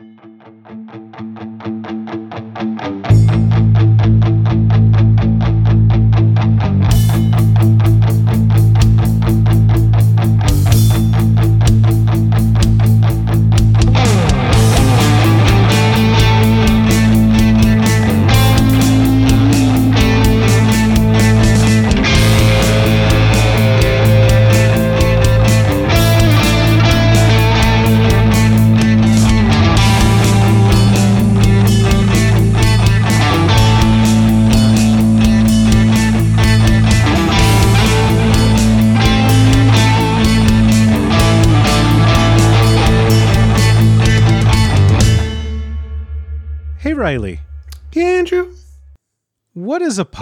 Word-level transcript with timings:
Hey, 0.00 0.29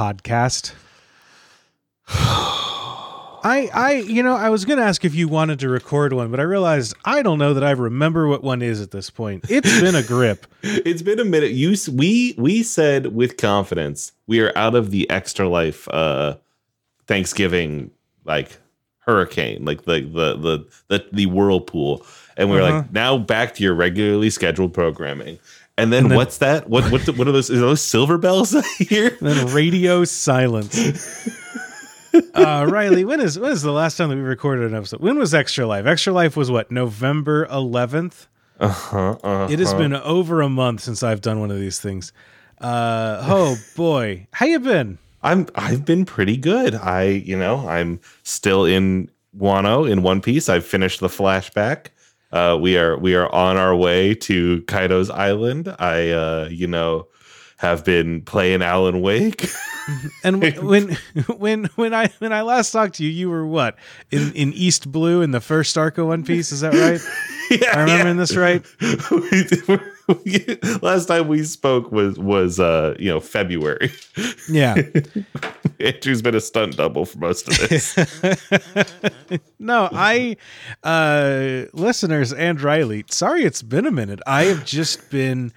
podcast? 0.02 0.74
I, 2.08 3.70
I, 3.72 3.92
you 4.06 4.22
know, 4.22 4.34
I 4.34 4.50
was 4.50 4.64
going 4.64 4.78
to 4.78 4.84
ask 4.84 5.04
if 5.04 5.14
you 5.14 5.28
wanted 5.28 5.60
to 5.60 5.68
record 5.68 6.12
one, 6.12 6.30
but 6.30 6.40
I 6.40 6.42
realized 6.42 6.94
I 7.04 7.22
don't 7.22 7.38
know 7.38 7.54
that 7.54 7.64
I 7.64 7.70
remember 7.70 8.26
what 8.28 8.42
one 8.42 8.62
is 8.62 8.80
at 8.80 8.90
this 8.90 9.10
point. 9.10 9.44
It's 9.48 9.80
been 9.80 9.94
a 9.94 10.02
grip. 10.02 10.46
It's 10.62 11.02
been 11.02 11.20
a 11.20 11.24
minute. 11.24 11.52
You 11.52 11.76
we 11.92 12.34
we 12.36 12.64
said 12.64 13.14
with 13.14 13.36
confidence 13.36 14.10
we 14.26 14.40
are 14.40 14.52
out 14.56 14.74
of 14.74 14.90
the 14.90 15.08
extra 15.08 15.48
life 15.48 15.88
uh 15.88 16.36
Thanksgiving 17.06 17.92
like 18.24 18.58
hurricane, 19.00 19.64
like 19.64 19.84
the 19.84 20.00
the 20.00 20.36
the 20.36 20.66
the, 20.88 21.06
the 21.12 21.26
whirlpool. 21.26 22.04
And 22.36 22.50
we 22.50 22.58
are 22.58 22.62
Uh-huh. 22.62 22.78
like 22.78 22.92
now 22.92 23.18
back 23.18 23.54
to 23.54 23.62
your 23.62 23.74
regularly 23.74 24.30
scheduled 24.30 24.74
programming. 24.74 25.38
And 25.78 25.92
then, 25.92 26.02
And 26.04 26.10
then- 26.10 26.16
what's 26.18 26.38
that? 26.38 26.68
What 26.68 26.90
what 26.92 27.06
what 27.16 27.26
are 27.28 27.32
those? 27.32 27.50
Are 27.50 27.56
those 27.58 27.80
silver 27.80 28.18
bells 28.18 28.54
hear? 28.78 29.16
then 29.20 29.52
radio 29.54 30.04
silence. 30.04 31.28
Uh, 32.34 32.66
Riley, 32.68 33.04
when 33.04 33.20
is 33.20 33.38
when 33.38 33.52
is 33.52 33.62
the 33.62 33.70
last 33.70 33.96
time 33.96 34.08
that 34.08 34.16
we 34.16 34.22
recorded 34.22 34.70
an 34.70 34.74
episode? 34.76 35.00
When 35.00 35.18
was 35.18 35.34
Extra 35.34 35.66
Life? 35.66 35.86
Extra 35.86 36.12
Life 36.12 36.36
was 36.36 36.50
what 36.50 36.70
November 36.70 37.44
eleventh. 37.46 38.26
Uh-huh, 38.58 39.10
uh-huh. 39.22 39.48
It 39.50 39.58
has 39.58 39.74
been 39.74 39.94
over 39.94 40.40
a 40.40 40.48
month 40.48 40.80
since 40.80 41.02
I've 41.02 41.20
done 41.20 41.38
one 41.38 41.50
of 41.50 41.58
these 41.60 41.78
things. 41.80 42.12
Uh, 42.60 43.20
oh 43.22 43.56
boy, 43.76 44.26
how 44.32 44.46
you 44.46 44.58
been? 44.58 44.98
I'm 45.22 45.46
I've 45.54 45.84
been 45.84 46.04
pretty 46.06 46.36
good. 46.38 46.74
I 46.74 47.04
you 47.04 47.38
know 47.38 47.68
I'm 47.68 48.00
still 48.22 48.64
in 48.64 49.10
Wano 49.38 49.88
in 49.88 50.02
One 50.02 50.20
Piece. 50.22 50.48
I've 50.48 50.64
finished 50.66 51.00
the 51.00 51.08
flashback. 51.08 51.88
Uh, 52.30 52.58
we 52.60 52.76
are 52.76 52.96
we 52.98 53.14
are 53.14 53.32
on 53.34 53.56
our 53.56 53.74
way 53.74 54.14
to 54.14 54.62
Kaido's 54.62 55.10
island. 55.10 55.74
I 55.78 56.10
uh, 56.10 56.48
you 56.50 56.66
know 56.66 57.08
have 57.58 57.84
been 57.84 58.22
playing 58.22 58.62
Alan 58.62 59.00
Wake. 59.00 59.48
And 60.22 60.42
when 60.62 60.98
when 61.38 61.64
when 61.76 61.94
I 61.94 62.08
when 62.18 62.30
I 62.30 62.42
last 62.42 62.72
talked 62.72 62.96
to 62.96 63.04
you, 63.04 63.10
you 63.10 63.30
were 63.30 63.46
what 63.46 63.76
in 64.10 64.32
in 64.34 64.52
East 64.52 64.92
Blue 64.92 65.22
in 65.22 65.30
the 65.30 65.40
first 65.40 65.78
Arco 65.78 66.04
One 66.06 66.24
Piece? 66.24 66.52
Is 66.52 66.60
that 66.60 66.74
right? 66.74 67.00
yeah, 67.50 67.72
I 67.74 67.80
remembering 67.80 68.18
this 68.18 68.36
right? 68.36 68.62
Last 70.82 71.06
time 71.06 71.28
we 71.28 71.42
spoke 71.44 71.92
was 71.92 72.18
was 72.18 72.58
uh 72.58 72.94
you 72.98 73.08
know 73.10 73.20
February. 73.20 73.90
Yeah. 74.50 74.76
Andrew's 75.80 76.22
been 76.22 76.34
a 76.34 76.40
stunt 76.40 76.76
double 76.76 77.04
for 77.04 77.18
most 77.18 77.46
of 77.48 77.68
this. 77.68 77.94
No, 79.58 79.88
I 79.92 80.36
uh 80.82 81.64
listeners 81.72 82.32
and 82.32 82.60
Riley, 82.60 83.04
sorry 83.10 83.42
it's 83.44 83.62
been 83.62 83.86
a 83.86 83.90
minute. 83.90 84.20
I 84.26 84.44
have 84.44 84.64
just 84.64 85.10
been 85.10 85.52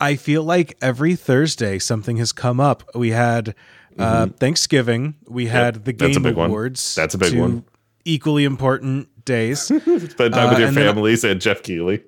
I 0.00 0.16
feel 0.16 0.42
like 0.42 0.76
every 0.82 1.14
Thursday 1.14 1.78
something 1.78 2.16
has 2.16 2.32
come 2.32 2.58
up. 2.60 2.82
We 2.94 3.10
had 3.10 3.54
uh 3.98 4.26
Thanksgiving, 4.26 5.14
we 5.28 5.46
had 5.46 5.84
the 5.84 5.92
Mm-hmm. 5.92 5.98
that's 6.04 6.16
a 6.16 6.20
Game 6.20 6.22
big 6.22 6.36
one. 6.36 6.50
Awards. 6.50 6.94
That's 6.94 7.14
a 7.14 7.18
big 7.18 7.38
one. 7.38 7.64
Equally 8.04 8.44
important 8.44 9.24
days. 9.24 9.60
Spend 9.62 9.80
time 9.84 10.08
Uh, 10.32 10.48
with 10.50 10.58
your 10.58 10.68
and 10.68 10.76
then- 10.76 10.86
families 10.86 11.22
and 11.24 11.40
Geoff 11.40 11.62
Keighley. 11.62 12.02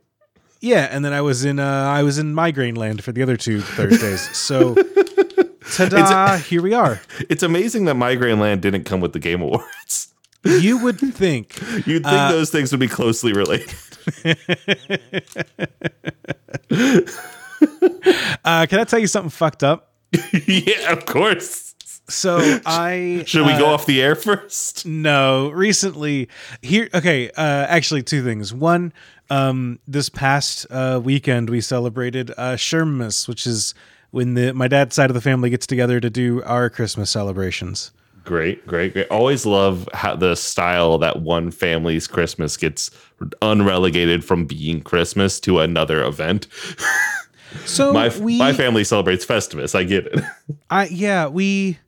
Yeah, 0.61 0.89
and 0.91 1.05
then 1.05 1.13
I 1.13 1.21
was 1.23 1.45
in 1.45 1.59
uh 1.59 1.65
I 1.65 2.03
was 2.03 2.19
in 2.19 2.35
migraine 2.35 2.75
land 2.75 3.03
for 3.03 3.13
the 3.13 3.23
other 3.23 3.37
two 3.37 3.61
Thursdays. 3.61 4.21
So 4.37 4.75
ta-da, 5.75 6.37
here 6.39 6.63
we 6.63 6.75
are. 6.75 7.01
It's 7.31 7.43
amazing 7.43 7.85
that 7.87 7.95
Migraine 7.95 8.41
Land 8.41 8.61
didn't 8.63 8.85
come 8.85 9.01
with 9.01 9.13
the 9.13 9.19
Game 9.21 9.41
Awards. 9.43 10.09
You 10.45 10.79
would 10.83 10.99
think 10.99 11.55
You'd 11.87 12.03
think 12.03 12.07
Uh, 12.07 12.33
those 12.33 12.51
things 12.51 12.71
would 12.73 12.81
be 12.81 12.89
closely 12.89 13.33
related. 13.35 13.75
uh 18.45 18.67
can 18.67 18.81
I 18.81 18.85
tell 18.85 18.99
you 18.99 19.07
something 19.07 19.31
fucked 19.31 19.63
up? 19.63 19.93
yeah, 20.47 20.93
of 20.93 21.05
course. 21.07 21.75
So 22.09 22.59
I 22.67 23.23
Should 23.27 23.47
we 23.47 23.53
go 23.57 23.67
uh, 23.71 23.75
off 23.75 23.87
the 23.87 24.03
air 24.03 24.15
first? 24.17 24.85
No, 24.85 25.51
recently 25.51 26.29
here. 26.63 26.89
Okay, 26.93 27.29
uh, 27.31 27.67
actually, 27.69 28.03
two 28.03 28.25
things. 28.25 28.53
One, 28.53 28.93
um, 29.31 29.79
this 29.87 30.09
past 30.09 30.67
uh, 30.71 31.01
weekend 31.03 31.49
we 31.51 31.61
celebrated 31.61 32.31
uh, 32.33 32.57
Shermas, 32.57 33.27
which 33.29 33.47
is 33.47 33.75
when 34.11 34.35
the 34.35 34.53
my 34.53 34.69
dad's 34.69 34.95
side 34.95 35.11
of 35.11 35.15
the 35.15 35.21
family 35.21 35.51
gets 35.51 35.67
together 35.67 36.01
to 36.01 36.11
do 36.11 36.43
our 36.43 36.69
Christmas 36.69 37.11
celebrations. 37.11 37.93
Great, 38.25 38.67
great, 38.67 38.93
great. 38.93 39.09
Always 39.09 39.47
love 39.47 39.89
how 39.95 40.15
the 40.15 40.35
style 40.35 40.99
that 40.99 41.23
one 41.23 41.51
family's 41.51 42.07
Christmas 42.07 42.57
gets 42.57 42.91
unrelegated 43.41 44.25
from 44.25 44.45
being 44.45 44.83
Christmas 44.83 45.41
to 45.41 45.61
another 45.61 46.05
event. 46.05 46.47
So 47.65 47.93
My 47.93 48.17
we, 48.19 48.39
my 48.39 48.53
family 48.53 48.85
celebrates 48.85 49.27
Festivus. 49.27 49.75
I 49.75 49.85
get 49.85 50.07
it. 50.07 50.21
I 50.71 50.87
yeah, 50.87 51.27
we, 51.27 51.79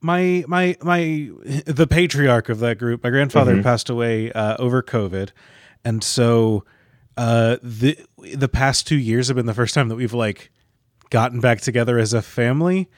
my 0.00 0.44
my 0.48 0.76
my 0.82 1.30
the 1.66 1.86
patriarch 1.88 2.48
of 2.48 2.58
that 2.60 2.78
group, 2.78 3.04
my 3.04 3.10
grandfather 3.10 3.62
passed 3.62 3.88
away 3.88 4.32
uh, 4.32 4.56
over 4.58 4.82
COVID, 4.82 5.30
and 5.84 6.02
so 6.02 6.64
uh, 7.16 7.56
the 7.62 7.98
the 8.34 8.48
past 8.48 8.86
two 8.86 8.98
years 8.98 9.28
have 9.28 9.36
been 9.36 9.46
the 9.46 9.54
first 9.54 9.74
time 9.74 9.88
that 9.88 9.96
we've 9.96 10.14
like 10.14 10.50
gotten 11.10 11.40
back 11.40 11.60
together 11.60 11.98
as 11.98 12.12
a 12.12 12.22
family 12.22 12.88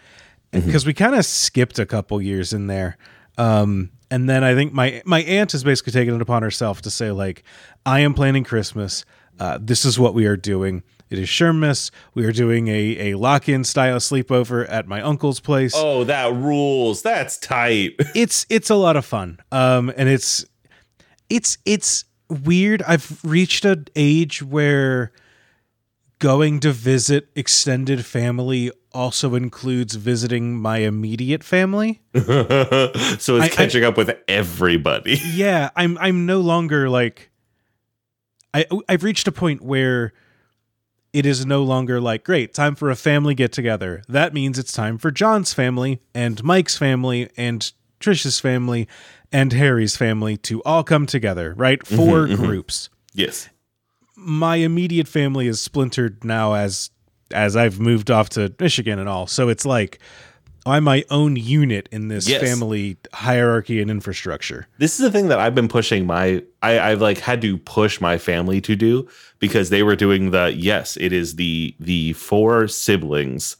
because 0.52 0.84
we 0.84 0.92
kind 0.92 1.14
of 1.14 1.24
skipped 1.24 1.78
a 1.78 1.86
couple 1.86 2.20
years 2.20 2.52
in 2.52 2.66
there. 2.66 2.98
Um, 3.38 3.90
and 4.10 4.28
then 4.28 4.44
I 4.44 4.54
think 4.54 4.72
my 4.72 5.02
my 5.06 5.22
aunt 5.22 5.52
has 5.52 5.64
basically 5.64 5.92
taken 5.92 6.14
it 6.14 6.20
upon 6.20 6.42
herself 6.42 6.82
to 6.82 6.90
say 6.90 7.10
like, 7.10 7.42
I 7.86 8.00
am 8.00 8.14
planning 8.14 8.44
Christmas. 8.44 9.04
Uh, 9.40 9.58
this 9.60 9.84
is 9.84 9.98
what 9.98 10.12
we 10.12 10.26
are 10.26 10.36
doing. 10.36 10.82
It 11.08 11.18
is 11.18 11.28
Shermas. 11.28 11.90
We 12.14 12.24
are 12.26 12.32
doing 12.32 12.68
a, 12.68 13.10
a 13.10 13.14
lock 13.14 13.48
in 13.48 13.64
style 13.64 13.98
sleepover 13.98 14.66
at 14.68 14.86
my 14.86 15.00
uncle's 15.02 15.40
place. 15.40 15.72
Oh, 15.74 16.04
that 16.04 16.32
rules. 16.34 17.02
That's 17.02 17.38
tight. 17.38 17.94
It's 18.14 18.46
it's 18.50 18.70
a 18.70 18.74
lot 18.74 18.96
of 18.96 19.04
fun. 19.04 19.40
Um, 19.50 19.92
and 19.96 20.08
it's 20.08 20.44
it's 21.30 21.56
it's 21.64 22.04
weird. 22.32 22.82
I've 22.82 23.20
reached 23.24 23.64
an 23.64 23.86
age 23.94 24.42
where 24.42 25.12
going 26.18 26.60
to 26.60 26.72
visit 26.72 27.28
extended 27.34 28.06
family 28.06 28.70
also 28.92 29.34
includes 29.34 29.96
visiting 29.96 30.56
my 30.56 30.78
immediate 30.78 31.42
family. 31.42 32.00
so 32.14 32.22
it's 32.94 33.28
I- 33.28 33.48
catching 33.48 33.84
up 33.84 33.96
with 33.96 34.16
everybody. 34.28 35.20
yeah, 35.32 35.70
I'm 35.74 35.98
I'm 35.98 36.26
no 36.26 36.40
longer 36.40 36.88
like 36.88 37.30
I 38.54 38.66
I've 38.88 39.02
reached 39.02 39.26
a 39.26 39.32
point 39.32 39.62
where 39.62 40.12
it 41.12 41.26
is 41.26 41.44
no 41.44 41.62
longer 41.62 42.00
like 42.00 42.24
great 42.24 42.54
time 42.54 42.74
for 42.74 42.90
a 42.90 42.96
family 42.96 43.34
get 43.34 43.52
together. 43.52 44.02
That 44.08 44.32
means 44.32 44.58
it's 44.58 44.72
time 44.72 44.98
for 44.98 45.10
John's 45.10 45.52
family 45.52 46.00
and 46.14 46.42
Mike's 46.42 46.78
family 46.78 47.30
and 47.36 47.70
Trisha's 48.02 48.40
family 48.40 48.88
and 49.32 49.52
Harry's 49.52 49.96
family 49.96 50.36
to 50.38 50.62
all 50.64 50.84
come 50.84 51.06
together, 51.06 51.54
right? 51.56 51.78
Mm-hmm, 51.80 51.96
4 51.96 52.26
mm-hmm. 52.26 52.44
groups. 52.44 52.90
Yes. 53.14 53.48
My 54.16 54.56
immediate 54.56 55.08
family 55.08 55.46
is 55.46 55.60
splintered 55.60 56.24
now 56.24 56.54
as 56.54 56.90
as 57.32 57.56
I've 57.56 57.80
moved 57.80 58.10
off 58.10 58.28
to 58.30 58.54
Michigan 58.60 58.98
and 58.98 59.08
all. 59.08 59.26
So 59.26 59.48
it's 59.48 59.64
like 59.64 59.98
I'm 60.64 60.84
my 60.84 61.04
own 61.10 61.36
unit 61.36 61.88
in 61.90 62.08
this 62.08 62.28
Yes. 62.28 62.40
family 62.42 62.96
hierarchy 63.12 63.80
and 63.80 63.90
infrastructure. 63.90 64.68
this 64.78 64.92
is 64.92 64.98
the 64.98 65.10
thing 65.10 65.28
that 65.28 65.40
I've 65.40 65.54
been 65.54 65.68
pushing 65.68 66.06
my 66.06 66.42
I, 66.62 66.78
I've 66.78 67.00
like 67.00 67.18
had 67.18 67.40
to 67.42 67.58
push 67.58 68.00
my 68.00 68.18
family 68.18 68.60
to 68.60 68.76
do 68.76 69.08
because 69.38 69.70
they 69.70 69.82
were 69.82 69.96
doing 69.96 70.30
the 70.30 70.52
yes, 70.54 70.96
it 71.00 71.12
is 71.12 71.36
the 71.36 71.74
the 71.80 72.12
four 72.12 72.68
siblings 72.68 73.56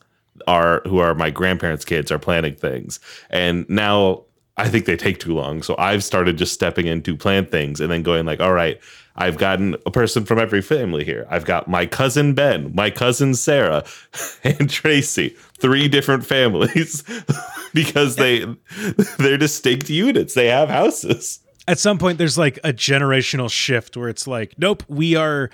are 0.47 0.83
who 0.87 0.99
are 0.99 1.15
my 1.15 1.31
grandparents' 1.31 1.85
kids 1.85 2.13
are 2.13 2.19
planning 2.19 2.55
things. 2.55 3.01
And 3.31 3.69
now 3.69 4.25
I 4.57 4.69
think 4.69 4.85
they 4.85 4.97
take 4.97 5.19
too 5.19 5.35
long. 5.35 5.63
So 5.63 5.75
I've 5.79 6.05
started 6.05 6.37
just 6.37 6.53
stepping 6.53 6.87
in 6.87 7.03
to 7.03 7.17
plan 7.17 7.47
things 7.47 7.81
and 7.81 7.91
then 7.91 8.03
going 8.03 8.27
like, 8.27 8.41
all 8.41 8.53
right, 8.53 8.79
I've 9.17 9.39
gotten 9.39 9.77
a 9.87 9.91
person 9.91 10.25
from 10.25 10.39
every 10.39 10.63
family 10.63 11.05
here. 11.05 11.27
I've 11.31 11.45
got 11.45 11.69
my 11.69 11.87
cousin 11.87 12.35
Ben, 12.35 12.75
my 12.75 12.91
cousin 12.91 13.35
Sarah, 13.35 13.85
and 14.45 14.69
Tracy. 14.69 15.37
Three 15.59 15.89
different 15.89 16.27
families 16.27 17.05
because 17.75 18.17
they 18.17 18.45
they're 19.19 19.39
distinct 19.39 19.89
units. 19.89 20.35
They 20.35 20.49
have 20.49 20.69
houses. 20.69 21.41
At 21.69 21.79
some 21.79 21.99
point, 21.99 22.19
there's 22.19 22.37
like 22.37 22.59
a 22.65 22.73
generational 22.73 23.51
shift 23.51 23.97
where 23.97 24.09
it's 24.09 24.27
like, 24.27 24.55
nope, 24.59 24.83
we 24.89 25.15
are. 25.15 25.51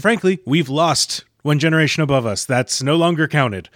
Frankly, 0.00 0.40
we've 0.46 0.70
lost 0.70 1.24
one 1.42 1.58
generation 1.58 2.02
above 2.02 2.24
us. 2.24 2.44
That's 2.44 2.82
no 2.82 2.96
longer 2.96 3.28
counted, 3.28 3.68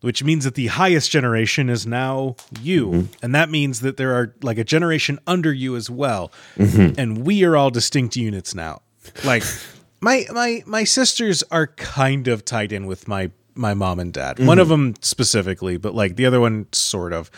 which 0.00 0.22
means 0.22 0.44
that 0.44 0.54
the 0.54 0.68
highest 0.68 1.10
generation 1.10 1.68
is 1.68 1.86
now 1.86 2.36
you, 2.60 2.86
mm-hmm. 2.86 3.12
and 3.22 3.34
that 3.34 3.50
means 3.50 3.80
that 3.80 3.96
there 3.96 4.14
are 4.14 4.34
like 4.42 4.58
a 4.58 4.64
generation 4.64 5.18
under 5.26 5.52
you 5.52 5.76
as 5.76 5.90
well, 5.90 6.32
mm-hmm. 6.56 6.98
and 6.98 7.26
we 7.26 7.44
are 7.44 7.56
all 7.56 7.70
distinct 7.70 8.16
units 8.16 8.54
now. 8.54 8.82
Like 9.24 9.42
my 10.00 10.26
my 10.32 10.62
my 10.66 10.84
sisters 10.84 11.42
are 11.50 11.66
kind 11.66 12.28
of 12.28 12.44
tied 12.44 12.72
in 12.72 12.86
with 12.86 13.08
my 13.08 13.30
my 13.58 13.74
mom 13.74 13.98
and 13.98 14.12
dad. 14.12 14.38
One 14.38 14.58
of 14.58 14.68
mm-hmm. 14.68 14.84
them 14.84 14.94
specifically, 15.00 15.76
but 15.76 15.94
like 15.94 16.16
the 16.16 16.26
other 16.26 16.40
one 16.40 16.66
sort 16.72 17.12
of. 17.12 17.30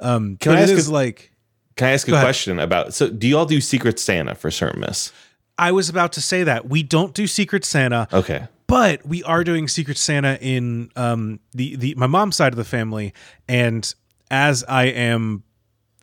Um, 0.00 0.36
Can 0.38 0.52
I 0.52 0.60
ask 0.62 0.72
is 0.72 0.88
a- 0.88 0.92
like 0.92 1.32
Can 1.76 1.88
I 1.88 1.92
ask 1.92 2.08
a 2.08 2.12
ahead. 2.12 2.24
question 2.24 2.58
about? 2.58 2.92
So, 2.92 3.08
do 3.08 3.26
you 3.26 3.38
all 3.38 3.46
do 3.46 3.60
Secret 3.60 3.98
Santa 3.98 4.34
for 4.34 4.50
certain, 4.50 4.80
Miss? 4.80 5.12
I 5.56 5.72
was 5.72 5.88
about 5.88 6.12
to 6.12 6.22
say 6.22 6.44
that 6.44 6.68
we 6.68 6.82
don't 6.82 7.14
do 7.14 7.26
Secret 7.26 7.64
Santa, 7.64 8.06
Okay. 8.12 8.46
But 8.68 9.04
we 9.04 9.24
are 9.24 9.42
doing 9.42 9.66
Secret 9.66 9.96
Santa 9.96 10.38
in 10.40 10.92
um, 10.94 11.40
the 11.52 11.74
the 11.74 11.94
my 11.96 12.06
mom's 12.06 12.36
side 12.36 12.52
of 12.52 12.56
the 12.56 12.64
family, 12.64 13.12
and 13.48 13.92
as 14.30 14.62
I 14.68 14.84
am 14.84 15.42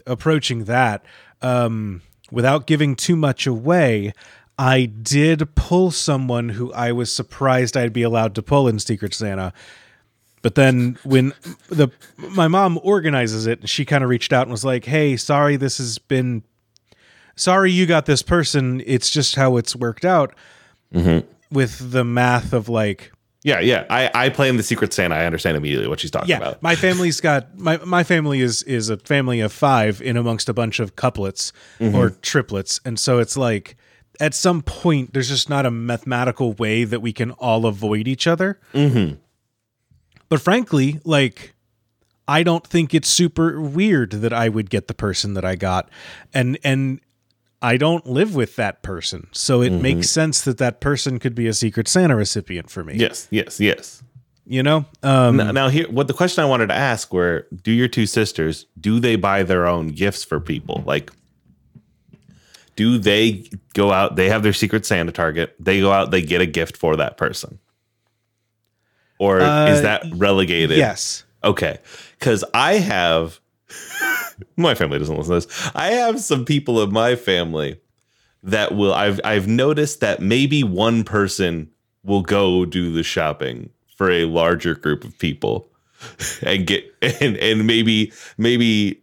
approaching 0.06 0.66
that, 0.66 1.06
um, 1.42 2.02
without 2.32 2.68
giving 2.68 2.96
too 2.96 3.16
much 3.16 3.48
away, 3.48 4.14
I 4.58 4.86
did 4.86 5.56
pull 5.56 5.92
someone 5.92 6.50
who 6.50 6.74
I 6.74 6.92
was 6.92 7.14
surprised 7.14 7.78
I'd 7.78 7.94
be 7.94 8.02
allowed 8.02 8.36
to 8.36 8.42
pull 8.42 8.68
in 8.68 8.80
Secret 8.80 9.14
Santa. 9.14 9.54
But 10.42 10.56
then 10.56 10.98
when 11.04 11.34
the 11.70 11.90
my 12.18 12.48
mom 12.48 12.80
organizes 12.84 13.46
it, 13.46 13.70
she 13.70 13.86
kind 13.86 14.04
of 14.04 14.10
reached 14.10 14.34
out 14.34 14.44
and 14.44 14.52
was 14.52 14.66
like, 14.66 14.86
"Hey, 14.86 15.18
sorry, 15.18 15.56
this 15.56 15.78
has 15.78 16.00
been 16.00 16.44
sorry 17.36 17.72
you 17.72 17.86
got 17.86 18.08
this 18.08 18.24
person. 18.24 18.82
It's 18.88 19.12
just 19.12 19.36
how 19.36 19.58
it's 19.58 19.76
worked 19.76 20.04
out 20.04 20.34
with 21.52 21.92
the 21.92 22.04
math 22.04 22.54
of 22.54 22.70
like, 22.70 23.12
Yeah, 23.44 23.60
yeah. 23.60 23.86
I 23.90 24.10
I 24.14 24.30
play 24.30 24.50
in 24.50 24.58
the 24.58 24.64
Secret 24.64 24.92
Santa. 24.94 25.16
I 25.16 25.26
understand 25.26 25.56
immediately 25.56 25.88
what 25.88 26.00
she's 26.00 26.12
talking 26.12 26.30
yeah, 26.30 26.38
about. 26.38 26.64
my 26.64 26.76
family's 26.76 27.22
got 27.22 27.58
my 27.58 27.78
my 27.86 28.04
family 28.04 28.42
is 28.42 28.64
is 28.64 28.90
a 28.90 28.98
family 28.98 29.40
of 29.40 29.52
five 29.54 30.02
in 30.02 30.18
amongst 30.18 30.50
a 30.50 30.54
bunch 30.54 30.80
of 30.80 30.96
couplets 30.96 31.54
or 31.80 32.10
triplets, 32.10 32.82
and 32.84 33.00
so 33.00 33.20
it's 33.20 33.38
like 33.38 33.78
at 34.20 34.34
some 34.34 34.62
point 34.62 35.14
there's 35.14 35.30
just 35.30 35.50
not 35.50 35.66
a 35.66 35.72
mathematical 35.72 36.54
way 36.54 36.86
that 36.86 37.02
we 37.02 37.14
can 37.14 37.32
all 37.32 37.66
avoid 37.66 38.08
each 38.08 38.26
other. 38.28 38.60
Mm-hmm. 38.74 39.16
But 40.30 40.42
frankly, 40.42 41.00
like. 41.04 41.52
I 42.28 42.42
don't 42.42 42.66
think 42.66 42.96
it's 42.96 43.08
super 43.08 43.62
weird 43.62 44.10
that 44.10 44.34
I 44.34 44.50
would 44.50 44.72
get 44.72 44.88
the 44.88 44.96
person 44.96 45.36
that 45.36 45.46
I 45.46 45.56
got, 45.56 45.92
and 46.34 46.58
and 46.64 47.00
I 47.66 47.78
don't 47.78 48.06
live 48.06 48.36
with 48.36 48.56
that 48.58 48.84
person, 48.84 49.28
so 49.32 49.62
it 49.62 49.72
makes 49.72 50.10
sense 50.10 50.42
that 50.44 50.60
that 50.60 50.80
person 50.82 51.18
could 51.20 51.34
be 51.34 51.48
a 51.48 51.54
Secret 51.54 51.88
Santa 51.88 52.16
recipient 52.16 52.70
for 52.70 52.84
me. 52.84 52.94
Yes, 52.96 53.28
yes, 53.32 53.60
yes. 53.60 54.04
You 54.46 54.62
know, 54.62 54.86
um, 55.02 55.38
Now, 55.38 55.52
now 55.52 55.70
here, 55.70 55.90
what 55.90 56.08
the 56.08 56.14
question 56.14 56.44
I 56.44 56.48
wanted 56.48 56.68
to 56.68 56.76
ask 56.76 57.12
were: 57.12 57.48
Do 57.64 57.72
your 57.72 57.88
two 57.88 58.06
sisters 58.06 58.68
do 58.80 59.00
they 59.00 59.16
buy 59.16 59.42
their 59.42 59.66
own 59.66 59.88
gifts 59.88 60.24
for 60.24 60.40
people? 60.40 60.84
Like, 60.86 61.12
do 62.76 63.00
they 63.00 63.50
go 63.74 63.92
out? 63.92 64.16
They 64.16 64.30
have 64.30 64.44
their 64.44 64.54
Secret 64.54 64.86
Santa 64.86 65.12
target. 65.12 65.56
They 65.60 65.80
go 65.82 65.92
out. 65.92 66.12
They 66.12 66.22
get 66.22 66.42
a 66.42 66.46
gift 66.46 66.78
for 66.78 66.96
that 66.98 67.18
person, 67.18 67.58
or 69.18 69.42
Uh, 69.42 69.70
is 69.72 69.82
that 69.82 70.04
relegated? 70.14 70.78
yes. 70.78 71.24
Okay. 71.44 71.80
Because 72.20 72.44
I 72.54 72.74
have, 72.76 73.40
my 74.58 74.76
family 74.76 75.00
doesn't 75.00 75.18
listen 75.18 75.40
to 75.40 75.48
this. 75.48 75.72
I 75.76 75.88
have 75.92 76.20
some 76.20 76.46
people 76.46 76.80
of 76.80 76.92
my 76.92 77.16
family 77.16 77.80
that 78.44 78.76
will, 78.76 78.94
I've, 78.94 79.20
I've 79.24 79.48
noticed 79.48 80.00
that 80.02 80.22
maybe 80.22 80.64
one 80.64 81.04
person 81.04 81.70
will 82.04 82.22
go 82.22 82.66
do 82.66 82.92
the 82.92 83.04
shopping 83.04 83.70
for 83.96 84.12
a 84.12 84.26
larger 84.26 84.76
group 84.76 85.04
of 85.04 85.18
people 85.18 85.70
and 86.44 86.68
get, 86.68 86.86
and, 87.02 87.38
and 87.38 87.66
maybe, 87.66 88.12
maybe 88.38 89.02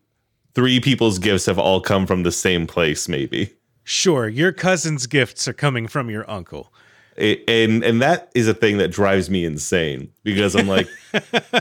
three 0.54 0.80
people's 0.80 1.18
gifts 1.18 1.46
have 1.46 1.58
all 1.58 1.80
come 1.80 2.06
from 2.06 2.22
the 2.22 2.32
same 2.32 2.66
place, 2.66 3.08
maybe. 3.08 3.52
Sure, 3.84 4.28
your 4.28 4.52
cousin's 4.52 5.06
gifts 5.06 5.48
are 5.48 5.52
coming 5.52 5.88
from 5.88 6.08
your 6.08 6.30
uncle. 6.30 6.72
It, 7.16 7.42
and 7.46 7.84
and 7.84 8.00
that 8.00 8.30
is 8.34 8.48
a 8.48 8.54
thing 8.54 8.78
that 8.78 8.88
drives 8.88 9.28
me 9.28 9.44
insane 9.44 10.10
because 10.24 10.54
I'm 10.54 10.66
like, 10.66 10.88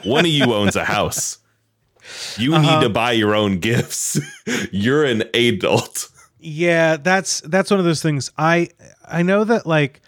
one 0.03 0.23
of 0.23 0.31
you 0.31 0.53
owns 0.53 0.77
a 0.77 0.85
house. 0.85 1.39
You 2.37 2.55
Uh-huh. 2.55 2.79
need 2.79 2.83
to 2.83 2.89
buy 2.89 3.11
your 3.13 3.35
own 3.35 3.59
gifts. 3.59 4.19
You're 4.71 5.03
an 5.05 5.23
adult. 5.33 6.09
Yeah, 6.39 6.97
that's 6.97 7.41
that's 7.41 7.69
one 7.69 7.79
of 7.79 7.85
those 7.85 8.01
things. 8.01 8.31
I 8.37 8.69
I 9.07 9.21
know 9.23 9.43
that 9.43 9.65
like 9.67 10.01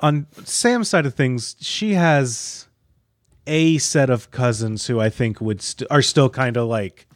on 0.00 0.26
Sam's 0.44 0.88
side 0.88 1.06
of 1.06 1.14
things, 1.14 1.56
she 1.60 1.94
has 1.94 2.66
a 3.46 3.78
set 3.78 4.10
of 4.10 4.30
cousins 4.32 4.86
who 4.88 4.98
I 5.00 5.08
think 5.10 5.40
would 5.40 5.62
st- 5.62 5.88
are 5.90 6.02
still 6.02 6.28
kind 6.28 6.56
of 6.56 6.66
like 6.68 7.06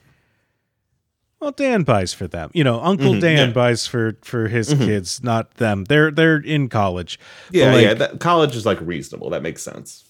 well 1.40 1.50
Dan 1.50 1.82
buys 1.82 2.12
for 2.12 2.28
them. 2.28 2.50
You 2.54 2.62
know, 2.64 2.80
Uncle 2.80 3.18
Dan 3.18 3.22
Mm-hmm. 3.22 3.48
yeah. 3.48 3.52
buys 3.54 3.86
for 3.86 4.16
for 4.22 4.46
his 4.48 4.68
kids, 4.74 5.22
not 5.24 5.54
them. 5.54 5.84
They're 5.84 6.10
they're 6.12 6.36
in 6.36 6.68
college. 6.68 7.18
Yeah, 7.50 7.72
like, 7.74 7.82
yeah. 7.82 7.94
That, 7.94 8.20
college 8.20 8.54
is 8.54 8.64
like 8.66 8.78
reasonable. 8.80 9.30
That 9.30 9.42
makes 9.42 9.62
sense. 9.62 10.04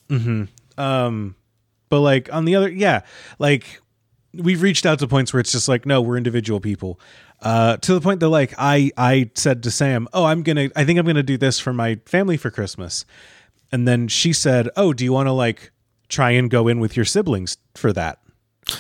Um, 0.77 1.35
but 1.89 2.01
like 2.01 2.33
on 2.33 2.45
the 2.45 2.57
other, 2.57 2.69
yeah, 2.71 3.03
like 3.39 3.81
we've 4.35 4.63
reached 4.63 4.87
out 4.87 4.99
to 5.01 5.09
points 5.09 5.33
where 5.33 5.41
it's 5.41 5.53
just 5.53 5.69
like, 5.69 5.87
no, 5.87 6.01
we're 6.01 6.17
individual 6.17 6.61
people. 6.61 7.01
Uh, 7.41 7.77
to 7.79 7.95
the 7.95 8.01
point 8.01 8.21
that 8.21 8.29
like 8.29 8.55
I 8.59 8.91
I 8.97 9.31
said 9.35 9.63
to 9.63 9.71
Sam, 9.71 10.09
oh, 10.13 10.25
I'm 10.25 10.43
gonna, 10.43 10.69
I 10.77 10.85
think 10.85 10.99
I'm 10.99 11.07
gonna 11.07 11.23
do 11.23 11.39
this 11.39 11.59
for 11.59 11.73
my 11.73 11.97
family 12.07 12.37
for 12.37 12.51
Christmas, 12.51 13.05
and 13.73 13.89
then 13.89 14.09
she 14.09 14.33
said, 14.33 14.69
oh, 14.77 14.93
do 14.93 15.05
you 15.05 15.13
want 15.13 15.29
to 15.29 15.33
like 15.33 15.71
try 16.09 16.33
and 16.33 16.51
go 16.51 16.69
in 16.69 16.81
with 16.81 16.97
your 16.97 17.05
siblings 17.05 17.57
for 17.75 17.93
that? 17.93 18.19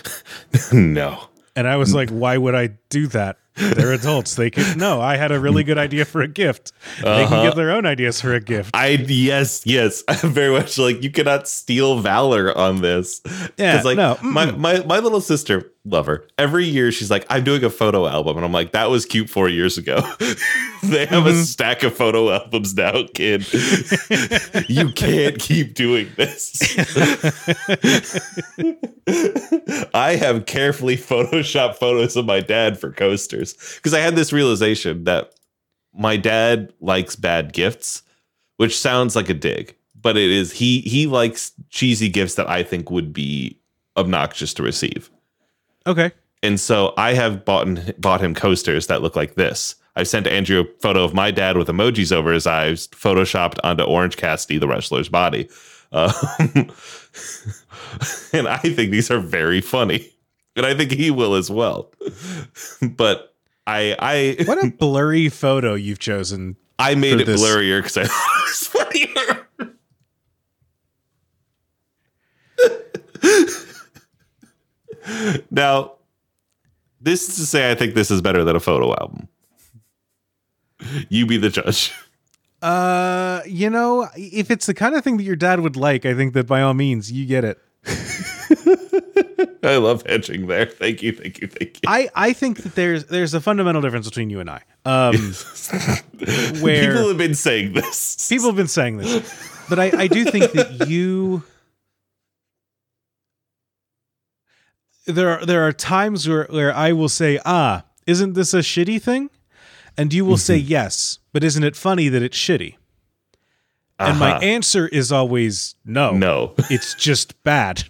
no. 0.72 1.28
And 1.56 1.66
I 1.66 1.76
was 1.76 1.94
like, 1.94 2.10
why 2.10 2.36
would 2.36 2.54
I 2.54 2.68
do 2.88 3.06
that? 3.08 3.38
They're 3.60 3.92
adults. 3.92 4.34
They 4.34 4.50
can 4.50 4.78
no. 4.78 5.00
I 5.00 5.16
had 5.16 5.32
a 5.32 5.38
really 5.38 5.64
good 5.64 5.78
idea 5.78 6.04
for 6.04 6.22
a 6.22 6.28
gift. 6.28 6.72
They 6.98 7.04
can 7.04 7.28
give 7.28 7.32
uh-huh. 7.32 7.54
their 7.54 7.70
own 7.70 7.86
ideas 7.86 8.20
for 8.20 8.34
a 8.34 8.40
gift. 8.40 8.70
I 8.74 8.88
yes, 8.88 9.62
yes. 9.66 10.02
I'm 10.08 10.30
very 10.32 10.52
much 10.52 10.78
like 10.78 11.02
you 11.02 11.10
cannot 11.10 11.48
steal 11.48 12.00
valor 12.00 12.56
on 12.56 12.80
this. 12.80 13.20
Yeah, 13.56 13.82
like 13.84 13.96
no, 13.96 14.18
my, 14.22 14.50
my 14.52 14.84
my 14.84 14.98
little 14.98 15.20
sister, 15.20 15.72
love 15.84 16.06
her. 16.06 16.26
Every 16.36 16.66
year 16.66 16.92
she's 16.92 17.10
like, 17.10 17.24
I'm 17.30 17.44
doing 17.44 17.64
a 17.64 17.70
photo 17.70 18.06
album. 18.06 18.36
And 18.36 18.44
I'm 18.44 18.52
like, 18.52 18.72
that 18.72 18.90
was 18.90 19.06
cute 19.06 19.30
four 19.30 19.48
years 19.48 19.78
ago. 19.78 19.96
they 20.82 21.06
have 21.06 21.24
Mm-hmm. 21.24 21.28
a 21.28 21.34
stack 21.44 21.82
of 21.82 21.94
photo 21.96 22.30
albums 22.30 22.74
now, 22.74 23.04
kid. 23.14 23.46
you 24.68 24.90
can't 24.92 25.38
keep 25.38 25.74
doing 25.74 26.08
this. 26.16 26.76
I 29.94 30.16
have 30.16 30.46
carefully 30.46 30.96
photoshopped 30.96 31.76
photos 31.76 32.16
of 32.16 32.26
my 32.26 32.40
dad 32.40 32.78
for 32.78 32.92
coasters 32.92 33.54
because 33.76 33.94
I 33.94 34.00
had 34.00 34.16
this 34.16 34.32
realization 34.32 35.04
that 35.04 35.32
my 35.94 36.16
dad 36.16 36.72
likes 36.80 37.16
bad 37.16 37.52
gifts, 37.52 38.02
which 38.56 38.78
sounds 38.78 39.16
like 39.16 39.28
a 39.28 39.34
dig, 39.34 39.74
but 40.00 40.16
it 40.16 40.30
is 40.30 40.52
he 40.52 40.80
he 40.82 41.06
likes 41.06 41.52
cheesy 41.70 42.08
gifts 42.08 42.34
that 42.36 42.48
I 42.48 42.62
think 42.62 42.90
would 42.90 43.12
be 43.12 43.58
obnoxious 43.96 44.54
to 44.54 44.62
receive. 44.62 45.10
Okay. 45.86 46.12
And 46.42 46.58
so 46.58 46.94
I 46.96 47.12
have 47.14 47.44
bought 47.44 48.00
bought 48.00 48.20
him 48.20 48.34
coasters 48.34 48.86
that 48.86 49.02
look 49.02 49.16
like 49.16 49.34
this. 49.34 49.74
I 49.96 50.04
sent 50.04 50.26
Andrew 50.26 50.60
a 50.60 50.64
photo 50.80 51.04
of 51.04 51.12
my 51.12 51.30
dad 51.30 51.56
with 51.56 51.68
emojis 51.68 52.12
over 52.12 52.32
his 52.32 52.46
eyes, 52.46 52.86
photoshopped 52.88 53.58
onto 53.64 53.82
Orange 53.82 54.16
Cassidy, 54.16 54.58
the 54.58 54.68
wrestler's 54.68 55.08
body. 55.08 55.48
Um, 55.92 56.12
and 58.32 58.48
I 58.48 58.58
think 58.58 58.92
these 58.92 59.10
are 59.10 59.18
very 59.18 59.60
funny, 59.60 60.08
and 60.56 60.64
I 60.64 60.74
think 60.74 60.92
he 60.92 61.10
will 61.10 61.34
as 61.34 61.50
well. 61.50 61.92
But 62.82 63.34
I 63.66 63.96
I 63.98 64.44
What 64.44 64.64
a 64.64 64.70
blurry 64.78 65.28
photo 65.28 65.74
you've 65.74 65.98
chosen. 65.98 66.56
I 66.78 66.94
made 66.94 67.20
it 67.20 67.26
this. 67.26 67.42
blurrier 67.42 67.80
because 67.80 67.96
I 67.98 68.04
thought 68.04 68.36
it 68.38 68.48
was 68.48 68.66
funnier. 68.68 69.39
now, 75.50 75.92
this 77.00 77.28
is 77.28 77.36
to 77.36 77.46
say, 77.46 77.70
I 77.70 77.74
think 77.74 77.94
this 77.94 78.10
is 78.10 78.20
better 78.20 78.44
than 78.44 78.56
a 78.56 78.60
photo 78.60 78.90
album. 78.90 79.28
You 81.08 81.26
be 81.26 81.36
the 81.36 81.50
judge. 81.50 81.92
Uh, 82.62 83.40
you 83.46 83.70
know, 83.70 84.06
if 84.16 84.50
it's 84.50 84.66
the 84.66 84.74
kind 84.74 84.94
of 84.94 85.02
thing 85.02 85.16
that 85.16 85.22
your 85.22 85.34
dad 85.34 85.60
would 85.60 85.76
like, 85.76 86.04
I 86.04 86.12
think 86.12 86.34
that 86.34 86.46
by 86.46 86.60
all 86.60 86.74
means 86.74 87.10
you 87.10 87.24
get 87.24 87.42
it. 87.42 87.58
I 89.62 89.76
love 89.76 90.02
hedging 90.06 90.46
there. 90.46 90.66
Thank 90.66 91.02
you, 91.02 91.12
thank 91.12 91.40
you, 91.40 91.48
thank 91.48 91.76
you. 91.76 91.80
I, 91.86 92.10
I 92.14 92.32
think 92.34 92.58
that 92.58 92.74
there's 92.74 93.06
there's 93.06 93.32
a 93.32 93.40
fundamental 93.40 93.80
difference 93.80 94.06
between 94.06 94.28
you 94.28 94.40
and 94.40 94.50
I. 94.50 94.62
Um, 94.84 95.14
where 96.60 96.92
People 96.92 97.08
have 97.08 97.16
been 97.16 97.34
saying 97.34 97.72
this. 97.72 98.28
people 98.28 98.48
have 98.48 98.56
been 98.56 98.68
saying 98.68 98.98
this, 98.98 99.64
but 99.70 99.78
I, 99.78 100.02
I 100.02 100.06
do 100.06 100.26
think 100.26 100.52
that 100.52 100.86
you 100.86 101.42
there 105.10 105.38
are 105.40 105.46
there 105.46 105.66
are 105.66 105.72
times 105.72 106.28
where 106.28 106.46
where 106.50 106.74
I 106.74 106.92
will 106.92 107.08
say, 107.08 107.38
ah, 107.44 107.84
isn't 108.06 108.34
this 108.34 108.54
a 108.54 108.58
shitty 108.60 109.00
thing? 109.02 109.30
And 109.96 110.14
you 110.14 110.24
will 110.24 110.36
say 110.38 110.56
yes, 110.56 111.18
but 111.32 111.44
isn't 111.44 111.62
it 111.64 111.76
funny 111.76 112.08
that 112.08 112.22
it's 112.22 112.36
shitty? 112.38 112.76
And 113.98 114.18
my 114.18 114.32
Uh-huh. 114.32 114.40
answer 114.44 114.88
is 114.88 115.12
always 115.12 115.74
no. 115.84 116.12
no, 116.12 116.54
It's 116.70 116.94
just 116.94 117.42
bad. 117.42 117.84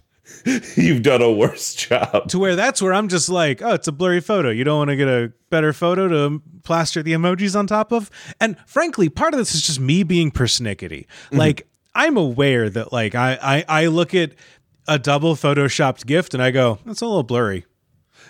you've 0.77 1.03
done 1.03 1.23
a 1.23 1.31
worse 1.31 1.75
job. 1.75 2.29
to 2.29 2.39
where 2.39 2.57
that's 2.57 2.81
where 2.83 2.93
I'm 2.95 3.09
just 3.09 3.29
like, 3.29 3.63
oh, 3.63 3.75
it's 3.75 3.87
a 3.89 3.93
blurry 3.93 4.21
photo. 4.21 4.49
You 4.51 4.65
don't 4.65 4.79
want 4.79 4.91
to 4.91 4.97
get 4.97 5.09
a 5.09 5.33
better 5.51 5.73
photo 5.73 6.09
to 6.09 6.43
plaster 6.65 7.03
the 7.03 7.13
emojis 7.13 7.57
on 7.57 7.67
top 7.67 7.93
of. 7.93 8.11
And 8.41 8.57
frankly, 8.67 9.09
part 9.09 9.35
of 9.35 9.39
this 9.39 9.55
is 9.55 9.63
just 9.63 9.79
me 9.81 10.03
being 10.03 10.31
persnickety. 10.31 11.07
Like 11.31 11.69
I'm 11.95 12.17
aware 12.17 12.71
that 12.71 12.93
like 12.93 13.15
I, 13.15 13.39
I 13.69 13.83
I 13.83 13.87
look 13.87 14.15
at 14.15 14.33
a 14.87 14.99
double 14.99 15.35
photoshopped 15.35 16.07
gift 16.07 16.35
and 16.35 16.43
I 16.43 16.51
go, 16.51 16.79
that's 16.85 17.01
a 17.01 17.07
little 17.07 17.23
blurry. 17.23 17.67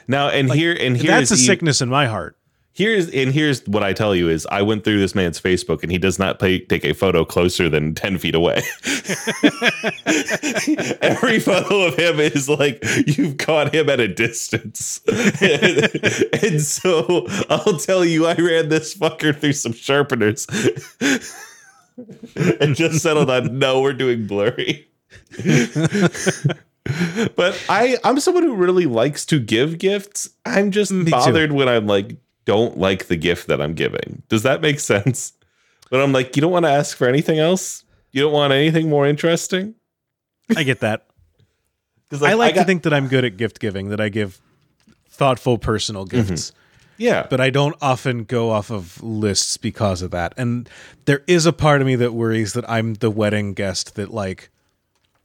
Now 0.09 0.28
and 0.28 0.52
here 0.52 0.76
and 0.78 0.97
here 0.97 1.11
that's 1.11 1.30
a 1.30 1.35
e- 1.35 1.38
sickness 1.38 1.80
in 1.80 1.88
my 1.88 2.07
heart. 2.07 2.37
Here's 2.73 3.11
and 3.11 3.33
here's 3.33 3.66
what 3.66 3.83
I 3.83 3.92
tell 3.92 4.14
you 4.14 4.28
is 4.28 4.47
I 4.47 4.62
went 4.62 4.85
through 4.85 5.00
this 5.00 5.14
man's 5.14 5.40
Facebook 5.40 5.83
and 5.83 5.90
he 5.90 5.99
does 5.99 6.21
not 6.21 6.38
pay, 6.38 6.61
take 6.61 6.85
a 6.85 6.95
photo 6.95 7.25
closer 7.25 7.69
than 7.69 7.95
ten 7.95 8.16
feet 8.16 8.35
away. 8.35 8.62
Every 11.02 11.40
photo 11.40 11.83
of 11.83 11.97
him 11.97 12.21
is 12.21 12.49
like 12.49 12.83
you've 13.07 13.38
caught 13.38 13.75
him 13.75 13.90
at 13.90 13.99
a 13.99 14.07
distance, 14.07 15.00
and, 15.09 15.90
and 16.45 16.62
so 16.62 17.26
I'll 17.50 17.76
tell 17.76 18.04
you, 18.04 18.26
I 18.26 18.35
ran 18.35 18.69
this 18.69 18.95
fucker 18.97 19.37
through 19.37 19.54
some 19.54 19.73
sharpeners 19.73 20.47
and 22.61 22.76
just 22.76 23.02
settled 23.02 23.30
on 23.30 23.59
no, 23.59 23.80
we're 23.80 23.92
doing 23.92 24.28
blurry. 24.28 24.89
but 27.37 27.62
I 27.69 27.99
I'm 28.05 28.21
someone 28.21 28.43
who 28.43 28.55
really 28.55 28.87
likes 28.87 29.25
to 29.26 29.38
give 29.38 29.79
gifts. 29.79 30.31
I'm 30.45 30.71
just 30.71 30.93
mm, 30.93 31.05
Me 31.05 31.07
too. 31.07 31.11
bothered 31.11 31.52
when 31.52 31.69
I'm 31.69 31.87
like 31.87 32.17
don't 32.45 32.79
like 32.79 33.07
the 33.07 33.17
gift 33.17 33.49
that 33.49 33.61
I'm 33.61 33.75
giving. 33.75 34.23
Does 34.29 34.43
that 34.43 34.61
make 34.61 34.81
sense? 34.81 35.33
But 35.90 36.00
I'm 36.00 36.12
like 36.12 36.37
you 36.37 36.43
don't 36.43 36.52
want 36.52 36.64
to 36.64 36.71
ask 36.71 36.97
for 36.97 37.09
anything 37.09 37.38
else? 37.38 37.85
You 38.12 38.23
don't 38.23 38.33
want 38.33 38.52
anything 38.52 38.88
more 38.88 39.07
interesting? 39.07 39.75
I 40.57 40.64
get 40.64 40.81
that. 40.81 41.07
Cuz 42.11 42.23
I 42.23 42.35
like 42.35 42.55
to 42.55 42.64
think 42.64 42.83
that 42.83 42.95
I'm 42.95 43.09
good 43.09 43.25
at 43.25 43.37
gift 43.37 43.61
giving, 43.61 43.90
that 43.90 44.00
I 44.00 44.09
give 44.09 44.40
thoughtful 45.09 45.59
personal 45.59 46.07
mm-hmm. 46.07 46.29
gifts. 46.29 46.52
yeah. 46.97 47.26
but 47.29 47.40
I 47.40 47.50
don't 47.50 47.76
often 47.81 48.25
go 48.25 48.50
off 48.50 48.71
of 48.71 49.02
lists 49.02 49.57
because 49.57 50.02
of 50.02 50.11
that. 50.11 50.35
And 50.37 50.69
there 51.05 51.23
is 51.26 51.47
a 51.47 51.52
part 51.52 51.81
of 51.81 51.87
me 51.87 51.95
that 51.97 52.14
worries 52.14 52.52
that 52.55 52.69
I'm 52.69 52.95
the 52.95 53.11
wedding 53.11 53.55
guest 53.55 53.95
that 53.95 54.12
like 54.12 54.50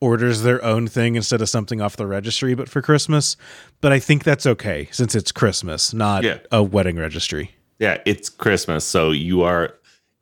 orders 0.06 0.44
their 0.44 0.64
own 0.64 0.88
thing 0.88 1.16
instead 1.16 1.42
of 1.42 1.50
something 1.50 1.82
off 1.82 1.96
the 1.98 2.06
registry 2.08 2.54
but 2.54 2.70
for 2.70 2.82
Christmas. 2.82 3.36
But 3.82 3.92
I 3.92 4.00
think 4.00 4.24
that's 4.24 4.46
okay 4.46 4.88
since 4.92 5.16
it's 5.16 5.32
Christmas, 5.32 5.94
not 5.94 6.24
Yeah. 6.24 6.38
a 6.52 6.62
wedding 6.62 6.98
registry. 6.98 7.52
yeah, 7.80 7.98
it's 8.06 8.30
Christmas, 8.30 8.86
so 8.86 9.12
you 9.12 9.42
are 9.42 9.74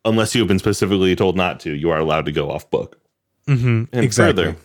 unless 0.05 0.33
you 0.35 0.41
have 0.41 0.47
been 0.47 0.59
specifically 0.59 1.15
told 1.15 1.37
not 1.37 1.59
to, 1.61 1.71
you 1.73 1.89
are 1.91 1.99
allowed 1.99 2.25
to 2.25 2.31
go 2.31 2.49
off 2.51 2.69
book. 2.69 2.99
Mm-hmm. 3.47 3.83
And 3.93 4.03
exactly. 4.05 4.43
further, 4.45 4.57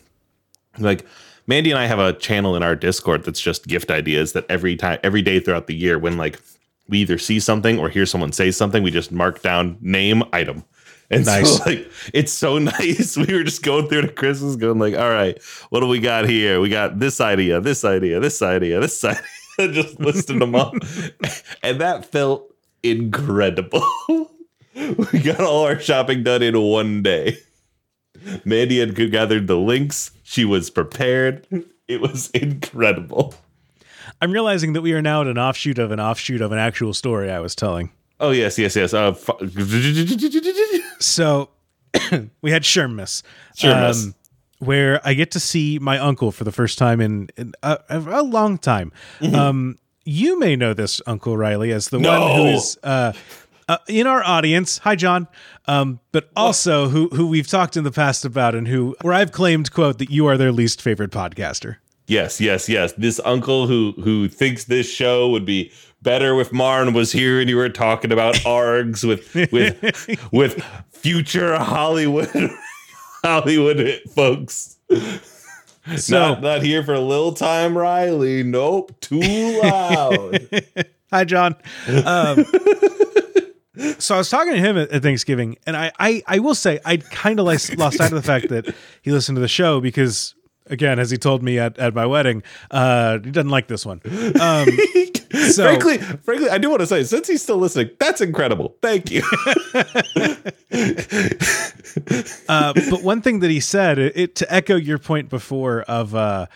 like 0.79 1.05
Mandy 1.47 1.71
and 1.71 1.79
I 1.79 1.87
have 1.87 1.99
a 1.99 2.13
channel 2.13 2.57
in 2.57 2.63
our 2.63 2.75
Discord 2.77 3.25
that's 3.25 3.41
just 3.41 3.67
gift 3.67 3.91
ideas 3.91 4.33
that 4.33 4.45
every 4.49 4.77
time, 4.77 4.99
every 5.03 5.23
day 5.23 5.41
throughout 5.41 5.67
the 5.67 5.75
year, 5.75 5.99
when 5.99 6.17
like 6.17 6.41
we 6.89 6.99
either 6.99 7.19
see 7.19 7.39
something 7.41 7.79
or 7.79 7.89
hear 7.89 8.07
someone 8.07 8.33
say 8.33 8.51
something, 8.51 8.83
we 8.83 8.91
just 8.91 9.13
mark 9.13 9.43
down 9.43 9.77
name 9.81 10.23
item. 10.33 10.65
And 11.11 11.25
Nice. 11.25 11.57
so 11.57 11.65
like 11.65 11.91
it's 12.13 12.33
so 12.33 12.59
nice. 12.59 13.17
We 13.17 13.33
were 13.33 13.43
just 13.45 13.63
going 13.63 13.89
through 13.89 14.03
the 14.03 14.09
Christmas, 14.13 14.57
going 14.57 14.79
like, 14.79 14.95
all 14.95 15.09
right, 15.11 15.41
what 15.71 15.81
do 15.81 15.87
we 15.87 16.01
got 16.01 16.29
here? 16.29 16.61
We 16.61 16.69
got 16.69 16.99
this 16.99 17.21
idea, 17.21 17.61
this 17.61 17.85
idea, 17.85 18.21
this 18.21 18.43
idea, 18.43 18.79
this 18.81 19.03
idea, 19.05 19.23
just 19.59 19.99
listing 20.01 20.39
them 20.39 20.55
up. 20.55 20.75
and 21.63 21.81
that 21.81 22.05
felt 22.13 22.53
incredible. 22.83 23.83
we 24.75 25.21
got 25.21 25.41
all 25.41 25.65
our 25.65 25.79
shopping 25.81 26.23
done 26.23 26.43
in 26.43 26.61
one 26.61 27.03
day. 27.03 27.39
Mandy 28.45 28.81
had 28.81 28.95
gathered 29.11 29.47
the 29.47 29.57
links. 29.57 30.11
She 30.25 30.45
was 30.45 30.71
prepared. 30.71 31.47
It 31.87 32.01
was 32.01 32.31
incredible. 32.31 33.35
I'm 34.21 34.33
realizing 34.33 34.73
that 34.75 34.83
we 34.83 34.93
are 34.93 35.01
now 35.03 35.21
at 35.23 35.27
an 35.29 35.39
offshoot 35.39 35.79
of 35.79 35.91
an 35.93 36.01
offshoot 36.01 36.41
of 36.41 36.53
an 36.53 36.59
actual 36.59 36.93
story 36.93 37.31
I 37.31 37.39
was 37.41 37.55
telling. 37.55 37.91
Oh 38.21 38.31
yes, 38.33 38.59
yes, 38.59 38.75
yes. 38.75 38.93
Uh, 38.93 39.15
So 40.99 41.51
we 42.43 42.51
had 42.51 42.63
Shermas. 42.63 43.23
Shermas. 43.57 44.15
where 44.59 45.01
I 45.07 45.15
get 45.15 45.31
to 45.33 45.41
see 45.41 45.79
my 45.79 45.99
uncle 45.99 46.33
for 46.33 46.45
the 46.45 46.53
first 46.53 46.79
time 46.79 47.01
in, 47.01 47.29
in 47.37 47.53
a, 47.63 47.79
a 47.89 48.23
long 48.23 48.59
time. 48.59 48.93
Mm-hmm. 49.21 49.35
Um, 49.35 49.79
you 50.05 50.39
may 50.39 50.57
know 50.57 50.73
this 50.75 51.03
Uncle 51.07 51.37
Riley 51.37 51.71
as 51.71 51.89
the 51.89 51.99
one 51.99 52.37
who 52.37 52.47
is 52.47 52.79
uh, 52.83 53.13
uh, 53.69 53.79
in 53.87 54.07
our 54.07 54.25
audience. 54.25 54.79
Hi, 54.79 54.97
John. 54.97 55.29
Um, 55.67 56.01
but 56.13 56.31
also 56.35 56.89
who 56.89 57.09
who 57.09 57.27
we've 57.27 57.47
talked 57.47 57.77
in 57.77 57.85
the 57.85 57.93
past 57.93 58.25
about 58.25 58.55
and 58.55 58.67
who 58.67 58.97
where 59.03 59.13
I've 59.13 59.33
claimed 59.33 59.71
quote 59.71 59.99
that 59.99 60.11
you 60.11 60.27
are 60.27 60.39
their 60.39 60.53
least 60.53 60.81
favorite 60.81 61.11
podcaster. 61.11 61.77
yes, 62.07 62.41
yes, 62.41 62.69
yes. 62.71 62.93
This 62.93 63.21
uncle 63.25 63.67
who 63.67 63.93
who 64.03 64.29
thinks 64.29 64.65
this 64.65 64.91
show 64.91 65.29
would 65.29 65.45
be 65.45 65.71
better 66.03 66.39
if 66.41 66.53
Marn 66.53 66.93
was 66.93 67.13
here 67.13 67.41
and 67.41 67.49
you 67.49 67.57
were 67.57 67.69
talking 67.69 68.13
about 68.13 68.35
args 68.45 69.05
with 69.07 69.35
with 69.53 70.33
with 70.33 70.63
future 70.91 71.59
Hollywood 71.59 72.31
Hollywood 73.25 74.01
folks. 74.15 74.77
So 75.97 76.19
not 76.19 76.43
not 76.43 76.63
here 76.63 76.83
for 76.83 76.95
a 76.95 77.01
little 77.01 77.33
time, 77.33 77.77
Riley. 77.77 78.43
Nope, 78.43 78.99
too 79.01 79.61
loud. 79.63 80.49
Hi, 81.11 81.25
John. 81.25 81.57
Um, 82.05 82.45
so 83.99 84.15
I 84.15 84.19
was 84.19 84.29
talking 84.29 84.53
to 84.53 84.59
him 84.59 84.77
at, 84.77 84.91
at 84.91 85.03
Thanksgiving, 85.03 85.57
and 85.67 85.77
I, 85.77 85.93
I, 85.99 86.23
I 86.27 86.39
will 86.41 86.55
say 86.55 86.81
I 86.85 86.99
kind 86.99 87.39
of 87.39 87.47
lost 87.47 87.69
sight 87.69 88.01
of 88.01 88.11
the 88.11 88.23
fact 88.23 88.49
that 88.49 88.75
he 89.03 89.11
listened 89.11 89.37
to 89.37 89.41
the 89.41 89.49
show 89.49 89.81
because, 89.81 90.35
again, 90.71 90.99
as 90.99 91.11
he 91.11 91.17
told 91.17 91.43
me 91.43 91.59
at, 91.59 91.79
at 91.79 91.95
my 91.95 92.07
wedding, 92.07 92.43
uh, 92.71 93.19
he 93.19 93.31
doesn't 93.31 93.51
like 93.51 93.69
this 93.69 93.85
one. 93.87 94.01
Um, 94.41 94.69
so 95.51 95.65
frankly, 95.65 95.99
frankly, 95.99 96.51
I 96.51 96.59
do 96.59 96.71
want 96.71 96.81
to 96.81 96.87
say, 96.87 97.05
since 97.05 97.29
he's 97.29 97.43
still 97.43 97.59
listening, 97.59 97.91
that's 97.99 98.21
incredible. 98.21 98.77
Thank 98.83 99.11
you. 99.11 99.23
uh, 102.49 102.73
but 102.75 103.03
one 103.03 103.23
thing 103.23 103.41
that 103.41 103.51
he 103.51 103.61
said, 103.61 103.99
it, 103.99 104.17
it- 104.17 104.35
to 104.37 104.53
echo 104.53 104.77
your 104.77 104.99
point 104.99 105.29
before 105.29 105.83
of 105.83 106.15
uh, 106.15 106.47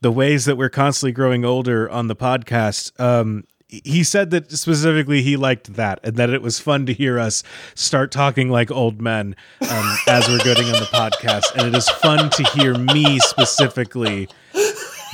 the 0.00 0.12
ways 0.12 0.44
that 0.44 0.56
we're 0.56 0.68
constantly 0.68 1.12
growing 1.12 1.44
older 1.44 1.88
on 1.90 2.08
the 2.08 2.16
podcast. 2.16 2.98
Um, 3.00 3.44
he 3.84 4.02
said 4.04 4.30
that 4.30 4.50
specifically 4.52 5.22
he 5.22 5.36
liked 5.36 5.74
that 5.74 6.00
and 6.02 6.16
that 6.16 6.30
it 6.30 6.42
was 6.42 6.58
fun 6.60 6.86
to 6.86 6.92
hear 6.92 7.18
us 7.18 7.42
start 7.74 8.12
talking 8.12 8.50
like 8.50 8.70
old 8.70 9.00
men 9.00 9.34
um, 9.62 9.96
as 10.08 10.28
we're 10.28 10.38
getting 10.44 10.66
on 10.66 10.72
the 10.72 10.88
podcast. 10.92 11.54
And 11.56 11.66
it 11.68 11.74
is 11.76 11.88
fun 11.88 12.30
to 12.30 12.42
hear 12.54 12.76
me 12.76 13.18
specifically 13.20 14.28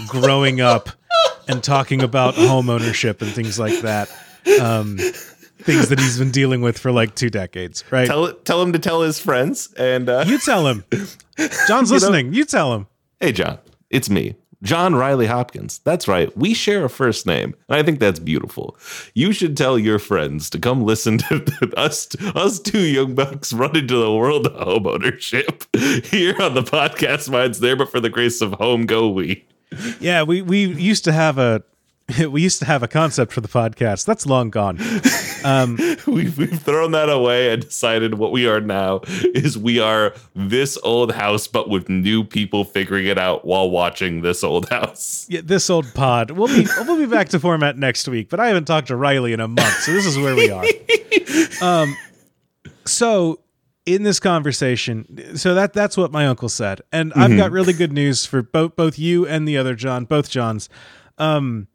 growing 0.08 0.60
up 0.60 0.88
and 1.48 1.62
talking 1.62 2.02
about 2.02 2.34
home 2.34 2.70
ownership 2.70 3.22
and 3.22 3.30
things 3.30 3.58
like 3.58 3.80
that. 3.80 4.08
Um, 4.60 4.98
things 5.58 5.88
that 5.90 5.98
he's 5.98 6.18
been 6.18 6.30
dealing 6.30 6.62
with 6.62 6.78
for 6.78 6.90
like 6.90 7.14
two 7.14 7.28
decades, 7.28 7.84
right? 7.90 8.06
tell 8.06 8.32
tell 8.32 8.62
him 8.62 8.72
to 8.72 8.78
tell 8.78 9.02
his 9.02 9.18
friends. 9.20 9.72
And 9.76 10.08
uh, 10.08 10.24
You 10.26 10.38
tell 10.38 10.66
him. 10.66 10.84
John's 11.68 11.90
listening. 11.92 12.32
You 12.32 12.44
tell 12.44 12.74
him. 12.74 12.86
hey, 13.20 13.32
John, 13.32 13.58
it's 13.90 14.08
me, 14.08 14.36
John 14.62 14.94
Riley 14.94 15.26
Hopkins. 15.26 15.80
That's 15.84 16.06
right. 16.06 16.36
We 16.36 16.52
share 16.54 16.84
a 16.84 16.90
first 16.90 17.26
name, 17.26 17.54
and 17.68 17.78
I 17.78 17.82
think 17.82 17.98
that's 17.98 18.18
beautiful. 18.18 18.76
You 19.14 19.32
should 19.32 19.56
tell 19.56 19.78
your 19.78 19.98
friends 19.98 20.50
to 20.50 20.58
come 20.58 20.82
listen 20.82 21.18
to 21.18 21.72
us. 21.76 22.08
Us 22.34 22.60
two 22.60 22.80
young 22.80 23.14
bucks 23.14 23.52
run 23.52 23.76
into 23.76 23.96
the 23.96 24.12
world 24.12 24.46
of 24.46 24.54
home 24.54 24.86
ownership 24.86 25.64
here 26.04 26.40
on 26.40 26.54
the 26.54 26.62
podcast. 26.62 27.30
Mine's 27.30 27.60
there, 27.60 27.76
but 27.76 27.90
for 27.90 28.00
the 28.00 28.10
grace 28.10 28.40
of 28.40 28.52
home, 28.54 28.86
go 28.86 29.08
we. 29.08 29.44
Yeah, 30.00 30.22
we 30.24 30.42
we 30.42 30.64
used 30.66 31.04
to 31.04 31.12
have 31.12 31.38
a 31.38 31.62
we 32.30 32.42
used 32.42 32.58
to 32.60 32.64
have 32.64 32.82
a 32.82 32.88
concept 32.88 33.32
for 33.32 33.40
the 33.40 33.48
podcast. 33.48 34.04
That's 34.04 34.26
long 34.26 34.50
gone. 34.50 34.78
We've, 36.06 36.36
we've 36.36 36.60
thrown 36.60 36.90
that 36.92 37.08
away 37.08 37.52
and 37.52 37.62
decided 37.62 38.14
what 38.14 38.30
we 38.30 38.46
are 38.46 38.60
now 38.60 39.00
is 39.34 39.56
we 39.56 39.78
are 39.78 40.14
this 40.34 40.76
old 40.82 41.12
house, 41.12 41.46
but 41.46 41.70
with 41.70 41.88
new 41.88 42.24
people 42.24 42.64
figuring 42.64 43.06
it 43.06 43.16
out 43.16 43.44
while 43.46 43.70
watching 43.70 44.20
this 44.20 44.44
old 44.44 44.68
house. 44.68 45.26
Yeah, 45.30 45.40
this 45.42 45.70
old 45.70 45.92
pod. 45.94 46.32
We'll 46.32 46.48
be 46.48 46.66
we'll 46.80 46.98
be 46.98 47.06
back 47.06 47.30
to 47.30 47.40
format 47.40 47.78
next 47.78 48.06
week, 48.06 48.28
but 48.28 48.38
I 48.38 48.48
haven't 48.48 48.66
talked 48.66 48.88
to 48.88 48.96
Riley 48.96 49.32
in 49.32 49.40
a 49.40 49.48
month, 49.48 49.80
so 49.80 49.92
this 49.92 50.04
is 50.04 50.18
where 50.18 50.34
we 50.34 50.50
are. 50.50 50.64
Um, 51.62 51.96
so 52.84 53.40
in 53.86 54.02
this 54.02 54.20
conversation, 54.20 55.36
so 55.36 55.54
that 55.54 55.72
that's 55.72 55.96
what 55.96 56.12
my 56.12 56.26
uncle 56.26 56.48
said, 56.48 56.82
and 56.92 57.14
I've 57.14 57.36
got 57.36 57.50
really 57.50 57.72
good 57.72 57.92
news 57.92 58.26
for 58.26 58.42
both 58.42 58.76
both 58.76 58.98
you 58.98 59.26
and 59.26 59.48
the 59.48 59.56
other 59.56 59.74
John, 59.74 60.04
both 60.04 60.28
Johns. 60.28 60.68
Um, 61.16 61.68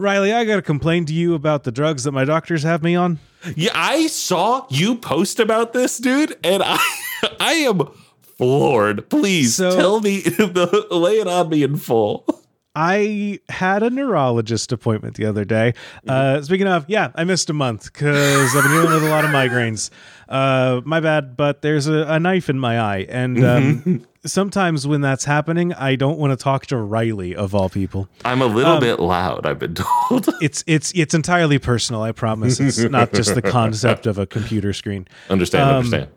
Riley, 0.00 0.32
I 0.32 0.44
got 0.44 0.56
to 0.56 0.62
complain 0.62 1.04
to 1.06 1.12
you 1.12 1.34
about 1.34 1.64
the 1.64 1.70
drugs 1.72 2.04
that 2.04 2.12
my 2.12 2.24
doctors 2.24 2.62
have 2.62 2.82
me 2.82 2.96
on. 2.96 3.18
Yeah, 3.54 3.72
I 3.74 4.06
saw 4.06 4.66
you 4.70 4.96
post 4.96 5.38
about 5.40 5.72
this, 5.72 5.98
dude, 5.98 6.36
and 6.42 6.62
I 6.64 6.78
I 7.40 7.52
am 7.52 7.82
floored. 8.38 9.08
Please 9.10 9.56
So- 9.56 9.76
tell 9.76 10.00
me 10.00 10.20
the 10.22 10.86
lay 10.90 11.18
it 11.20 11.26
on 11.28 11.50
me 11.50 11.62
in 11.62 11.76
full. 11.76 12.24
I 12.74 13.40
had 13.48 13.82
a 13.82 13.90
neurologist 13.90 14.70
appointment 14.70 15.16
the 15.16 15.26
other 15.26 15.44
day. 15.44 15.74
Uh, 16.06 16.40
speaking 16.40 16.68
of, 16.68 16.84
yeah, 16.88 17.10
I 17.16 17.24
missed 17.24 17.50
a 17.50 17.52
month 17.52 17.92
because 17.92 18.54
I've 18.54 18.62
been 18.62 18.70
dealing 18.72 18.92
with 18.94 19.02
a 19.04 19.10
lot 19.10 19.24
of 19.24 19.32
migraines. 19.32 19.90
Uh, 20.30 20.80
my 20.84 21.00
bad, 21.00 21.36
but 21.36 21.60
there's 21.60 21.88
a, 21.88 22.04
a 22.06 22.20
knife 22.20 22.48
in 22.48 22.56
my 22.58 22.78
eye, 22.80 23.04
and 23.08 23.44
um, 23.44 24.06
sometimes 24.24 24.86
when 24.86 25.00
that's 25.00 25.24
happening, 25.24 25.72
I 25.74 25.96
don't 25.96 26.18
want 26.18 26.30
to 26.30 26.36
talk 26.42 26.66
to 26.66 26.76
Riley 26.76 27.34
of 27.34 27.52
all 27.52 27.68
people. 27.68 28.08
I'm 28.24 28.40
a 28.40 28.46
little 28.46 28.78
bit 28.78 29.00
loud, 29.00 29.44
I've 29.44 29.58
been 29.58 29.74
told. 30.08 30.28
It's 30.40 30.62
it's 30.68 30.92
it's 30.94 31.14
entirely 31.14 31.58
personal. 31.58 32.02
I 32.02 32.12
promise. 32.12 32.60
It's 32.60 32.78
not 32.78 33.12
just 33.12 33.34
the 33.34 33.42
concept 33.58 34.06
of 34.06 34.18
a 34.18 34.26
computer 34.26 34.72
screen. 34.72 35.08
understand, 35.28 35.68
Um, 35.68 35.76
understand. 35.78 36.08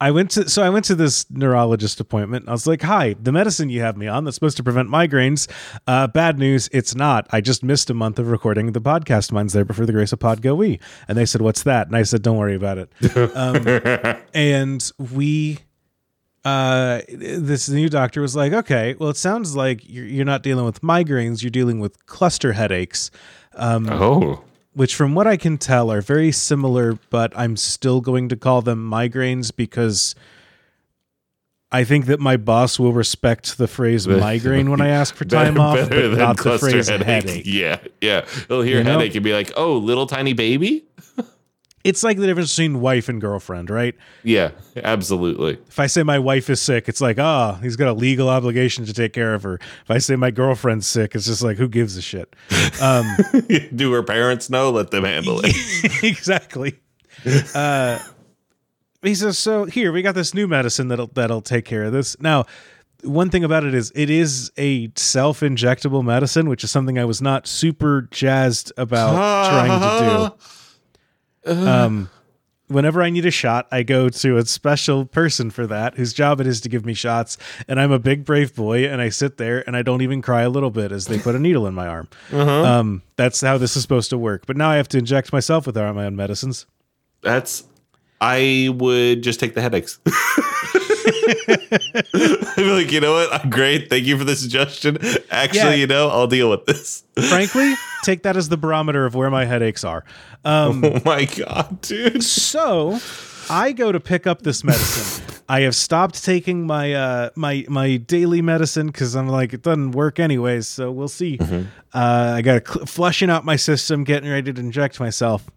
I 0.00 0.10
went 0.10 0.30
to 0.32 0.48
so 0.48 0.62
I 0.62 0.70
went 0.70 0.86
to 0.86 0.94
this 0.94 1.26
neurologist 1.30 2.00
appointment. 2.00 2.48
I 2.48 2.52
was 2.52 2.66
like, 2.66 2.82
"Hi, 2.82 3.14
the 3.20 3.32
medicine 3.32 3.68
you 3.68 3.82
have 3.82 3.96
me 3.96 4.06
on 4.06 4.24
that's 4.24 4.34
supposed 4.34 4.56
to 4.56 4.62
prevent 4.62 4.88
migraines. 4.88 5.46
Uh, 5.86 6.06
bad 6.06 6.38
news, 6.38 6.70
it's 6.72 6.94
not. 6.94 7.26
I 7.30 7.42
just 7.42 7.62
missed 7.62 7.90
a 7.90 7.94
month 7.94 8.18
of 8.18 8.28
recording 8.28 8.72
the 8.72 8.80
podcast. 8.80 9.30
Mine's 9.30 9.52
there 9.52 9.64
before 9.64 9.84
the 9.84 9.92
grace 9.92 10.12
of 10.12 10.18
Pod 10.18 10.40
Go 10.40 10.54
We." 10.54 10.80
And 11.06 11.18
they 11.18 11.26
said, 11.26 11.42
"What's 11.42 11.64
that?" 11.64 11.86
And 11.86 11.96
I 11.96 12.04
said, 12.04 12.22
"Don't 12.22 12.38
worry 12.38 12.54
about 12.54 12.78
it." 12.78 12.90
Um, 13.36 14.16
and 14.34 14.90
we, 15.12 15.58
uh, 16.44 17.02
this 17.08 17.68
new 17.68 17.90
doctor 17.90 18.22
was 18.22 18.34
like, 18.34 18.52
"Okay, 18.52 18.94
well, 18.98 19.10
it 19.10 19.18
sounds 19.18 19.54
like 19.54 19.86
you're, 19.86 20.06
you're 20.06 20.24
not 20.24 20.42
dealing 20.42 20.64
with 20.64 20.80
migraines. 20.80 21.42
You're 21.42 21.50
dealing 21.50 21.78
with 21.78 22.06
cluster 22.06 22.52
headaches." 22.52 23.10
oh. 23.90 24.44
Which 24.80 24.94
from 24.94 25.14
what 25.14 25.26
I 25.26 25.36
can 25.36 25.58
tell 25.58 25.92
are 25.92 26.00
very 26.00 26.32
similar, 26.32 26.98
but 27.10 27.34
I'm 27.36 27.58
still 27.58 28.00
going 28.00 28.30
to 28.30 28.36
call 28.36 28.62
them 28.62 28.90
migraines 28.90 29.54
because 29.54 30.14
I 31.70 31.84
think 31.84 32.06
that 32.06 32.18
my 32.18 32.38
boss 32.38 32.78
will 32.78 32.94
respect 32.94 33.58
the 33.58 33.68
phrase 33.68 34.08
migraine 34.08 34.70
when 34.70 34.80
I 34.80 34.88
ask 34.88 35.14
for 35.14 35.24
time 35.26 35.60
off, 35.60 35.90
but 35.90 36.12
not 36.12 36.38
the 36.38 36.58
phrase 36.58 36.88
headache. 36.88 37.42
Yeah, 37.44 37.78
yeah. 38.00 38.24
He'll 38.48 38.62
hear 38.62 38.78
You 38.78 38.84
know? 38.84 38.92
headache 38.92 39.14
and 39.16 39.22
be 39.22 39.34
like, 39.34 39.52
"Oh, 39.54 39.76
little 39.76 40.06
tiny 40.06 40.32
baby." 40.32 40.86
It's 41.82 42.04
like 42.04 42.18
the 42.18 42.26
difference 42.26 42.54
between 42.54 42.80
wife 42.80 43.08
and 43.08 43.20
girlfriend, 43.20 43.70
right? 43.70 43.94
Yeah, 44.22 44.50
absolutely. 44.76 45.54
If 45.66 45.78
I 45.78 45.86
say 45.86 46.02
my 46.02 46.18
wife 46.18 46.50
is 46.50 46.60
sick, 46.60 46.88
it's 46.88 47.00
like, 47.00 47.18
oh, 47.18 47.58
he's 47.62 47.76
got 47.76 47.88
a 47.88 47.94
legal 47.94 48.28
obligation 48.28 48.84
to 48.84 48.92
take 48.92 49.14
care 49.14 49.32
of 49.32 49.42
her. 49.44 49.54
If 49.54 49.90
I 49.90 49.96
say 49.98 50.16
my 50.16 50.30
girlfriend's 50.30 50.86
sick, 50.86 51.14
it's 51.14 51.24
just 51.24 51.42
like, 51.42 51.56
who 51.56 51.68
gives 51.68 51.96
a 51.96 52.02
shit? 52.02 52.36
Um, 52.82 53.06
Do 53.74 53.92
her 53.92 54.02
parents 54.02 54.50
know? 54.50 54.70
Let 54.70 54.90
them 54.90 55.04
handle 55.04 55.40
it. 55.42 56.02
exactly. 56.02 56.78
Uh, 57.54 57.98
he 59.02 59.14
says, 59.14 59.38
"So 59.38 59.64
here 59.64 59.92
we 59.92 60.02
got 60.02 60.14
this 60.14 60.34
new 60.34 60.46
medicine 60.46 60.88
that'll 60.88 61.08
that'll 61.08 61.40
take 61.40 61.64
care 61.64 61.84
of 61.84 61.92
this." 61.92 62.18
Now, 62.20 62.44
one 63.02 63.30
thing 63.30 63.44
about 63.44 63.64
it 63.64 63.74
is 63.74 63.92
it 63.94 64.10
is 64.10 64.50
a 64.58 64.90
self-injectable 64.96 66.04
medicine, 66.04 66.48
which 66.48 66.64
is 66.64 66.70
something 66.70 66.98
I 66.98 67.04
was 67.04 67.22
not 67.22 67.46
super 67.46 68.08
jazzed 68.10 68.72
about 68.76 69.14
trying 69.48 69.80
to 69.80 70.36
do. 70.38 70.44
Um, 71.46 72.10
whenever 72.68 73.02
I 73.02 73.10
need 73.10 73.26
a 73.26 73.30
shot, 73.30 73.66
I 73.72 73.82
go 73.82 74.08
to 74.08 74.36
a 74.36 74.46
special 74.46 75.04
person 75.04 75.50
for 75.50 75.66
that, 75.66 75.96
whose 75.96 76.12
job 76.12 76.40
it 76.40 76.46
is 76.46 76.60
to 76.62 76.68
give 76.68 76.86
me 76.86 76.94
shots. 76.94 77.36
And 77.68 77.80
I'm 77.80 77.92
a 77.92 77.98
big 77.98 78.24
brave 78.24 78.54
boy, 78.54 78.86
and 78.86 79.00
I 79.00 79.08
sit 79.08 79.36
there 79.36 79.66
and 79.66 79.76
I 79.76 79.82
don't 79.82 80.02
even 80.02 80.22
cry 80.22 80.42
a 80.42 80.48
little 80.50 80.70
bit 80.70 80.92
as 80.92 81.06
they 81.06 81.18
put 81.18 81.34
a 81.34 81.38
needle 81.38 81.66
in 81.66 81.74
my 81.74 81.86
arm. 81.86 82.08
Um, 82.32 83.02
that's 83.16 83.40
how 83.40 83.58
this 83.58 83.76
is 83.76 83.82
supposed 83.82 84.10
to 84.10 84.18
work. 84.18 84.46
But 84.46 84.56
now 84.56 84.70
I 84.70 84.76
have 84.76 84.88
to 84.88 84.98
inject 84.98 85.32
myself 85.32 85.66
with 85.66 85.76
my 85.76 86.06
own 86.06 86.16
medicines. 86.16 86.66
That's. 87.22 87.64
I 88.22 88.68
would 88.74 89.22
just 89.22 89.40
take 89.40 89.54
the 89.54 89.62
headaches. 89.62 89.98
I'd 91.10 92.52
be 92.56 92.70
like, 92.70 92.92
you 92.92 93.00
know 93.00 93.12
what? 93.14 93.32
I'm 93.32 93.50
great. 93.50 93.90
Thank 93.90 94.04
you 94.04 94.16
for 94.18 94.24
the 94.24 94.36
suggestion. 94.36 94.98
Actually, 95.30 95.60
Yeah. 95.60 95.74
you 95.74 95.86
know, 95.86 96.08
I'll 96.08 96.26
deal 96.26 96.50
with 96.50 96.66
this. 96.66 97.04
Frankly, 97.28 97.74
take 98.04 98.22
that 98.22 98.36
as 98.36 98.48
the 98.48 98.56
barometer 98.56 99.06
of 99.06 99.14
where 99.14 99.30
my 99.30 99.44
headaches 99.44 99.84
are. 99.84 100.04
Um, 100.44 100.84
oh 100.84 101.00
my 101.04 101.24
god, 101.26 101.80
dude. 101.82 102.22
so 102.22 102.98
I 103.48 103.72
go 103.72 103.92
to 103.92 104.00
pick 104.00 104.26
up 104.26 104.42
this 104.42 104.64
medicine. 104.64 105.24
I 105.48 105.62
have 105.62 105.74
stopped 105.74 106.24
taking 106.24 106.66
my 106.66 106.94
uh, 106.94 107.30
my 107.34 107.64
my 107.68 107.96
daily 107.96 108.40
medicine 108.40 108.86
because 108.86 109.16
I'm 109.16 109.28
like 109.28 109.52
it 109.52 109.62
doesn't 109.62 109.92
work 109.92 110.20
anyways. 110.20 110.68
So 110.68 110.92
we'll 110.92 111.08
see. 111.08 111.38
Uh, 111.40 111.64
I 111.92 112.42
got 112.42 112.64
to 112.64 112.72
cl- 112.72 112.86
flushing 112.86 113.30
out 113.30 113.44
my 113.44 113.56
system, 113.56 114.04
getting 114.04 114.30
ready 114.30 114.52
to 114.52 114.60
inject 114.60 115.00
myself. 115.00 115.50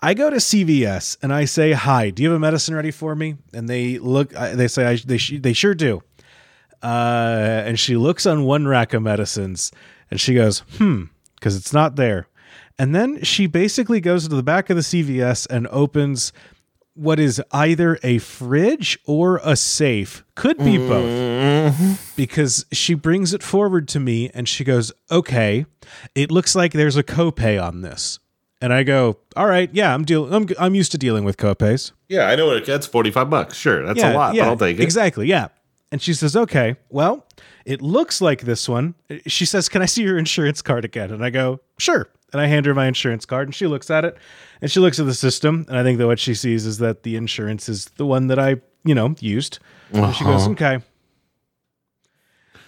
I 0.00 0.14
go 0.14 0.30
to 0.30 0.36
CVS 0.36 1.16
and 1.22 1.32
I 1.32 1.44
say, 1.44 1.72
"Hi, 1.72 2.10
do 2.10 2.22
you 2.22 2.30
have 2.30 2.36
a 2.36 2.40
medicine 2.40 2.74
ready 2.74 2.90
for 2.90 3.14
me?" 3.14 3.36
And 3.52 3.68
they 3.68 3.98
look. 3.98 4.30
They 4.30 4.68
say, 4.68 4.86
I, 4.86 4.96
"They 4.96 5.18
they 5.18 5.52
sure 5.52 5.74
do." 5.74 6.02
Uh, 6.82 7.62
and 7.66 7.78
she 7.78 7.96
looks 7.96 8.24
on 8.26 8.44
one 8.44 8.68
rack 8.68 8.94
of 8.94 9.02
medicines 9.02 9.72
and 10.10 10.20
she 10.20 10.34
goes, 10.34 10.60
"Hmm," 10.78 11.04
because 11.34 11.56
it's 11.56 11.72
not 11.72 11.96
there. 11.96 12.28
And 12.78 12.94
then 12.94 13.22
she 13.24 13.46
basically 13.46 14.00
goes 14.00 14.28
to 14.28 14.36
the 14.36 14.42
back 14.42 14.70
of 14.70 14.76
the 14.76 14.82
CVS 14.82 15.46
and 15.50 15.66
opens 15.68 16.32
what 16.94 17.18
is 17.20 17.42
either 17.52 17.98
a 18.02 18.18
fridge 18.18 18.98
or 19.04 19.40
a 19.44 19.56
safe. 19.56 20.24
Could 20.34 20.58
be 20.58 20.78
both. 20.78 22.14
Because 22.16 22.66
she 22.72 22.94
brings 22.94 23.32
it 23.32 23.42
forward 23.42 23.88
to 23.88 24.00
me 24.00 24.30
and 24.34 24.48
she 24.48 24.64
goes, 24.64 24.92
"Okay, 25.10 25.66
it 26.14 26.30
looks 26.30 26.54
like 26.54 26.72
there's 26.72 26.96
a 26.96 27.02
copay 27.02 27.60
on 27.62 27.82
this." 27.82 28.18
And 28.60 28.72
I 28.72 28.82
go, 28.82 29.18
"All 29.36 29.46
right, 29.46 29.70
yeah, 29.72 29.94
I'm 29.94 30.04
dealing 30.04 30.32
I'm 30.32 30.48
I'm 30.58 30.74
used 30.74 30.90
to 30.92 30.98
dealing 30.98 31.24
with 31.24 31.36
copays." 31.36 31.92
Yeah, 32.08 32.26
I 32.28 32.34
know 32.34 32.46
what 32.46 32.56
it 32.56 32.64
gets. 32.64 32.86
45 32.86 33.30
bucks. 33.30 33.56
Sure. 33.56 33.86
That's 33.86 34.02
a 34.02 34.14
lot, 34.14 34.34
but 34.34 34.42
I'll 34.42 34.56
take 34.56 34.78
it. 34.78 34.82
Exactly, 34.82 35.28
yeah. 35.28 35.48
And 35.92 36.02
she 36.02 36.12
says, 36.12 36.36
"Okay, 36.36 36.76
well, 36.90 37.26
it 37.64 37.80
looks 37.80 38.20
like 38.20 38.42
this 38.42 38.68
one." 38.68 38.94
She 39.26 39.44
says, 39.44 39.68
"Can 39.68 39.80
I 39.80 39.86
see 39.86 40.02
your 40.02 40.18
insurance 40.18 40.60
card 40.60 40.84
again?" 40.84 41.10
And 41.12 41.24
I 41.24 41.30
go, 41.30 41.60
"Sure." 41.78 42.08
And 42.32 42.42
I 42.42 42.46
hand 42.46 42.66
her 42.66 42.74
my 42.74 42.86
insurance 42.86 43.24
card, 43.24 43.48
and 43.48 43.54
she 43.54 43.66
looks 43.66 43.90
at 43.90 44.04
it, 44.04 44.18
and 44.60 44.70
she 44.70 44.80
looks 44.80 45.00
at 45.00 45.06
the 45.06 45.14
system, 45.14 45.64
and 45.68 45.78
I 45.78 45.82
think 45.82 45.96
that 45.98 46.06
what 46.06 46.18
she 46.18 46.34
sees 46.34 46.66
is 46.66 46.76
that 46.78 47.02
the 47.02 47.16
insurance 47.16 47.70
is 47.70 47.86
the 47.96 48.04
one 48.04 48.26
that 48.26 48.38
I, 48.38 48.56
you 48.84 48.94
know, 48.94 49.14
used. 49.20 49.60
And 49.92 50.14
she 50.14 50.24
goes, 50.24 50.42
uh-huh. 50.42 50.50
"Okay." 50.50 50.78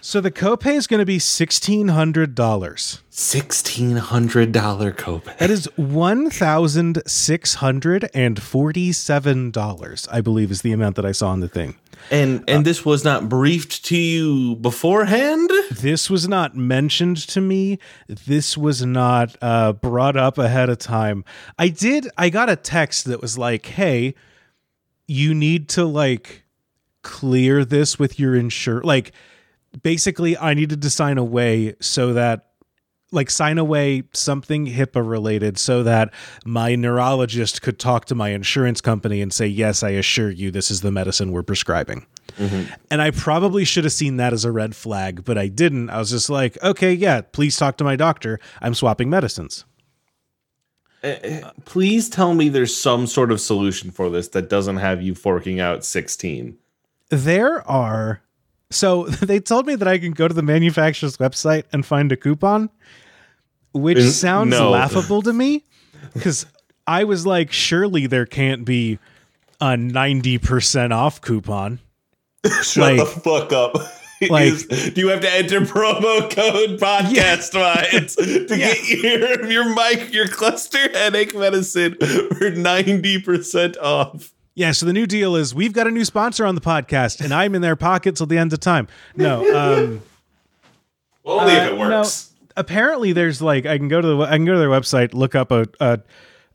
So 0.03 0.19
the 0.19 0.31
copay 0.31 0.73
is 0.73 0.87
going 0.87 0.99
to 0.99 1.05
be 1.05 1.19
sixteen 1.19 1.89
hundred 1.89 2.33
dollars. 2.33 3.01
$1,600 3.11 4.51
copay. 4.95 5.37
That 5.37 5.51
is 5.51 5.65
one 5.75 6.31
thousand 6.31 7.03
six 7.05 7.55
hundred 7.55 8.09
and 8.13 8.41
forty-seven 8.41 9.51
dollars, 9.51 10.07
I 10.11 10.21
believe, 10.21 10.49
is 10.49 10.63
the 10.63 10.71
amount 10.71 10.95
that 10.95 11.05
I 11.05 11.11
saw 11.11 11.29
on 11.29 11.39
the 11.39 11.47
thing. 11.47 11.75
And 12.09 12.43
and 12.47 12.65
this 12.65 12.83
was 12.83 13.03
not 13.03 13.29
briefed 13.29 13.85
to 13.85 13.97
you 13.97 14.55
beforehand? 14.55 15.51
this 15.69 16.09
was 16.09 16.27
not 16.27 16.55
mentioned 16.55 17.17
to 17.17 17.39
me 17.39 17.77
this 18.07 18.57
was 18.57 18.83
not 18.83 19.35
uh, 19.41 19.73
brought 19.73 20.17
up 20.17 20.37
ahead 20.37 20.69
of 20.69 20.77
time 20.77 21.23
i 21.57 21.67
did 21.69 22.07
i 22.17 22.29
got 22.29 22.49
a 22.49 22.55
text 22.55 23.05
that 23.05 23.21
was 23.21 23.37
like 23.37 23.65
hey 23.67 24.13
you 25.07 25.33
need 25.33 25.69
to 25.69 25.85
like 25.85 26.43
clear 27.03 27.63
this 27.63 27.97
with 27.97 28.19
your 28.19 28.35
insure 28.35 28.81
like 28.81 29.11
basically 29.83 30.37
i 30.37 30.53
needed 30.53 30.81
to 30.81 30.89
sign 30.89 31.17
away 31.17 31.75
so 31.79 32.13
that 32.13 32.51
like 33.11 33.29
sign 33.29 33.57
away 33.57 34.03
something 34.13 34.65
HIPAA 34.65 35.07
related 35.07 35.57
so 35.57 35.83
that 35.83 36.13
my 36.45 36.75
neurologist 36.75 37.61
could 37.61 37.77
talk 37.77 38.05
to 38.05 38.15
my 38.15 38.29
insurance 38.29 38.79
company 38.81 39.21
and 39.21 39.33
say, 39.33 39.47
Yes, 39.47 39.83
I 39.83 39.91
assure 39.91 40.29
you 40.29 40.49
this 40.49 40.71
is 40.71 40.81
the 40.81 40.91
medicine 40.91 41.31
we're 41.31 41.43
prescribing. 41.43 42.05
Mm-hmm. 42.37 42.73
And 42.89 43.01
I 43.01 43.11
probably 43.11 43.65
should 43.65 43.83
have 43.83 43.93
seen 43.93 44.17
that 44.17 44.31
as 44.31 44.45
a 44.45 44.51
red 44.51 44.75
flag, 44.75 45.25
but 45.25 45.37
I 45.37 45.47
didn't. 45.47 45.89
I 45.89 45.97
was 45.97 46.11
just 46.11 46.29
like, 46.29 46.61
Okay, 46.63 46.93
yeah, 46.93 47.21
please 47.21 47.57
talk 47.57 47.77
to 47.77 47.83
my 47.83 47.95
doctor. 47.95 48.39
I'm 48.61 48.73
swapping 48.73 49.09
medicines. 49.09 49.65
Eh, 51.03 51.17
eh, 51.23 51.49
please 51.65 52.09
tell 52.09 52.33
me 52.33 52.47
there's 52.47 52.75
some 52.75 53.07
sort 53.07 53.31
of 53.31 53.41
solution 53.41 53.91
for 53.91 54.09
this 54.09 54.29
that 54.29 54.49
doesn't 54.49 54.77
have 54.77 55.01
you 55.01 55.15
forking 55.15 55.59
out 55.59 55.83
16. 55.83 56.57
There 57.09 57.67
are. 57.69 58.21
So 58.71 59.03
they 59.05 59.39
told 59.39 59.67
me 59.67 59.75
that 59.75 59.87
I 59.87 59.97
can 59.99 60.11
go 60.13 60.27
to 60.27 60.33
the 60.33 60.41
manufacturer's 60.41 61.17
website 61.17 61.65
and 61.71 61.85
find 61.85 62.11
a 62.11 62.17
coupon, 62.17 62.69
which 63.73 63.97
Is- 63.99 64.19
sounds 64.19 64.51
no. 64.51 64.71
laughable 64.71 65.21
to 65.23 65.33
me 65.33 65.65
because 66.13 66.45
I 66.87 67.03
was 67.03 67.25
like, 67.25 67.51
surely 67.51 68.07
there 68.07 68.25
can't 68.25 68.65
be 68.65 68.97
a 69.59 69.75
90% 69.75 70.91
off 70.91 71.21
coupon. 71.21 71.79
Shut 72.63 72.97
Like- 72.97 72.97
the 72.97 73.05
fuck 73.05 73.53
up. 73.53 73.75
like- 74.29 74.53
Is- 74.53 74.65
do 74.93 75.01
you 75.01 75.09
have 75.09 75.21
to 75.21 75.31
enter 75.31 75.61
promo 75.61 76.21
code 76.29 76.79
podcast 76.79 77.51
vibes 77.53 78.15
to 78.15 78.57
get 78.57 78.87
your 78.89 79.45
your 79.51 79.75
mic 79.75 80.13
your 80.13 80.27
cluster 80.27 80.89
headache 80.93 81.35
medicine 81.35 81.95
for 81.99 82.51
90% 82.51 83.77
off? 83.77 84.33
Yeah, 84.53 84.71
so 84.73 84.85
the 84.85 84.93
new 84.93 85.07
deal 85.07 85.35
is 85.35 85.55
we've 85.55 85.71
got 85.73 85.87
a 85.87 85.91
new 85.91 86.03
sponsor 86.05 86.45
on 86.45 86.55
the 86.55 86.61
podcast, 86.61 87.21
and 87.23 87.33
I'm 87.33 87.55
in 87.55 87.61
their 87.61 87.75
pocket 87.77 88.17
till 88.17 88.25
the 88.25 88.37
end 88.37 88.51
of 88.51 88.59
time. 88.59 88.87
No, 89.15 89.41
um, 89.57 90.01
Only 91.25 91.53
if 91.53 91.67
it 91.67 91.73
Uh, 91.79 91.87
no, 91.89 91.97
works. 91.99 92.31
apparently, 92.57 93.13
there's 93.13 93.41
like 93.41 93.65
I 93.65 93.77
can 93.77 93.87
go 93.87 94.01
to 94.01 94.07
the 94.07 94.17
I 94.17 94.31
can 94.31 94.45
go 94.45 94.53
to 94.53 94.59
their 94.59 94.69
website, 94.69 95.13
look 95.13 95.35
up 95.35 95.51
a 95.51 95.67
a, 95.79 95.99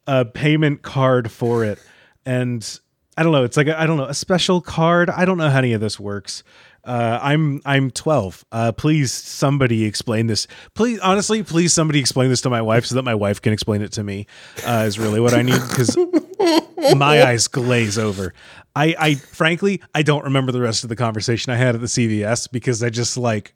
a 0.06 0.24
payment 0.26 0.82
card 0.82 1.30
for 1.30 1.64
it, 1.64 1.78
and 2.26 2.80
I 3.16 3.22
don't 3.22 3.32
know. 3.32 3.44
It's 3.44 3.56
like 3.56 3.68
I 3.68 3.86
don't 3.86 3.96
know 3.96 4.04
a 4.04 4.14
special 4.14 4.60
card. 4.60 5.08
I 5.08 5.24
don't 5.24 5.38
know 5.38 5.48
how 5.48 5.58
any 5.58 5.72
of 5.72 5.80
this 5.80 5.98
works. 5.98 6.42
Uh, 6.86 7.18
I'm 7.20 7.60
I'm 7.64 7.90
12. 7.90 8.44
Uh, 8.52 8.72
please, 8.72 9.12
somebody 9.12 9.84
explain 9.84 10.28
this. 10.28 10.46
Please, 10.74 11.00
honestly, 11.00 11.42
please, 11.42 11.72
somebody 11.74 11.98
explain 11.98 12.30
this 12.30 12.40
to 12.42 12.50
my 12.50 12.62
wife 12.62 12.86
so 12.86 12.94
that 12.94 13.02
my 13.02 13.14
wife 13.14 13.42
can 13.42 13.52
explain 13.52 13.82
it 13.82 13.90
to 13.92 14.04
me. 14.04 14.26
Uh, 14.64 14.84
is 14.86 14.98
really 14.98 15.18
what 15.20 15.34
I 15.34 15.42
need 15.42 15.60
because 15.68 15.96
my 16.96 17.24
eyes 17.24 17.48
glaze 17.48 17.98
over. 17.98 18.32
I, 18.76 18.94
I 18.98 19.14
frankly, 19.16 19.82
I 19.94 20.02
don't 20.02 20.24
remember 20.24 20.52
the 20.52 20.60
rest 20.60 20.84
of 20.84 20.88
the 20.88 20.96
conversation 20.96 21.52
I 21.52 21.56
had 21.56 21.74
at 21.74 21.80
the 21.80 21.86
CVS 21.88 22.50
because 22.52 22.82
I 22.82 22.90
just 22.90 23.16
like, 23.16 23.54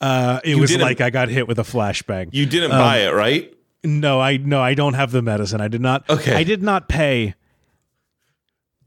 uh, 0.00 0.40
it 0.44 0.54
was 0.56 0.76
like 0.76 1.00
I 1.00 1.10
got 1.10 1.28
hit 1.28 1.48
with 1.48 1.58
a 1.58 1.62
flashbang. 1.62 2.28
You 2.32 2.46
didn't 2.46 2.72
Um, 2.72 2.78
buy 2.78 2.98
it, 2.98 3.14
right? 3.14 3.52
no, 3.82 4.20
I 4.20 4.36
no, 4.36 4.62
I 4.62 4.74
don't 4.74 4.94
have 4.94 5.10
the 5.12 5.22
medicine. 5.22 5.60
I 5.60 5.68
did 5.68 5.80
not. 5.80 6.08
Okay. 6.08 6.34
I 6.34 6.44
did 6.44 6.62
not 6.62 6.88
pay. 6.88 7.34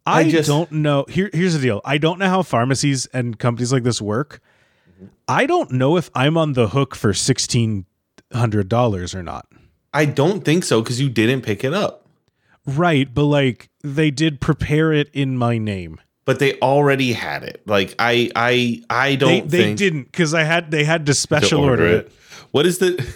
I, 0.08 0.22
I 0.22 0.30
just- 0.30 0.48
don't 0.48 0.72
know. 0.72 1.06
Here, 1.10 1.30
here's 1.34 1.54
the 1.54 1.60
deal. 1.60 1.82
I 1.86 1.98
don't 1.98 2.18
know 2.20 2.30
how 2.30 2.42
pharmacies 2.44 3.06
and 3.08 3.38
companies 3.38 3.72
like 3.74 3.84
this 3.84 4.02
work. 4.02 4.42
I 5.28 5.46
don't 5.46 5.72
know 5.72 5.98
if 5.98 6.10
I'm 6.16 6.38
on 6.38 6.54
the 6.54 6.70
hook 6.70 6.96
for 6.96 7.14
sixteen 7.14 7.86
hundred 8.34 8.70
dollars 8.70 9.14
or 9.14 9.22
not. 9.22 9.46
I 9.94 10.06
don't 10.06 10.44
think 10.44 10.64
so 10.64 10.82
because 10.82 11.00
you 11.02 11.10
didn't 11.10 11.42
pick 11.42 11.64
it 11.64 11.74
up. 11.74 12.08
Right, 12.66 13.14
but 13.14 13.26
like 13.26 13.70
they 13.84 14.12
did 14.12 14.42
prepare 14.42 14.92
it 14.94 15.10
in 15.14 15.38
my 15.38 15.58
name. 15.58 16.00
But 16.26 16.40
they 16.40 16.60
already 16.60 17.14
had 17.14 17.44
it. 17.44 17.62
Like 17.66 17.96
I, 18.00 18.30
I, 18.36 18.84
I 18.90 19.16
don't 19.16 19.50
they 19.50 19.64
think 19.64 19.78
didn't 19.78 20.04
because 20.06 20.34
I 20.34 20.44
had 20.44 20.72
they 20.72 20.84
had 20.84 21.06
to 21.06 21.12
to 21.12 21.18
special 21.18 21.64
order, 21.64 21.86
it. 21.86 22.12
What 22.52 22.66
is 22.66 22.80
the? 22.80 23.06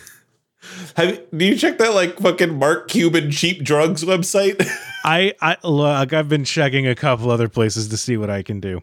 Have 0.96 1.20
do 1.36 1.46
you 1.46 1.56
check 1.58 1.78
that 1.80 1.94
like 1.94 2.20
fucking 2.20 2.58
Mark 2.58 2.88
Cuban 2.90 3.32
cheap 3.32 3.64
drugs 3.64 4.04
website? 4.04 4.66
I 5.04 5.34
I 5.42 5.58
look. 5.64 6.14
I've 6.14 6.30
been 6.30 6.44
checking 6.44 6.88
a 6.88 6.96
couple 6.96 7.30
other 7.32 7.50
places 7.50 7.88
to 7.90 7.98
see 7.98 8.18
what 8.18 8.30
I 8.30 8.44
can 8.44 8.60
do. 8.60 8.82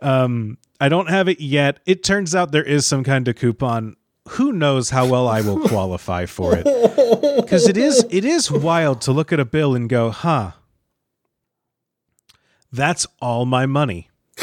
Um, 0.00 0.58
I 0.80 0.88
don't 0.88 1.08
have 1.08 1.28
it 1.28 1.40
yet. 1.40 1.78
It 1.86 2.02
turns 2.02 2.34
out 2.34 2.50
there 2.52 2.64
is 2.64 2.86
some 2.86 3.04
kind 3.04 3.28
of 3.28 3.36
coupon. 3.36 3.96
Who 4.30 4.52
knows 4.52 4.90
how 4.90 5.06
well 5.06 5.28
I 5.28 5.40
will 5.40 5.68
qualify 5.68 6.26
for 6.26 6.56
it? 6.56 6.66
Because 7.36 7.66
it 7.66 7.76
is 7.76 8.04
it 8.10 8.24
is 8.24 8.50
wild 8.50 9.00
to 9.02 9.12
look 9.12 9.32
at 9.32 9.40
a 9.40 9.44
bill 9.44 9.74
and 9.74 9.88
go, 9.88 10.10
huh? 10.10 10.52
That's 12.72 13.06
all 13.20 13.46
my 13.46 13.66
money. 13.66 14.10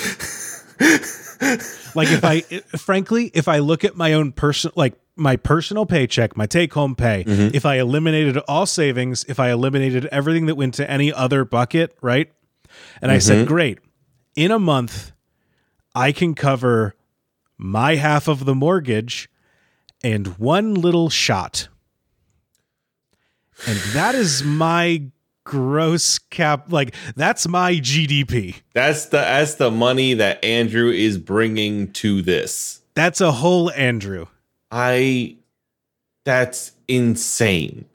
like 1.96 2.10
if 2.12 2.24
I 2.24 2.42
frankly, 2.78 3.32
if 3.34 3.48
I 3.48 3.60
look 3.60 3.84
at 3.84 3.96
my 3.96 4.14
own 4.14 4.32
personal 4.32 4.74
like 4.76 4.94
my 5.20 5.36
personal 5.36 5.86
paycheck, 5.86 6.36
my 6.38 6.46
take 6.46 6.74
home 6.74 6.96
pay, 6.96 7.24
mm-hmm. 7.24 7.56
if 7.56 7.66
I 7.66 7.76
eliminated 7.76 8.38
all 8.48 8.66
savings, 8.66 9.26
if 9.28 9.40
I 9.40 9.52
eliminated 9.52 10.06
everything 10.08 10.46
that 10.48 10.56
went 10.56 10.74
to 10.76 10.90
any 10.90 11.12
other 11.14 11.46
bucket, 11.46 11.96
right? 12.02 12.32
And 13.02 13.12
I 13.12 13.20
said, 13.20 13.40
mm-hmm. 13.40 13.48
"Great. 13.48 13.80
In 14.36 14.52
a 14.52 14.60
month, 14.60 15.12
I 15.96 16.12
can 16.12 16.36
cover 16.36 16.96
my 17.58 17.96
half 17.96 18.28
of 18.28 18.46
the 18.46 18.56
mortgage 18.56 19.30
and 20.04 20.28
one 20.38 20.76
little 20.76 21.10
shot." 21.10 21.68
And 23.68 23.78
that 23.94 24.16
is 24.16 24.44
my 24.44 25.12
gross 25.50 26.20
cap 26.20 26.72
like 26.72 26.94
that's 27.16 27.48
my 27.48 27.74
GDP. 27.74 28.62
that's 28.74 29.06
the 29.06 29.18
that's 29.18 29.56
the 29.56 29.72
money 29.72 30.14
that 30.14 30.44
Andrew 30.46 30.92
is 30.92 31.18
bringing 31.18 31.92
to 31.94 32.22
this. 32.22 32.82
That's 32.94 33.20
a 33.20 33.32
whole 33.32 33.72
Andrew. 33.72 34.28
I. 34.72 35.38
That's 36.26 36.74
insane. 36.88 37.86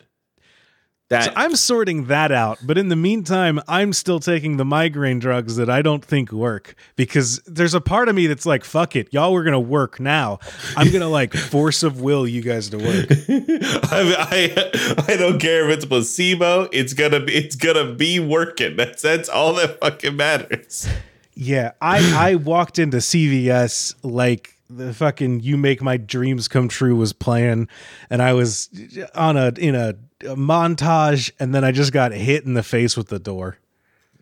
That 1.11 1.25
So 1.25 1.33
I'm 1.37 1.55
sorting 1.55 2.07
that 2.07 2.33
out, 2.33 2.59
but 2.65 2.79
in 2.79 2.89
the 2.89 2.97
meantime, 2.97 3.61
I'm 3.69 3.93
still 3.93 4.21
taking 4.21 4.57
the 4.57 4.65
migraine 4.65 5.19
drugs 5.19 5.57
that 5.57 5.69
I 5.69 5.83
don't 5.83 6.03
think 6.03 6.33
work 6.33 6.75
because 6.97 7.41
there's 7.47 7.75
a 7.75 7.81
part 7.81 8.09
of 8.09 8.15
me 8.15 8.27
that's 8.27 8.47
like, 8.47 8.65
fuck 8.65 8.97
it, 8.97 9.13
y'all, 9.13 9.31
we're 9.35 9.45
gonna 9.45 9.61
work 9.61 10.01
now. 10.01 10.39
I'm 10.79 10.91
gonna 10.91 11.11
like 11.11 11.35
force 11.51 11.83
of 11.83 12.01
will 12.01 12.27
you 12.27 12.41
guys 12.41 12.71
to 12.71 12.79
work. 12.79 13.07
I, 13.29 14.17
I 14.19 15.05
I 15.13 15.17
don't 15.17 15.39
care 15.39 15.69
if 15.69 15.77
it's 15.77 15.85
placebo. 15.85 16.71
It's 16.73 16.95
gonna 16.95 17.21
be 17.21 17.35
it's 17.35 17.55
gonna 17.55 17.93
be 17.93 18.19
working. 18.19 18.77
That's 18.77 19.03
that's 19.03 19.29
all 19.29 19.53
that 19.55 19.81
fucking 19.81 20.17
matters. 20.17 20.89
Yeah, 21.35 21.73
I 21.83 22.31
I 22.31 22.35
walked 22.37 22.79
into 22.79 22.97
CVS 22.97 23.95
like 24.03 24.54
the 24.69 24.93
fucking 24.95 25.41
"You 25.41 25.57
Make 25.57 25.83
My 25.83 25.97
Dreams 25.97 26.49
Come 26.49 26.69
True" 26.69 26.97
was 26.97 27.13
playing, 27.13 27.69
and 28.11 28.23
I 28.23 28.33
was 28.33 28.69
on 29.15 29.37
a 29.37 29.53
in 29.57 29.75
a, 29.75 29.95
a 30.21 30.37
montage, 30.37 31.31
and 31.39 31.55
then 31.55 31.65
I 31.65 31.73
just 31.73 31.93
got 31.93 32.13
hit 32.13 32.45
in 32.45 32.55
the 32.55 32.63
face 32.63 32.97
with 32.97 33.09
the 33.09 33.19
door. 33.19 33.59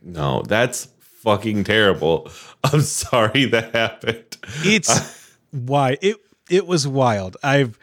No, 0.03 0.43
that's 0.43 0.89
fucking 1.01 1.65
terrible. 1.65 2.31
I'm 2.65 2.81
sorry 2.83 3.45
that 3.47 3.75
happened. 3.75 4.37
It's 4.65 5.37
why 5.51 5.99
it 6.01 6.17
it 6.51 6.67
was 6.67 6.87
wild. 6.87 7.37
I've 7.43 7.79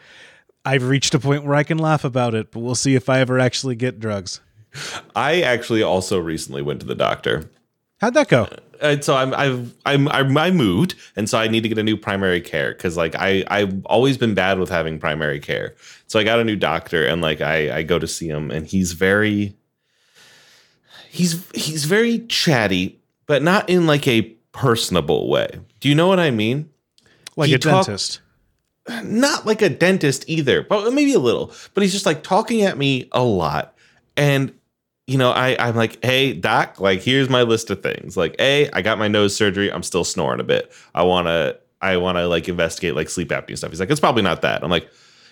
I've 0.64 0.84
reached 0.84 1.14
a 1.14 1.18
point 1.18 1.44
where 1.44 1.54
I 1.54 1.62
can 1.62 1.78
laugh 1.78 2.04
about 2.04 2.34
it, 2.34 2.50
but 2.52 2.60
we'll 2.60 2.74
see 2.74 2.94
if 2.94 3.08
I 3.08 3.20
ever 3.20 3.38
actually 3.38 3.76
get 3.76 3.98
drugs. 3.98 4.40
I 5.16 5.40
actually 5.40 5.82
also 5.82 6.18
recently 6.18 6.62
went 6.62 6.80
to 6.80 6.86
the 6.86 6.94
doctor. 6.94 7.50
How'd 8.00 8.14
that 8.14 8.28
go? 8.28 8.48
And 8.80 9.04
so 9.04 9.14
I'm 9.16 9.34
I've 9.34 9.74
I'm, 9.86 10.08
I'm 10.08 10.36
I 10.36 10.50
moved, 10.50 10.94
and 11.16 11.28
so 11.28 11.38
I 11.38 11.48
need 11.48 11.62
to 11.62 11.68
get 11.68 11.78
a 11.78 11.82
new 11.82 11.96
primary 11.96 12.40
care 12.40 12.72
because 12.72 12.96
like 12.96 13.14
I 13.14 13.44
I've 13.48 13.84
always 13.86 14.16
been 14.18 14.34
bad 14.34 14.58
with 14.58 14.68
having 14.70 14.98
primary 14.98 15.40
care. 15.40 15.74
So 16.06 16.18
I 16.18 16.24
got 16.24 16.40
a 16.40 16.44
new 16.44 16.56
doctor, 16.56 17.04
and 17.06 17.20
like 17.22 17.40
I 17.40 17.78
I 17.78 17.82
go 17.82 17.98
to 17.98 18.06
see 18.06 18.28
him, 18.28 18.50
and 18.50 18.66
he's 18.66 18.92
very 18.92 19.54
he's 21.08 21.44
he's 21.54 21.84
very 21.84 22.20
chatty, 22.26 23.00
but 23.26 23.42
not 23.42 23.68
in 23.68 23.86
like 23.86 24.06
a 24.08 24.22
personable 24.52 25.28
way. 25.28 25.60
Do 25.80 25.88
you 25.88 25.94
know 25.94 26.08
what 26.08 26.20
I 26.20 26.30
mean? 26.30 26.70
Like 27.36 27.48
He 27.48 27.54
a 27.54 27.58
talk- 27.58 27.86
dentist. 27.86 28.20
not 29.04 29.46
like 29.46 29.62
a 29.62 29.68
dentist 29.68 30.24
either, 30.28 30.62
but 30.62 30.92
maybe 30.92 31.14
a 31.14 31.18
little. 31.18 31.52
But 31.74 31.82
he's 31.82 31.92
just 31.92 32.06
like 32.06 32.22
talking 32.22 32.62
at 32.62 32.76
me 32.76 33.08
a 33.12 33.22
lot. 33.22 33.74
And 34.16 34.52
you 35.10 35.18
know, 35.18 35.30
I, 35.32 35.56
I'm 35.58 35.74
like, 35.74 36.02
hey, 36.04 36.32
doc, 36.32 36.78
like 36.80 37.00
here's 37.02 37.28
my 37.28 37.42
list 37.42 37.68
of 37.70 37.82
things. 37.82 38.16
Like, 38.16 38.36
A, 38.38 38.70
I 38.70 38.80
got 38.80 38.96
my 38.98 39.08
nose 39.08 39.34
surgery. 39.34 39.72
I'm 39.72 39.82
still 39.82 40.04
snoring 40.04 40.38
a 40.40 40.44
bit. 40.44 40.70
I 40.94 41.02
wanna 41.02 41.56
I 41.82 41.96
wanna 41.96 42.26
like 42.28 42.48
investigate 42.48 42.94
like 42.94 43.08
sleep 43.10 43.30
apnea 43.30 43.58
stuff. 43.58 43.70
He's 43.70 43.80
like, 43.80 43.90
it's 43.90 43.98
probably 44.00 44.22
not 44.22 44.42
that. 44.42 44.62
I'm 44.62 44.70
like, 44.70 44.88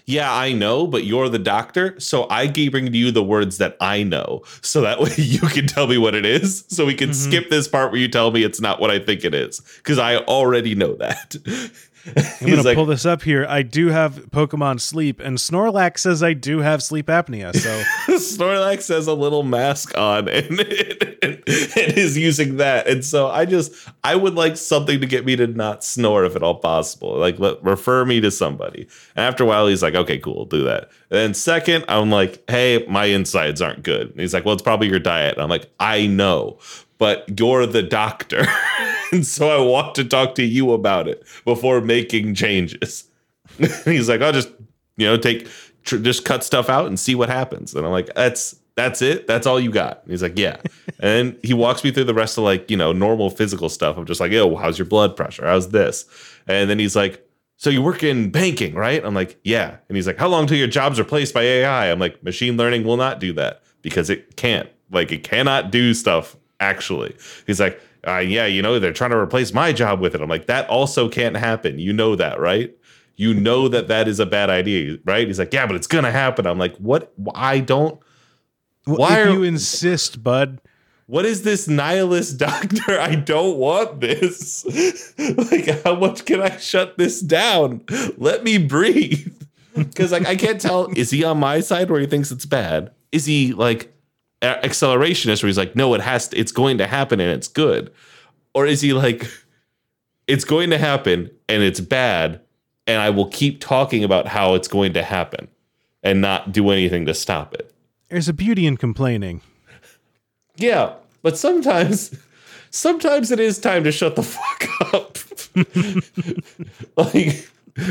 yeah, 0.07 0.33
I 0.35 0.53
know, 0.55 0.87
but 0.87 1.05
you're 1.05 1.29
the 1.29 1.39
doctor, 1.39 1.95
so 2.01 2.27
I 2.31 2.47
bring 2.49 2.91
to 2.91 2.97
you 2.99 3.11
the 3.11 3.23
words 3.23 3.59
that 3.59 3.77
I 3.79 4.03
know, 4.03 4.43
so 4.63 4.81
that 4.81 5.01
way 5.03 5.11
you 5.17 5.41
can 5.41 5.67
tell 5.67 5.87
me 5.87 5.99
what 5.99 6.15
it 6.15 6.25
is, 6.25 6.65
so 6.69 6.87
we 6.87 6.95
can 6.95 7.11
Mhm. 7.11 7.15
skip 7.15 7.51
this 7.51 7.69
part 7.69 7.93
where 7.93 8.01
you 8.01 8.09
tell 8.09 8.31
me 8.31 8.43
it's 8.43 8.59
not 8.61 8.81
what 8.81 8.91
I 8.91 8.99
think 9.01 9.23
it 9.23 9.35
is, 9.35 9.61
because 9.77 9.99
I 9.99 10.17
already 10.17 10.75
know 10.75 10.95
that. 10.95 11.37
I'm 12.41 12.57
gonna 12.57 12.75
pull 12.75 12.87
this 12.87 13.07
up 13.07 13.23
here. 13.23 13.47
I 13.49 13.63
do 13.63 13.89
have 13.89 14.31
Pokemon 14.31 14.81
Sleep, 14.81 15.21
and 15.21 15.39
Snorlax 15.39 15.99
says 15.99 16.23
I 16.23 16.33
do 16.33 16.59
have 16.59 16.83
sleep 16.83 17.07
apnea. 17.07 17.55
So 17.55 17.83
Snorlax 18.17 18.89
has 18.89 19.07
a 19.07 19.15
little 19.15 19.43
mask 19.43 19.97
on 19.97 20.29
and, 20.29 20.61
and 20.61 21.43
is 21.47 22.17
using 22.17 22.57
that. 22.57 22.87
And 22.87 23.05
so 23.05 23.29
I 23.29 23.45
just, 23.45 23.73
I 24.05 24.17
would 24.17 24.35
like 24.35 24.57
something 24.57 25.01
to 25.01 25.07
get 25.07 25.25
me 25.25 25.37
to 25.37 25.47
not 25.47 25.85
snore 25.85 26.25
if 26.25 26.37
at 26.37 26.43
all 26.43 26.57
possible. 26.57 27.17
Like, 27.19 27.39
let, 27.39 27.63
refer 27.63 28.05
me 28.05 28.21
to 28.21 28.31
somebody. 28.31 28.89
And 29.17 29.25
after 29.25 29.45
a 29.45 29.47
while, 29.47 29.67
he's 29.67 29.83
like, 29.83 29.95
okay, 29.95 30.19
cool, 30.19 30.45
do 30.45 30.65
that. 30.65 30.91
And 31.11 31.19
then 31.19 31.35
second, 31.35 31.85
I'm 31.89 32.11
like, 32.11 32.43
hey, 32.49 32.85
my 32.89 33.07
insides 33.07 33.63
aren't 33.63 33.83
good. 33.83 34.11
And 34.11 34.21
he's 34.21 34.35
like, 34.35 34.45
well, 34.45 34.55
it's 34.55 34.63
probably 34.63 34.89
your 34.89 34.99
diet. 34.99 35.35
And 35.35 35.43
I'm 35.43 35.49
like, 35.49 35.71
I 35.81 36.07
know, 36.07 36.59
but 36.99 37.39
you're 37.39 37.67
the 37.67 37.83
doctor. 37.83 38.47
and 39.13 39.27
so 39.27 39.49
I 39.49 39.65
want 39.65 39.95
to 39.97 40.05
talk 40.05 40.35
to 40.37 40.45
you 40.45 40.73
about 40.73 41.09
it 41.09 41.25
before 41.45 41.81
making 41.81 42.35
changes. 42.35 43.05
He's 43.85 44.09
like, 44.09 44.21
I'll 44.21 44.33
just, 44.33 44.51
you 44.97 45.07
know, 45.07 45.17
take, 45.17 45.49
tr- 45.85 45.99
just 45.99 46.25
cut 46.25 46.45
stuff 46.45 46.69
out 46.69 46.87
and 46.87 46.99
see 46.99 47.15
what 47.15 47.29
happens. 47.29 47.75
And 47.75 47.87
I'm 47.87 47.93
like, 47.93 48.13
that's, 48.15 48.57
that's 48.75 49.03
it. 49.03 49.27
That's 49.27 49.47
all 49.47 49.59
you 49.59 49.73
got. 49.73 50.03
And 50.03 50.11
he's 50.13 50.23
like, 50.23 50.39
yeah. 50.39 50.59
and 51.01 51.37
he 51.43 51.53
walks 51.53 51.83
me 51.83 51.91
through 51.91 52.05
the 52.05 52.15
rest 52.15 52.39
of 52.39 52.45
like, 52.45 52.71
you 52.71 52.77
know, 52.77 52.93
normal 52.93 53.29
physical 53.31 53.69
stuff. 53.69 53.97
I'm 53.97 54.07
just 54.07 54.21
like, 54.21 54.33
oh, 54.33 54.55
how's 54.57 54.79
your 54.79 54.87
blood 54.87 55.17
pressure? 55.17 55.47
How's 55.47 55.71
this? 55.71 56.05
And 56.47 56.71
then 56.71 56.79
he's 56.79 56.95
like, 56.95 57.25
so 57.57 57.71
you 57.71 57.83
work 57.83 58.05
in 58.05 58.31
banking, 58.31 58.75
right? 58.77 59.05
I'm 59.05 59.15
like, 59.15 59.37
yeah. 59.43 59.79
And 59.89 59.97
he's 59.97 60.07
like, 60.07 60.17
how 60.17 60.29
long 60.29 60.47
till 60.47 60.57
your 60.57 60.69
job's 60.69 61.01
replaced 61.01 61.35
by 61.35 61.43
AI? 61.43 61.91
I'm 61.91 61.99
like, 61.99 62.23
machine 62.23 62.57
learning 62.57 62.85
will 62.85 62.97
not 62.97 63.19
do 63.19 63.33
that 63.33 63.63
because 63.83 64.11
it 64.11 64.37
can't. 64.37 64.69
Like, 64.93 65.11
it 65.11 65.25
cannot 65.25 65.73
do 65.73 65.93
stuff 65.93 66.37
actually. 66.61 67.17
He's 67.47 67.61
like, 67.61 67.81
uh, 68.07 68.19
yeah, 68.19 68.47
you 68.47 68.63
know, 68.63 68.79
they're 68.79 68.93
trying 68.93 69.11
to 69.11 69.17
replace 69.19 69.53
my 69.53 69.73
job 69.73 70.01
with 70.01 70.15
it. 70.15 70.21
I'm 70.21 70.29
like, 70.29 70.47
that 70.47 70.69
also 70.69 71.09
can't 71.09 71.37
happen. 71.37 71.79
You 71.79 71.93
know 71.93 72.17
that, 72.17 72.39
right? 72.41 72.75
You 73.17 73.35
know 73.35 73.69
that 73.69 73.89
that 73.89 74.07
is 74.07 74.21
a 74.21 74.27
bad 74.27 74.49
idea, 74.51 74.99
right? 75.05 75.27
He's 75.27 75.39
like, 75.39 75.53
yeah, 75.53 75.67
but 75.67 75.75
it's 75.77 75.89
gonna 75.89 76.13
happen. 76.13 76.47
I'm 76.47 76.59
like, 76.59 76.77
what? 76.77 77.13
I 77.35 77.59
don't. 77.61 77.99
Why 78.85 79.21
if 79.23 79.27
are- 79.29 79.33
you 79.33 79.43
insist, 79.43 80.23
bud, 80.23 80.61
what 81.07 81.25
is 81.27 81.43
this 81.43 81.67
nihilist 81.67 82.39
doctor? 82.39 82.99
I 83.01 83.17
don't 83.17 83.57
want 83.59 84.01
this. 84.01 84.65
like, 85.51 85.83
how 85.83 85.97
much 85.97 86.25
can 86.25 86.41
I 86.41 86.57
shut 86.59 86.97
this 86.99 87.21
down? 87.21 87.83
Let 88.17 88.45
me 88.45 88.59
breathe. 88.59 89.35
Because 89.75 90.11
like 90.11 90.27
I 90.27 90.35
can't 90.35 90.61
tell, 90.61 90.91
is 90.97 91.11
he 91.11 91.23
on 91.23 91.39
my 91.39 91.61
side 91.61 91.89
where 91.89 92.01
he 92.01 92.07
thinks 92.09 92.33
it's 92.33 92.45
bad? 92.47 92.91
Is 93.13 93.27
he 93.27 93.53
like 93.53 93.95
accelerationist 94.43 95.43
where 95.43 95.49
he's 95.49 95.59
like, 95.59 95.75
no, 95.75 95.95
it 95.95 96.01
has 96.01 96.29
to, 96.29 96.39
it's 96.39 96.53
going 96.53 96.79
to 96.79 96.87
happen 96.87 97.21
and 97.21 97.31
it's 97.31 97.49
good? 97.49 97.93
Or 98.55 98.67
is 98.67 98.81
he 98.81 98.93
like, 98.93 99.29
it's 100.27 100.45
going 100.45 100.71
to 100.71 100.79
happen 100.79 101.31
and 101.49 101.63
it's 101.63 101.81
bad, 101.81 102.41
and 102.87 103.01
I 103.01 103.11
will 103.11 103.29
keep 103.29 103.61
talking 103.61 104.05
about 104.05 104.27
how 104.27 104.55
it's 104.55 104.69
going 104.69 104.93
to 104.95 105.03
happen 105.03 105.49
and 106.03 106.21
not 106.21 106.53
do 106.53 106.71
anything 106.71 107.07
to 107.07 107.15
stop 107.15 107.55
it? 107.55 107.73
There's 108.09 108.29
a 108.29 108.33
beauty 108.33 108.67
in 108.67 108.77
complaining. 108.77 109.43
Yeah, 110.57 110.95
but 111.23 111.37
sometimes 111.37 112.17
sometimes 112.71 113.31
it 113.31 113.41
is 113.41 113.59
time 113.59 113.85
to 113.85 113.93
shut 113.93 114.17
the 114.17 114.23
fuck 114.23 114.95
up. 114.95 115.19
like 116.97 117.49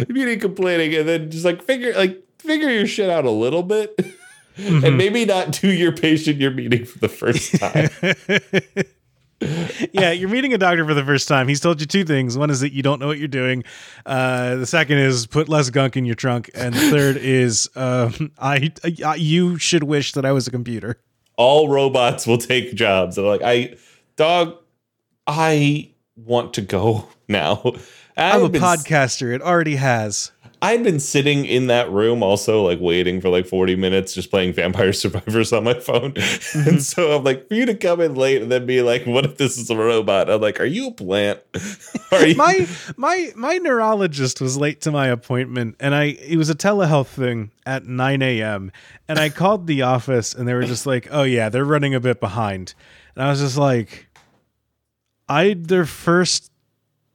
beauty 0.07 0.33
in 0.33 0.39
complaining 0.39 0.93
and 0.95 1.07
then 1.07 1.31
just 1.31 1.45
like 1.45 1.61
figure 1.61 1.93
like 1.93 2.21
figure 2.39 2.69
your 2.69 2.87
shit 2.87 3.09
out 3.09 3.25
a 3.25 3.31
little 3.31 3.63
bit. 3.63 3.97
Mm-hmm. 4.57 4.85
And 4.85 4.97
maybe 4.97 5.25
not 5.25 5.51
do 5.51 5.71
your 5.71 5.91
patient 5.91 6.37
you're 6.37 6.51
meeting 6.51 6.85
for 6.85 6.99
the 6.99 7.09
first 7.09 7.59
time. 7.59 7.89
yeah, 9.93 10.11
you're 10.11 10.29
meeting 10.29 10.53
a 10.53 10.57
doctor 10.57 10.83
for 10.85 10.93
the 10.93 11.05
first 11.05 11.27
time. 11.27 11.47
He's 11.47 11.59
told 11.59 11.79
you 11.79 11.85
two 11.85 12.03
things. 12.03 12.37
One 12.37 12.49
is 12.49 12.59
that 12.61 12.73
you 12.73 12.81
don't 12.81 12.99
know 12.99 13.07
what 13.07 13.19
you're 13.19 13.27
doing. 13.27 13.63
Uh, 14.05 14.55
the 14.55 14.65
second 14.65 14.97
is 14.97 15.27
put 15.27 15.47
less 15.47 15.69
gunk 15.69 15.95
in 15.95 16.05
your 16.05 16.15
trunk, 16.15 16.49
and 16.55 16.73
the 16.73 16.89
third 16.89 17.17
is 17.17 17.69
um, 17.75 18.31
I, 18.39 18.71
I 19.05 19.15
you 19.15 19.59
should 19.59 19.83
wish 19.83 20.13
that 20.13 20.25
I 20.25 20.31
was 20.31 20.47
a 20.47 20.51
computer 20.51 20.99
all 21.37 21.69
robots 21.69 22.27
will 22.27 22.39
take 22.39 22.73
jobs. 22.73 23.17
And 23.17 23.25
like, 23.25 23.41
I, 23.43 23.75
dog, 24.15 24.57
I 25.25 25.91
want 26.15 26.55
to 26.55 26.61
go 26.61 27.07
now. 27.27 27.61
I'm 28.17 28.43
a 28.43 28.49
podcaster. 28.49 29.33
It 29.33 29.41
already 29.41 29.75
has. 29.75 30.31
I'd 30.61 30.83
been 30.83 30.99
sitting 30.99 31.45
in 31.45 31.67
that 31.67 31.91
room 31.91 32.23
also 32.23 32.63
like 32.63 32.79
waiting 32.79 33.21
for 33.21 33.29
like 33.29 33.45
40 33.45 33.75
minutes 33.75 34.13
just 34.13 34.31
playing 34.31 34.53
Vampire 34.53 34.91
Survivors 34.93 35.53
on 35.53 35.63
my 35.63 35.75
phone. 35.75 36.13
Mm-hmm. 36.13 36.69
And 36.69 36.83
so 36.83 37.15
I'm 37.15 37.23
like, 37.23 37.47
for 37.47 37.53
you 37.53 37.65
to 37.67 37.75
come 37.75 38.01
in 38.01 38.15
late 38.15 38.41
and 38.41 38.51
then 38.51 38.65
be 38.65 38.81
like, 38.81 39.05
what 39.05 39.25
if 39.25 39.37
this 39.37 39.57
is 39.57 39.69
a 39.69 39.75
robot? 39.75 40.29
I'm 40.29 40.41
like, 40.41 40.59
are 40.59 40.65
you 40.65 40.87
a 40.87 40.91
plant? 40.91 41.39
you- 42.11 42.35
my 42.35 42.67
my 42.95 43.31
my 43.35 43.57
neurologist 43.57 44.41
was 44.41 44.57
late 44.57 44.81
to 44.81 44.91
my 44.91 45.07
appointment 45.07 45.75
and 45.79 45.93
I 45.93 46.05
it 46.05 46.37
was 46.37 46.49
a 46.49 46.55
telehealth 46.55 47.07
thing 47.07 47.51
at 47.65 47.85
9 47.85 48.21
a.m. 48.21 48.71
And 49.07 49.19
I 49.19 49.29
called 49.29 49.67
the 49.67 49.83
office 49.83 50.33
and 50.33 50.47
they 50.47 50.53
were 50.53 50.65
just 50.65 50.85
like, 50.85 51.07
oh 51.11 51.23
yeah, 51.23 51.49
they're 51.49 51.65
running 51.65 51.93
a 51.93 51.99
bit 51.99 52.19
behind. 52.19 52.73
And 53.15 53.23
I 53.23 53.29
was 53.29 53.39
just 53.39 53.57
like, 53.57 54.07
I 55.29 55.53
their 55.53 55.85
first 55.85 56.51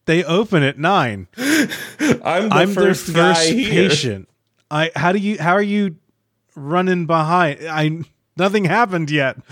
they 0.07 0.25
open 0.25 0.63
at 0.63 0.79
nine. 0.79 1.29
I'm 1.39 1.69
the 2.49 2.51
I'm 2.51 2.73
first, 2.73 3.13
their 3.13 3.35
first 3.35 3.51
patient. 3.51 4.29
I 4.71 4.91
how 4.97 5.13
do 5.13 5.19
you 5.19 5.39
how 5.39 5.53
are 5.53 5.63
you 5.63 5.97
running 6.55 7.07
behind? 7.07 7.67
I 7.67 8.03
nothing 8.37 8.65
happened 8.65 9.11
yet. 9.11 9.37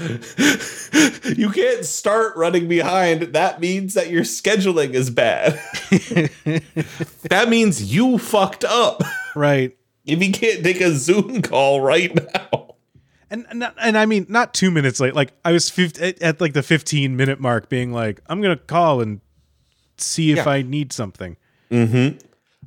you 1.36 1.50
can't 1.50 1.84
start 1.84 2.36
running 2.36 2.68
behind. 2.68 3.22
That 3.34 3.60
means 3.60 3.94
that 3.94 4.10
your 4.10 4.22
scheduling 4.22 4.94
is 4.94 5.10
bad. 5.10 5.52
that 7.28 7.48
means 7.48 7.94
you 7.94 8.18
fucked 8.18 8.64
up. 8.64 9.02
Right. 9.34 9.76
If 10.04 10.22
you 10.22 10.32
can't 10.32 10.64
take 10.64 10.80
a 10.80 10.92
Zoom 10.92 11.42
call 11.42 11.80
right 11.80 12.14
now. 12.14 12.74
And, 13.32 13.46
and 13.48 13.64
and 13.80 13.96
I 13.96 14.06
mean 14.06 14.26
not 14.28 14.54
2 14.54 14.72
minutes 14.72 14.98
late. 14.98 15.14
Like 15.14 15.32
I 15.44 15.52
was 15.52 15.70
50, 15.70 16.02
at, 16.02 16.22
at 16.22 16.40
like 16.40 16.52
the 16.52 16.64
15 16.64 17.16
minute 17.16 17.38
mark 17.38 17.68
being 17.68 17.92
like 17.92 18.20
I'm 18.26 18.40
going 18.40 18.56
to 18.56 18.64
call 18.64 19.00
and 19.00 19.20
see 20.00 20.32
if 20.32 20.38
yeah. 20.38 20.48
I 20.48 20.62
need 20.62 20.92
something. 20.92 21.36
Mm-hmm. 21.70 22.18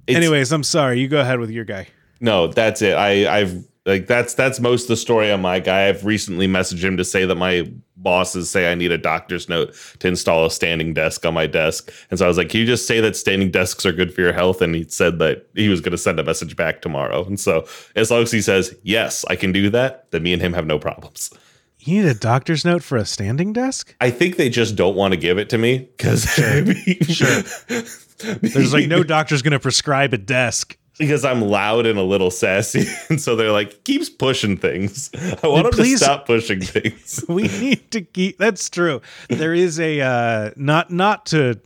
Anyways, 0.07 0.51
I'm 0.51 0.63
sorry. 0.63 0.99
You 0.99 1.07
go 1.07 1.21
ahead 1.21 1.39
with 1.39 1.49
your 1.49 1.65
guy. 1.65 1.87
No, 2.19 2.47
that's 2.47 2.81
it. 2.81 2.93
I, 2.93 3.39
I've 3.39 3.65
like 3.85 4.07
that's 4.07 4.33
that's 4.33 4.59
most 4.59 4.87
the 4.87 4.95
story 4.95 5.31
on 5.31 5.41
my 5.41 5.59
guy. 5.59 5.87
I've 5.89 6.05
recently 6.05 6.47
messaged 6.47 6.83
him 6.83 6.95
to 6.97 7.03
say 7.03 7.25
that 7.25 7.35
my 7.35 7.69
bosses 7.97 8.49
say 8.49 8.71
I 8.71 8.75
need 8.75 8.91
a 8.91 8.97
doctor's 8.97 9.49
note 9.49 9.75
to 9.99 10.07
install 10.07 10.45
a 10.45 10.51
standing 10.51 10.93
desk 10.93 11.25
on 11.25 11.33
my 11.33 11.47
desk. 11.47 11.91
And 12.09 12.19
so 12.19 12.25
I 12.25 12.27
was 12.27 12.37
like, 12.37 12.49
Can 12.49 12.61
you 12.61 12.65
just 12.65 12.87
say 12.87 13.01
that 13.01 13.15
standing 13.15 13.51
desks 13.51 13.85
are 13.85 13.91
good 13.91 14.13
for 14.13 14.21
your 14.21 14.33
health? 14.33 14.61
And 14.61 14.73
he 14.75 14.85
said 14.87 15.19
that 15.19 15.47
he 15.53 15.67
was 15.67 15.81
gonna 15.81 15.97
send 15.97 16.19
a 16.19 16.23
message 16.23 16.55
back 16.55 16.81
tomorrow. 16.81 17.25
And 17.25 17.39
so 17.39 17.67
as 17.95 18.09
long 18.09 18.21
as 18.21 18.31
he 18.31 18.41
says, 18.41 18.73
Yes, 18.83 19.25
I 19.29 19.35
can 19.35 19.51
do 19.51 19.69
that, 19.71 20.09
then 20.11 20.23
me 20.23 20.31
and 20.31 20.41
him 20.41 20.53
have 20.53 20.65
no 20.65 20.79
problems. 20.79 21.29
You 21.85 22.01
need 22.01 22.09
a 22.09 22.13
doctor's 22.13 22.63
note 22.63 22.81
for 22.81 22.97
a 22.97 23.05
standing 23.05 23.51
desk? 23.51 23.93
I 23.99 24.09
think 24.09 24.37
they 24.37 24.49
just 24.49 24.77
don't 24.77 24.95
want 24.95 25.13
to 25.13 25.17
give 25.17 25.37
it 25.37 25.49
to 25.49 25.57
me 25.57 25.79
because 25.79 26.23
sure. 26.23 26.63
sure. 27.03 27.43
There's 28.39 28.73
like 28.73 28.87
no 28.87 29.03
doctor's 29.03 29.41
going 29.41 29.51
to 29.51 29.59
prescribe 29.59 30.13
a 30.13 30.17
desk 30.17 30.77
because 30.97 31.25
I'm 31.25 31.41
loud 31.41 31.85
and 31.85 31.99
a 31.99 32.03
little 32.03 32.31
sassy, 32.31 32.85
and 33.09 33.19
so 33.19 33.35
they're 33.35 33.51
like 33.51 33.83
keeps 33.83 34.09
pushing 34.09 34.55
things. 34.55 35.11
I 35.43 35.47
want 35.47 35.75
them 35.75 35.85
to 35.85 35.97
stop 35.97 36.25
pushing 36.25 36.61
things. 36.61 37.25
we 37.29 37.49
need 37.49 37.91
to 37.91 38.01
keep. 38.01 38.37
That's 38.37 38.69
true. 38.69 39.01
There 39.27 39.53
is 39.53 39.77
a 39.77 39.99
uh, 39.99 40.51
not 40.55 40.89
not 40.89 41.25
to 41.27 41.59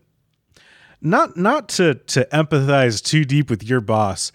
not 0.99 1.37
not 1.37 1.69
to 1.69 1.93
to 1.93 2.27
empathize 2.33 3.03
too 3.03 3.23
deep 3.23 3.51
with 3.51 3.61
your 3.61 3.81
boss, 3.81 4.31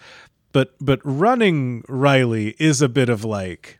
but 0.53 0.75
but 0.79 1.01
running 1.03 1.83
Riley 1.89 2.55
is 2.57 2.81
a 2.81 2.87
bit 2.87 3.09
of 3.09 3.25
like 3.25 3.79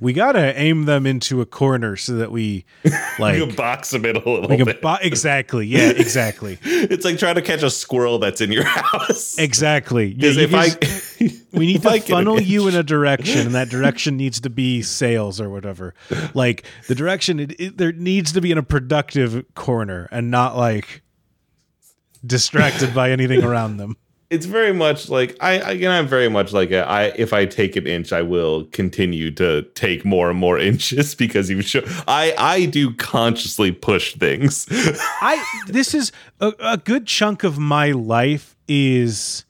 we 0.00 0.12
gotta 0.12 0.58
aim 0.58 0.86
them 0.86 1.06
into 1.06 1.40
a 1.40 1.46
corner 1.46 1.96
so 1.96 2.14
that 2.14 2.32
we 2.32 2.64
like 3.18 3.34
we 3.34 3.54
box 3.54 3.90
them 3.90 4.04
in 4.04 4.16
a 4.16 4.18
little 4.18 4.48
bit. 4.48 4.80
Bo- 4.80 4.96
exactly. 5.00 5.66
Yeah. 5.66 5.90
Exactly. 6.10 6.58
it's 6.62 7.04
like 7.04 7.18
trying 7.18 7.34
to 7.34 7.42
catch 7.42 7.62
a 7.62 7.70
squirrel 7.70 8.18
that's 8.18 8.40
in 8.40 8.50
your 8.50 8.64
house. 8.66 9.38
Exactly. 9.38 10.14
Because 10.14 10.36
yeah, 10.36 10.44
if 10.44 10.54
I, 10.54 11.56
we 11.56 11.66
need 11.66 11.82
to 11.82 12.00
funnel 12.00 12.40
you 12.40 12.68
in 12.68 12.74
a 12.74 12.82
direction, 12.82 13.46
and 13.46 13.54
that 13.54 13.68
direction 13.68 14.16
needs 14.16 14.40
to 14.40 14.50
be 14.50 14.82
sales 14.82 15.40
or 15.40 15.50
whatever. 15.50 15.94
Like 16.34 16.64
the 16.88 16.94
direction, 16.94 17.38
it, 17.38 17.60
it, 17.60 17.76
there 17.76 17.92
needs 17.92 18.32
to 18.32 18.40
be 18.40 18.50
in 18.50 18.58
a 18.58 18.62
productive 18.62 19.44
corner, 19.54 20.08
and 20.10 20.30
not 20.30 20.56
like 20.56 21.02
distracted 22.26 22.94
by 22.94 23.10
anything 23.10 23.44
around 23.44 23.76
them 23.76 23.96
it's 24.30 24.46
very 24.46 24.72
much 24.72 25.08
like 25.08 25.36
I 25.40 25.54
again 25.54 25.90
I'm 25.90 26.06
very 26.06 26.28
much 26.28 26.52
like 26.52 26.70
a, 26.70 26.88
I 26.88 27.06
if 27.16 27.32
I 27.32 27.46
take 27.46 27.74
an 27.74 27.86
inch 27.86 28.12
I 28.12 28.22
will 28.22 28.64
continue 28.66 29.32
to 29.32 29.62
take 29.74 30.04
more 30.04 30.30
and 30.30 30.38
more 30.38 30.58
inches 30.70 31.14
because 31.14 31.50
you 31.50 31.60
show 31.62 31.82
I 32.06 32.34
I 32.38 32.66
do 32.66 32.94
consciously 32.94 33.72
push 33.72 34.16
things. 34.16 34.66
I 34.70 35.44
this 35.66 35.94
is 35.94 36.12
a, 36.40 36.52
a 36.60 36.76
good 36.78 37.06
chunk 37.06 37.44
of 37.44 37.58
my 37.58 37.90
life 37.90 38.56
is 38.68 39.44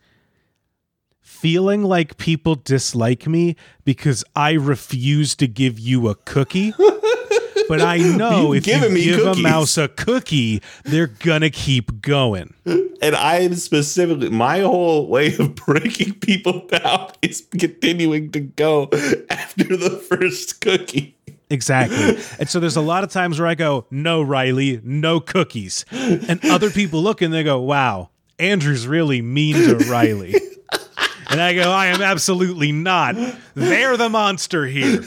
feeling 1.20 1.82
like 1.82 2.16
people 2.16 2.54
dislike 2.54 3.26
me 3.26 3.56
because 3.84 4.24
I 4.34 4.52
refuse 4.52 5.34
to 5.36 5.46
give 5.46 5.78
you 5.78 6.08
a 6.08 6.14
cookie. 6.14 6.74
but 7.68 7.80
I 7.80 7.96
know 8.16 8.52
if 8.52 8.66
you 8.66 8.72
give 8.72 8.82
cookies. 8.82 9.38
a 9.38 9.42
mouse 9.42 9.78
a 9.78 9.88
cookie, 9.88 10.62
they're 10.84 11.06
gonna 11.06 11.50
keep 11.50 12.00
going. 12.00 12.54
And 12.64 13.16
I'm 13.16 13.54
specifically 13.54 14.28
my 14.30 14.60
whole 14.60 15.06
way 15.06 15.34
of 15.36 15.54
breaking 15.54 16.14
people 16.14 16.66
down 16.68 17.12
is 17.22 17.46
continuing 17.58 18.30
to 18.32 18.40
go 18.40 18.88
after 19.30 19.76
the 19.76 19.90
first 20.08 20.60
cookie. 20.60 21.16
Exactly. 21.48 22.18
And 22.38 22.48
so 22.48 22.60
there's 22.60 22.76
a 22.76 22.80
lot 22.80 23.04
of 23.04 23.10
times 23.10 23.38
where 23.38 23.48
I 23.48 23.54
go, 23.54 23.86
no, 23.90 24.22
Riley, 24.22 24.80
no 24.84 25.20
cookies. 25.20 25.84
And 25.90 26.44
other 26.46 26.70
people 26.70 27.02
look 27.02 27.20
and 27.22 27.34
they 27.34 27.42
go, 27.42 27.60
wow, 27.60 28.10
Andrew's 28.38 28.86
really 28.86 29.20
mean 29.20 29.54
to 29.56 29.76
Riley. 29.90 30.34
And 31.30 31.40
I 31.40 31.54
go, 31.54 31.70
I 31.70 31.86
am 31.86 32.02
absolutely 32.02 32.72
not. 32.72 33.14
They're 33.54 33.96
the 33.96 34.08
monster 34.08 34.66
here. 34.66 35.02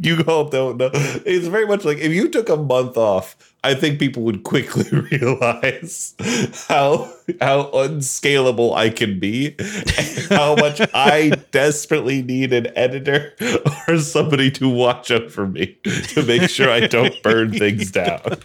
you 0.00 0.24
all 0.26 0.48
don't 0.48 0.76
know. 0.76 0.90
It's 0.92 1.46
very 1.46 1.66
much 1.66 1.84
like 1.84 1.98
if 1.98 2.12
you 2.12 2.28
took 2.28 2.48
a 2.48 2.56
month 2.56 2.96
off, 2.96 3.36
I 3.62 3.74
think 3.74 3.98
people 3.98 4.22
would 4.22 4.44
quickly 4.44 4.88
realize 5.10 6.14
how 6.68 7.10
how 7.40 7.70
unscalable 7.72 8.74
I 8.74 8.90
can 8.90 9.18
be, 9.18 9.56
how 10.28 10.54
much 10.54 10.80
I 10.94 11.30
desperately 11.50 12.22
need 12.22 12.52
an 12.52 12.68
editor 12.76 13.34
or 13.88 13.98
somebody 13.98 14.52
to 14.52 14.68
watch 14.68 15.10
over 15.10 15.46
me 15.48 15.76
to 15.84 16.22
make 16.22 16.48
sure 16.48 16.70
I 16.70 16.86
don't 16.86 17.20
burn 17.22 17.52
things 17.52 17.90
down. 17.90 18.36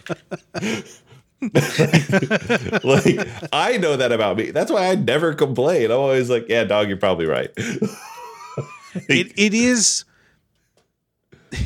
like 2.84 3.28
I 3.52 3.76
know 3.78 3.96
that 3.96 4.12
about 4.12 4.36
me. 4.36 4.52
That's 4.52 4.70
why 4.70 4.86
I 4.88 4.94
never 4.94 5.34
complain. 5.34 5.90
I'm 5.90 5.98
always 5.98 6.30
like, 6.30 6.48
yeah, 6.48 6.62
dog, 6.62 6.86
you're 6.86 6.96
probably 6.96 7.26
right. 7.26 7.50
it 7.56 9.32
it 9.36 9.52
is 9.52 10.04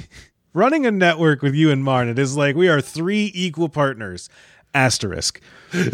running 0.55 0.87
a 0.87 0.91
network 0.91 1.43
with 1.43 1.55
you 1.55 1.71
and 1.71 1.85
Marn. 1.85 2.09
It 2.09 2.19
is 2.19 2.39
like 2.39 2.57
we 2.57 2.69
are 2.69 2.81
three 2.81 3.31
equal 3.35 3.69
partners. 3.69 4.31
Asterisk. 4.73 5.41
and 5.73 5.91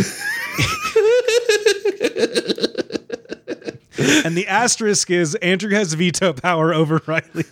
the 4.36 4.46
asterisk 4.48 5.10
is 5.10 5.34
Andrew 5.36 5.70
has 5.74 5.94
veto 5.94 6.32
power 6.32 6.72
over 6.72 7.00
Riley. 7.06 7.44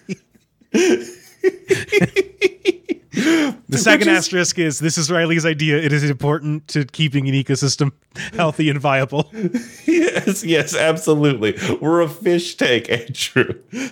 The 3.13 3.79
second 3.79 4.09
is- 4.09 4.19
asterisk 4.19 4.59
is 4.59 4.79
this 4.79 4.99
is 4.99 5.11
Riley's 5.11 5.47
idea. 5.47 5.79
It 5.79 5.93
is 5.93 6.09
important 6.09 6.69
to 6.69 6.85
keeping 6.85 7.29
an 7.29 7.35
ecosystem 7.35 7.93
healthy 8.35 8.69
and 8.71 8.81
viable. 8.81 9.31
Yes, 9.87 10.45
yes, 10.45 10.75
absolutely. 10.77 11.57
We're 11.81 12.03
a 12.03 12.09
fish 12.09 12.57
tank, 12.57 12.91
Andrew. 12.91 13.55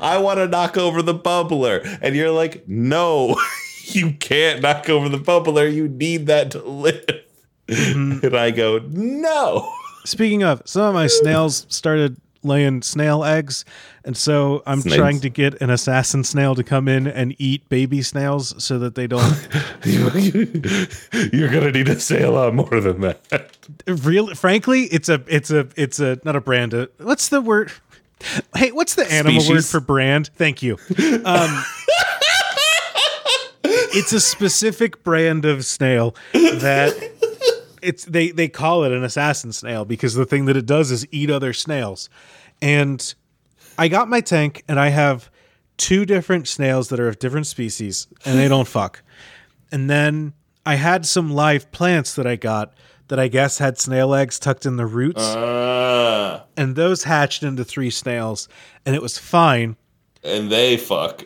I 0.00 0.18
want 0.18 0.38
to 0.38 0.46
knock 0.48 0.76
over 0.78 1.02
the 1.02 1.14
bubbler. 1.14 1.98
And 2.00 2.14
you're 2.14 2.30
like, 2.30 2.66
no, 2.68 3.36
you 3.84 4.12
can't 4.12 4.62
knock 4.62 4.88
over 4.88 5.08
the 5.08 5.18
bubbler. 5.18 5.72
You 5.72 5.88
need 5.88 6.26
that 6.26 6.52
to 6.52 6.62
live. 6.62 7.04
Mm-hmm. 7.68 8.26
And 8.26 8.36
I 8.36 8.50
go, 8.52 8.78
no. 8.88 9.70
Speaking 10.04 10.44
of, 10.44 10.62
some 10.64 10.82
of 10.82 10.94
my 10.94 11.08
snails 11.08 11.66
started 11.68 12.16
laying 12.42 12.82
snail 12.82 13.24
eggs, 13.24 13.64
and 14.04 14.16
so 14.16 14.62
I'm 14.66 14.80
Snails. 14.80 14.96
trying 14.96 15.20
to 15.20 15.28
get 15.28 15.60
an 15.60 15.70
assassin 15.70 16.24
snail 16.24 16.54
to 16.54 16.64
come 16.64 16.88
in 16.88 17.06
and 17.06 17.34
eat 17.38 17.68
baby 17.68 18.02
snails 18.02 18.54
so 18.62 18.78
that 18.78 18.94
they 18.94 19.06
don't 19.06 19.20
You're 19.84 21.50
going 21.50 21.64
to 21.64 21.72
need 21.72 21.86
to 21.86 22.00
say 22.00 22.22
a 22.22 22.30
lot 22.30 22.54
more 22.54 22.80
than 22.80 23.00
that. 23.02 23.56
real 23.86 24.34
frankly, 24.34 24.84
it's 24.84 25.08
a 25.08 25.22
it's 25.26 25.50
a 25.50 25.68
it's 25.76 26.00
a 26.00 26.18
not 26.24 26.36
a 26.36 26.40
brand. 26.40 26.74
uh 26.74 26.86
what's 26.98 27.28
the 27.28 27.40
word? 27.40 27.72
Hey, 28.54 28.70
what's 28.72 28.94
the 28.96 29.10
animal 29.10 29.42
word 29.48 29.64
for 29.64 29.80
brand? 29.80 30.28
Thank 30.34 30.62
you. 30.62 30.76
Um, 31.24 31.64
it's 33.64 34.12
a 34.12 34.20
specific 34.20 35.02
brand 35.02 35.44
of 35.44 35.64
snail 35.64 36.14
that 36.32 37.29
it's 37.82 38.04
they 38.04 38.30
they 38.30 38.48
call 38.48 38.84
it 38.84 38.92
an 38.92 39.04
assassin 39.04 39.52
snail 39.52 39.84
because 39.84 40.14
the 40.14 40.24
thing 40.26 40.44
that 40.46 40.56
it 40.56 40.66
does 40.66 40.90
is 40.90 41.06
eat 41.10 41.30
other 41.30 41.52
snails. 41.52 42.08
And 42.62 43.14
I 43.78 43.88
got 43.88 44.08
my 44.08 44.20
tank 44.20 44.62
and 44.68 44.78
I 44.78 44.88
have 44.88 45.30
two 45.76 46.04
different 46.04 46.46
snails 46.46 46.88
that 46.90 47.00
are 47.00 47.08
of 47.08 47.18
different 47.18 47.46
species 47.46 48.06
and 48.24 48.38
they 48.38 48.48
don't 48.48 48.68
fuck. 48.68 49.02
And 49.72 49.88
then 49.88 50.34
I 50.66 50.74
had 50.74 51.06
some 51.06 51.30
live 51.30 51.72
plants 51.72 52.14
that 52.16 52.26
I 52.26 52.36
got 52.36 52.74
that 53.08 53.18
I 53.18 53.28
guess 53.28 53.58
had 53.58 53.78
snail 53.78 54.14
eggs 54.14 54.38
tucked 54.38 54.66
in 54.66 54.76
the 54.76 54.86
roots 54.86 55.22
Uh, 55.22 56.42
and 56.56 56.76
those 56.76 57.04
hatched 57.04 57.42
into 57.42 57.64
three 57.64 57.90
snails 57.90 58.48
and 58.86 58.94
it 58.94 59.02
was 59.02 59.16
fine. 59.18 59.76
and 60.22 60.52
they 60.52 60.76
fuck. 60.76 61.24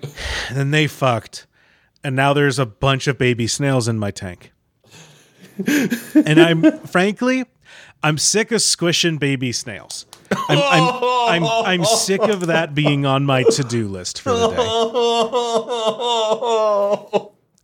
And 0.50 0.72
they 0.72 0.86
fucked. 0.86 1.46
And 2.04 2.14
now 2.14 2.32
there's 2.32 2.58
a 2.60 2.66
bunch 2.66 3.06
of 3.08 3.18
baby 3.18 3.46
snails 3.48 3.88
in 3.88 3.98
my 3.98 4.10
tank. 4.12 4.52
And 6.26 6.40
I'm 6.40 6.78
frankly, 6.86 7.44
I'm 8.02 8.18
sick 8.18 8.52
of 8.52 8.62
squishing 8.62 9.18
baby 9.18 9.52
snails. 9.52 10.06
I'm, 10.30 10.58
I'm, 10.58 11.44
I'm, 11.44 11.44
I'm 11.44 11.84
sick 11.84 12.22
of 12.22 12.46
that 12.46 12.74
being 12.74 13.06
on 13.06 13.24
my 13.24 13.44
to-do 13.44 13.88
list 13.88 14.20
for 14.20 14.30
the 14.30 14.48
day. 14.48 14.56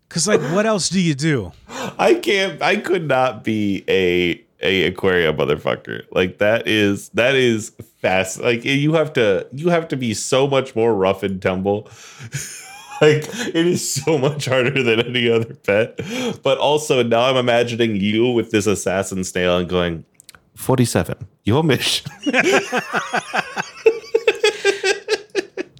Cause 0.08 0.26
like, 0.26 0.40
what 0.52 0.66
else 0.66 0.88
do 0.88 1.00
you 1.00 1.14
do? 1.14 1.52
I 1.68 2.14
can't. 2.14 2.60
I 2.62 2.76
could 2.76 3.06
not 3.06 3.44
be 3.44 3.84
a 3.88 4.42
a 4.62 4.84
aquarium 4.86 5.36
motherfucker. 5.36 6.04
Like 6.10 6.38
that 6.38 6.66
is 6.66 7.10
that 7.10 7.34
is 7.34 7.70
fast. 8.00 8.40
Like 8.40 8.64
you 8.64 8.94
have 8.94 9.12
to 9.14 9.46
you 9.52 9.68
have 9.68 9.88
to 9.88 9.96
be 9.96 10.14
so 10.14 10.46
much 10.46 10.74
more 10.74 10.94
rough 10.94 11.22
and 11.22 11.40
tumble. 11.40 11.88
like 13.00 13.24
it 13.54 13.66
is 13.66 13.88
so 13.92 14.18
much 14.18 14.46
harder 14.46 14.82
than 14.82 15.00
any 15.00 15.28
other 15.30 15.54
pet. 15.54 15.98
But 16.42 16.58
also 16.58 17.02
now 17.02 17.22
I'm 17.22 17.36
imagining 17.36 17.96
you 17.96 18.30
with 18.30 18.50
this 18.50 18.66
assassin 18.66 19.24
snail 19.24 19.58
and 19.58 19.68
going. 19.68 20.04
47. 20.56 21.16
Your 21.44 21.64
mission. 21.64 22.10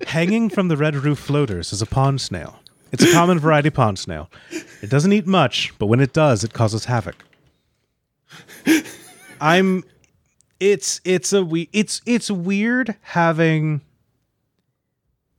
Hanging 0.06 0.48
from 0.50 0.68
the 0.68 0.76
red 0.76 0.96
root 0.96 1.18
floaters 1.18 1.72
is 1.72 1.82
a 1.82 1.86
pond 1.86 2.20
snail. 2.20 2.58
It's 2.92 3.04
a 3.04 3.12
common 3.12 3.38
variety 3.38 3.70
pond 3.70 3.98
snail. 3.98 4.28
It 4.82 4.90
doesn't 4.90 5.12
eat 5.12 5.26
much, 5.26 5.72
but 5.78 5.86
when 5.86 6.00
it 6.00 6.12
does, 6.12 6.42
it 6.42 6.52
causes 6.52 6.86
havoc. 6.86 7.24
I'm 9.40 9.84
it's 10.58 11.00
it's 11.04 11.32
a 11.32 11.44
we 11.44 11.68
it's 11.72 12.02
it's 12.06 12.30
weird 12.30 12.96
having 13.02 13.80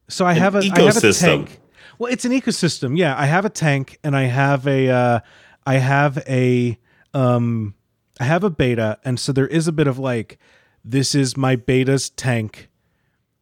so 0.08 0.26
I 0.26 0.34
have 0.34 0.56
a 0.56 0.60
I 0.60 0.64
have 0.64 0.74
a 0.78 0.80
ecosystem. 1.00 1.20
tank. 1.20 1.60
Well, 2.02 2.12
it's 2.12 2.26
an 2.26 2.32
ecosystem. 2.32 2.98
Yeah, 2.98 3.16
I 3.16 3.28
have 3.28 3.46
a 3.46 3.50
tank 3.50 4.00
and 4.04 4.18
I 4.18 4.24
have 4.24 4.66
a 4.66 4.90
uh 4.90 5.20
I 5.68 5.76
have 5.76 6.18
a 6.28 6.80
um 7.14 7.76
I 8.20 8.24
have 8.24 8.44
a 8.44 8.50
betta 8.50 8.98
and 9.06 9.20
so 9.20 9.32
there 9.32 9.46
is 9.46 9.68
a 9.68 9.72
bit 9.72 9.86
of 9.86 10.00
like 10.00 10.40
this 10.84 11.14
is 11.14 11.38
my 11.38 11.56
betta's 11.56 12.10
tank 12.10 12.70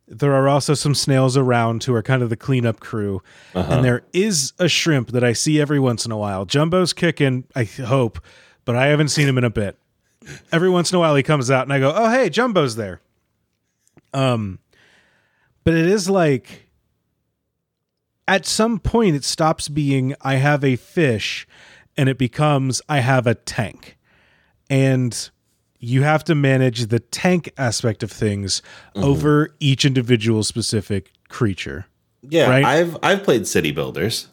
there 0.10 0.34
are 0.34 0.50
also 0.50 0.74
some 0.74 0.94
snails 0.94 1.38
around 1.38 1.86
who 1.86 1.94
are 1.94 2.04
kind 2.04 2.22
of 2.22 2.30
the 2.30 2.36
cleanup 2.36 2.82
crew. 2.82 3.22
And 3.54 3.86
there 3.86 4.04
is 4.12 4.52
a 4.60 4.68
shrimp 4.68 5.12
that 5.12 5.24
I 5.24 5.32
see 5.32 5.62
every 5.62 5.80
once 5.80 6.06
in 6.06 6.12
a 6.12 6.18
while. 6.18 6.46
Jumbo's 6.46 6.92
kicking, 6.92 7.46
I 7.56 7.64
hope, 7.64 8.20
but 8.66 8.76
I 8.76 8.88
haven't 8.88 9.10
seen 9.10 9.30
him 9.30 9.38
in 9.38 9.46
a 9.46 9.50
bit. 9.50 9.78
Every 10.52 10.70
once 10.70 10.92
in 10.92 10.98
a 10.98 11.00
while 11.00 11.16
he 11.16 11.24
comes 11.24 11.50
out 11.50 11.64
and 11.64 11.72
I 11.72 11.80
go, 11.80 11.94
"Oh, 11.96 12.10
hey, 12.10 12.30
Jumbo's 12.30 12.76
there." 12.76 13.00
Um 14.14 14.60
but 15.64 15.76
it 15.76 15.86
is 15.86 16.10
like 16.10 16.69
at 18.30 18.46
some 18.46 18.80
point 18.80 19.16
it 19.16 19.24
stops 19.26 19.68
being 19.68 20.16
I 20.22 20.36
have 20.36 20.64
a 20.64 20.76
fish 20.78 21.46
and 21.98 22.08
it 22.08 22.18
becomes 22.18 22.82
I 22.88 23.00
have 23.00 23.28
a 23.28 23.36
tank. 23.36 23.98
And 24.70 25.30
you 25.80 26.04
have 26.04 26.24
to 26.26 26.36
manage 26.36 26.88
the 26.88 27.00
tank 27.00 27.52
aspect 27.58 28.04
of 28.04 28.12
things 28.12 28.62
over 28.96 29.56
each 29.60 29.84
individual 29.86 30.44
specific 30.44 31.12
creature. 31.28 31.86
Yeah, 32.22 32.50
Right? 32.50 32.66
I've 32.66 32.98
I've 33.02 33.24
played 33.24 33.48
city 33.48 33.72
builders. 33.72 34.28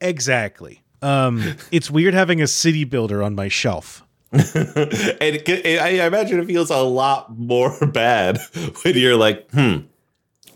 Exactly. 0.00 0.82
Um, 1.02 1.56
it's 1.72 1.90
weird 1.90 2.14
having 2.14 2.40
a 2.42 2.46
city 2.46 2.84
builder 2.84 3.22
on 3.22 3.34
my 3.34 3.48
shelf. 3.48 4.04
and 4.32 4.40
it, 4.46 5.48
it- 5.48 5.80
I 5.80 6.06
imagine 6.06 6.38
it 6.38 6.46
feels 6.46 6.70
a 6.70 6.76
lot 6.78 7.36
more 7.36 7.74
bad 7.92 8.38
when 8.82 8.96
you're 8.96 9.16
like, 9.16 9.50
hmm, 9.50 9.78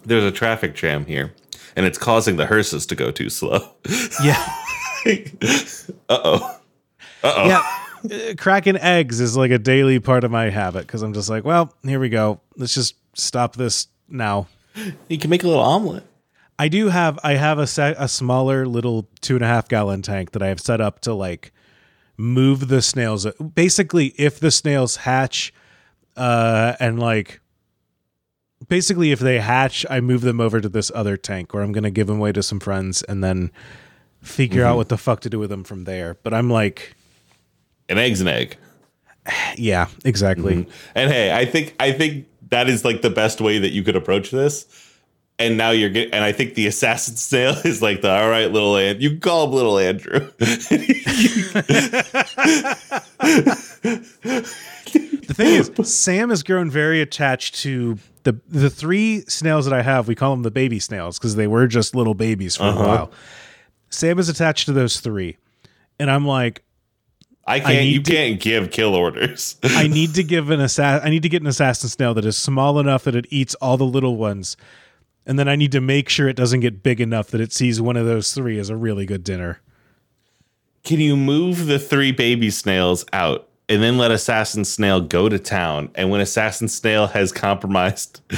there's 0.04 0.24
a 0.24 0.30
traffic 0.30 0.74
jam 0.76 1.06
here, 1.06 1.32
and 1.76 1.86
it's 1.86 1.98
causing 1.98 2.36
the 2.36 2.46
hearses 2.46 2.86
to 2.86 2.94
go 2.94 3.10
too 3.10 3.30
slow. 3.30 3.68
Yeah. 4.22 4.44
uh 6.08 6.18
oh. 6.24 6.60
Uh 7.22 7.32
oh. 7.36 7.48
yeah. 7.48 7.62
Uh, 8.04 8.34
cracking 8.36 8.76
eggs 8.76 9.20
is 9.20 9.36
like 9.36 9.50
a 9.50 9.58
daily 9.58 9.98
part 9.98 10.24
of 10.24 10.30
my 10.30 10.50
habit 10.50 10.86
because 10.86 11.02
I'm 11.02 11.14
just 11.14 11.30
like, 11.30 11.44
well, 11.44 11.72
here 11.82 12.00
we 12.00 12.08
go. 12.08 12.40
Let's 12.56 12.74
just 12.74 12.96
stop 13.14 13.56
this 13.56 13.88
now. 14.08 14.46
You 15.08 15.18
can 15.18 15.30
make 15.30 15.42
a 15.42 15.48
little 15.48 15.62
omelet. 15.62 16.04
I 16.58 16.68
do 16.68 16.88
have 16.88 17.18
I 17.24 17.34
have 17.34 17.58
a 17.58 17.66
se- 17.66 17.96
a 17.98 18.08
smaller 18.08 18.66
little 18.66 19.08
two 19.20 19.34
and 19.34 19.44
a 19.44 19.48
half 19.48 19.68
gallon 19.68 20.02
tank 20.02 20.32
that 20.32 20.42
I 20.42 20.48
have 20.48 20.60
set 20.60 20.80
up 20.80 21.00
to 21.00 21.14
like 21.14 21.52
move 22.16 22.68
the 22.68 22.80
snails. 22.82 23.26
Basically, 23.54 24.08
if 24.16 24.38
the 24.38 24.50
snails 24.50 24.96
hatch, 24.96 25.52
uh, 26.16 26.74
and 26.78 27.00
like 27.00 27.40
basically 28.68 29.12
if 29.12 29.20
they 29.20 29.40
hatch, 29.40 29.86
I 29.88 30.00
move 30.00 30.22
them 30.22 30.40
over 30.40 30.60
to 30.60 30.68
this 30.68 30.90
other 30.94 31.16
tank 31.16 31.54
where 31.54 31.62
I'm 31.62 31.72
gonna 31.72 31.90
give 31.90 32.06
them 32.06 32.18
away 32.18 32.32
to 32.32 32.42
some 32.42 32.60
friends 32.60 33.02
and 33.02 33.22
then 33.22 33.50
figure 34.22 34.64
out 34.64 34.70
mm-hmm. 34.70 34.76
what 34.78 34.88
the 34.88 34.98
fuck 34.98 35.20
to 35.20 35.30
do 35.30 35.38
with 35.38 35.50
them 35.50 35.64
from 35.64 35.84
there. 35.84 36.16
But 36.22 36.34
I'm 36.34 36.50
like, 36.50 36.94
An 37.88 37.98
egg's 37.98 38.20
an 38.20 38.28
egg. 38.28 38.56
yeah, 39.56 39.88
exactly. 40.04 40.56
Mm-hmm. 40.56 40.70
And 40.94 41.10
hey, 41.10 41.32
I 41.32 41.44
think 41.44 41.74
I 41.80 41.92
think 41.92 42.26
that 42.50 42.68
is 42.68 42.84
like 42.84 43.02
the 43.02 43.10
best 43.10 43.40
way 43.40 43.58
that 43.58 43.70
you 43.70 43.82
could 43.82 43.96
approach 43.96 44.30
this. 44.30 44.66
And 45.36 45.56
now 45.56 45.70
you're 45.70 45.90
getting, 45.90 46.14
and 46.14 46.22
I 46.22 46.30
think 46.30 46.54
the 46.54 46.68
assassin 46.68 47.16
snail 47.16 47.56
is 47.64 47.82
like 47.82 48.02
the 48.02 48.10
all 48.10 48.28
right, 48.28 48.50
little 48.50 48.76
Andrew. 48.76 49.02
You 49.02 49.10
can 49.10 49.20
call 49.20 49.46
him 49.46 49.52
little 49.52 49.78
Andrew. 49.78 50.30
The 55.26 55.32
thing 55.32 55.54
is, 55.54 55.90
Sam 55.90 56.28
has 56.28 56.42
grown 56.42 56.70
very 56.70 57.00
attached 57.00 57.54
to 57.62 57.98
the 58.24 58.38
the 58.46 58.68
three 58.68 59.22
snails 59.22 59.64
that 59.64 59.72
I 59.72 59.82
have. 59.82 60.06
We 60.06 60.14
call 60.14 60.32
them 60.32 60.42
the 60.42 60.50
baby 60.50 60.78
snails 60.78 61.18
because 61.18 61.34
they 61.34 61.46
were 61.46 61.66
just 61.66 61.94
little 61.94 62.14
babies 62.14 62.56
for 62.56 62.64
a 62.64 62.68
uh-huh. 62.68 62.84
while. 62.84 63.10
Sam 63.88 64.18
is 64.18 64.28
attached 64.28 64.66
to 64.66 64.72
those 64.72 65.00
three, 65.00 65.38
and 65.98 66.10
I'm 66.10 66.26
like, 66.26 66.62
I 67.46 67.60
can't. 67.60 67.84
need 67.84 67.94
you 67.94 68.02
to- 68.02 68.12
can't 68.12 68.40
give 68.40 68.70
kill 68.70 68.94
orders. 68.94 69.56
I 69.62 69.88
need 69.88 70.14
to 70.14 70.22
give 70.24 70.50
an 70.50 70.60
assassin. 70.60 71.06
I 71.06 71.10
need 71.10 71.22
to 71.22 71.28
get 71.28 71.42
an 71.42 71.48
assassin 71.48 71.88
snail 71.88 72.14
that 72.14 72.24
is 72.24 72.36
small 72.36 72.78
enough 72.78 73.04
that 73.04 73.14
it 73.14 73.26
eats 73.30 73.54
all 73.56 73.76
the 73.76 73.84
little 73.84 74.16
ones, 74.16 74.56
and 75.26 75.38
then 75.38 75.48
I 75.48 75.56
need 75.56 75.72
to 75.72 75.80
make 75.80 76.08
sure 76.08 76.28
it 76.28 76.36
doesn't 76.36 76.60
get 76.60 76.82
big 76.82 77.00
enough 77.00 77.28
that 77.28 77.40
it 77.40 77.52
sees 77.52 77.80
one 77.80 77.96
of 77.96 78.06
those 78.06 78.34
three 78.34 78.58
as 78.58 78.68
a 78.68 78.76
really 78.76 79.06
good 79.06 79.24
dinner. 79.24 79.60
Can 80.82 81.00
you 81.00 81.16
move 81.16 81.66
the 81.66 81.78
three 81.78 82.12
baby 82.12 82.50
snails 82.50 83.06
out 83.12 83.48
and 83.68 83.82
then 83.82 83.96
let 83.96 84.10
Assassin 84.10 84.64
Snail 84.64 85.00
go 85.00 85.28
to 85.28 85.38
town? 85.38 85.90
And 85.94 86.10
when 86.10 86.20
Assassin 86.20 86.68
Snail 86.68 87.06
has 87.08 87.32
compromised 87.32 88.20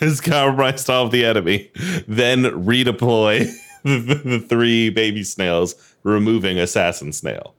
has 0.00 0.20
compromised 0.20 0.90
all 0.90 1.06
of 1.06 1.12
the 1.12 1.24
enemy, 1.24 1.70
then 2.06 2.42
redeploy 2.44 3.48
the, 3.82 4.20
the 4.24 4.38
three 4.40 4.90
baby 4.90 5.22
snails, 5.22 5.74
removing 6.02 6.58
Assassin 6.58 7.12
Snail. 7.12 7.54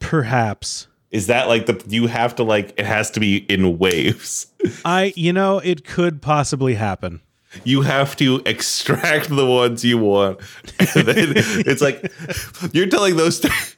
Perhaps 0.00 0.86
Is 1.10 1.26
that 1.26 1.48
like 1.48 1.66
the 1.66 1.82
you 1.88 2.06
have 2.06 2.34
to 2.36 2.42
like 2.44 2.72
it 2.78 2.86
has 2.86 3.10
to 3.12 3.20
be 3.20 3.38
in 3.38 3.78
waves? 3.78 4.46
I, 4.84 5.12
you 5.16 5.32
know, 5.32 5.58
it 5.58 5.84
could 5.84 6.22
possibly 6.22 6.74
happen. 6.74 7.20
you 7.64 7.82
have 7.82 8.14
to 8.16 8.40
extract 8.46 9.28
the 9.28 9.44
ones 9.46 9.84
you 9.84 9.98
want. 9.98 10.38
And 10.94 11.06
then 11.06 11.32
it's 11.36 11.82
like 11.82 12.12
you're 12.72 12.86
telling 12.86 13.16
those 13.16 13.40
th- 13.40 13.76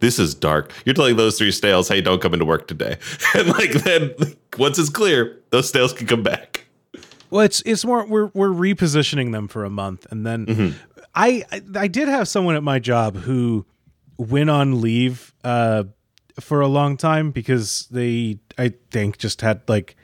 this 0.00 0.18
is 0.18 0.34
dark. 0.34 0.72
You're 0.84 0.94
telling 0.94 1.16
those 1.16 1.38
three 1.38 1.52
snails, 1.52 1.88
hey, 1.88 2.00
don't 2.00 2.20
come 2.20 2.32
into 2.34 2.44
work 2.44 2.66
today. 2.66 2.96
And 3.34 3.48
like 3.48 3.72
then 3.84 4.14
once 4.58 4.78
it's 4.78 4.88
clear, 4.90 5.38
those 5.50 5.68
snails 5.68 5.92
can 5.92 6.06
come 6.06 6.22
back. 6.22 6.64
Well, 7.30 7.42
it's 7.44 7.62
it's 7.64 7.84
more 7.84 8.04
we're 8.06 8.30
we're 8.34 8.48
repositioning 8.48 9.30
them 9.32 9.46
for 9.48 9.64
a 9.64 9.70
month, 9.70 10.06
and 10.10 10.26
then 10.26 10.46
Mm-hmm. 10.46 10.76
I, 11.12 11.44
I 11.74 11.88
did 11.88 12.06
have 12.06 12.28
someone 12.28 12.54
at 12.54 12.62
my 12.62 12.78
job 12.78 13.16
who 13.16 13.66
went 14.16 14.48
on 14.48 14.80
leave 14.80 15.34
uh, 15.42 15.82
for 16.38 16.60
a 16.60 16.68
long 16.68 16.96
time 16.96 17.32
because 17.32 17.88
they 17.90 18.38
I 18.58 18.74
think 18.92 19.18
just 19.18 19.40
had 19.40 19.62
like 19.68 19.96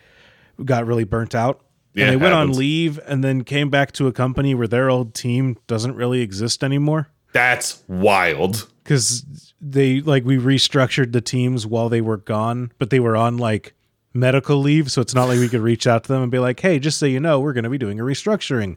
got 0.65 0.85
really 0.87 1.05
burnt 1.05 1.35
out. 1.35 1.61
Yeah, 1.95 2.07
and 2.07 2.13
they 2.13 2.17
went 2.17 2.35
on 2.35 2.53
leave 2.53 2.99
and 3.07 3.23
then 3.25 3.45
came 3.45 3.71
back 3.71 3.93
to 3.93 4.07
a 4.09 4.13
company 4.13 4.55
where 4.55 4.67
their 4.69 4.91
old 4.91 5.15
team 5.15 5.57
doesn't 5.67 5.95
really 5.95 6.21
exist 6.23 6.63
anymore 6.65 7.09
That's 7.33 7.83
wild. 7.89 8.69
because 8.85 9.46
they 9.61 10.01
like 10.01 10.25
we 10.25 10.37
restructured 10.37 11.13
the 11.13 11.21
teams 11.21 11.67
while 11.67 11.89
they 11.89 12.01
were 12.01 12.17
gone, 12.19 12.73
but 12.79 12.91
they 12.91 13.01
were 13.01 13.17
on 13.17 13.39
like 13.39 13.75
medical 14.13 14.59
leave, 14.59 14.91
so 14.91 15.01
it's 15.03 15.15
not 15.15 15.27
like 15.29 15.39
we 15.39 15.49
could 15.49 15.61
reach 15.61 15.87
out 15.87 16.05
to 16.05 16.09
them 16.13 16.23
and 16.23 16.31
be 16.31 16.39
like, 16.39 16.61
"Hey, 16.61 16.79
just 16.79 16.99
so 16.99 17.07
you 17.07 17.21
know, 17.21 17.41
we're 17.41 17.53
going 17.53 17.65
to 17.65 17.71
be 17.71 17.79
doing 17.79 18.01
a 18.01 18.03
restructuring." 18.03 18.77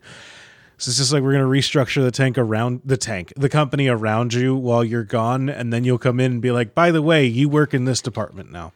So 0.77 0.89
it's 0.89 0.97
just 0.97 1.11
like 1.11 1.23
we're 1.23 1.33
going 1.33 1.43
to 1.43 1.49
restructure 1.49 2.01
the 2.01 2.11
tank 2.11 2.37
around 2.37 2.81
the 2.85 2.95
tank, 2.95 3.33
the 3.35 3.49
company 3.49 3.87
around 3.89 4.33
you 4.33 4.55
while 4.55 4.83
you're 4.83 5.03
gone, 5.03 5.49
and 5.49 5.73
then 5.73 5.83
you'll 5.83 5.97
come 5.97 6.19
in 6.21 6.31
and 6.33 6.41
be 6.41 6.51
like, 6.51 6.73
"By 6.73 6.91
the 6.91 7.01
way, 7.01 7.25
you 7.25 7.49
work 7.49 7.73
in 7.73 7.83
this 7.85 8.01
department 8.01 8.51
now." 8.51 8.71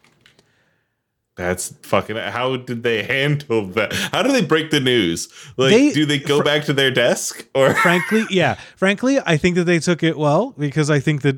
That's 1.35 1.69
fucking. 1.81 2.15
How 2.15 2.57
did 2.57 2.83
they 2.83 3.01
handle 3.03 3.65
that? 3.69 3.91
How 4.11 4.21
do 4.21 4.31
they 4.31 4.43
break 4.43 4.69
the 4.69 4.79
news? 4.79 5.29
Like, 5.57 5.71
They- 5.71 5.91
do 5.93 6.05
they 6.05 6.19
go 6.19 6.43
back 6.43 6.65
to 6.65 6.73
their 6.73 6.91
desk 6.91 7.47
or? 7.55 7.73
Frankly, 7.73 8.25
yeah, 8.29 8.55
frankly, 8.75 9.19
I 9.25 9.37
think 9.37 9.55
that 9.55 9.63
they 9.63 9.79
took 9.79 10.03
it 10.03 10.17
well 10.17 10.53
because 10.57 10.91
I 10.91 10.99
think 10.99 11.23
that 11.23 11.37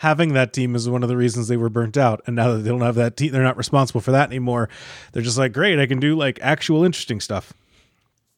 having 0.00 0.32
that 0.32 0.54
team 0.54 0.74
is 0.74 0.88
one 0.88 1.02
of 1.02 1.10
the 1.10 1.16
reasons 1.16 1.46
they 1.48 1.58
were 1.58 1.68
burnt 1.68 1.98
out. 1.98 2.22
And 2.26 2.34
now 2.34 2.52
that 2.52 2.60
they 2.60 2.70
don't 2.70 2.80
have 2.80 2.94
that 2.94 3.18
team, 3.18 3.32
they're 3.32 3.42
not 3.42 3.58
responsible 3.58 4.00
for 4.00 4.12
that 4.12 4.30
anymore. 4.30 4.70
They're 5.12 5.22
just 5.22 5.36
like, 5.36 5.52
great, 5.52 5.78
I 5.78 5.84
can 5.84 6.00
do 6.00 6.16
like 6.16 6.38
actual 6.40 6.84
interesting 6.84 7.20
stuff. 7.20 7.52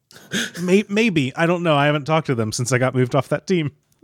Maybe 0.61 1.33
I 1.37 1.47
don't 1.47 1.63
know. 1.63 1.77
I 1.77 1.87
haven't 1.87 2.05
talked 2.05 2.27
to 2.27 2.35
them 2.35 2.51
since 2.51 2.73
I 2.73 2.79
got 2.79 2.97
moved 2.97 3.15
off 3.15 3.29
that 3.29 3.47
team. 3.47 3.71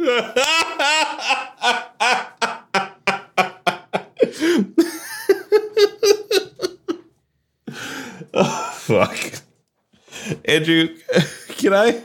oh 8.35 8.75
Fuck. 8.77 9.43
Andrew, 10.45 10.97
can 11.49 11.75
I? 11.75 12.03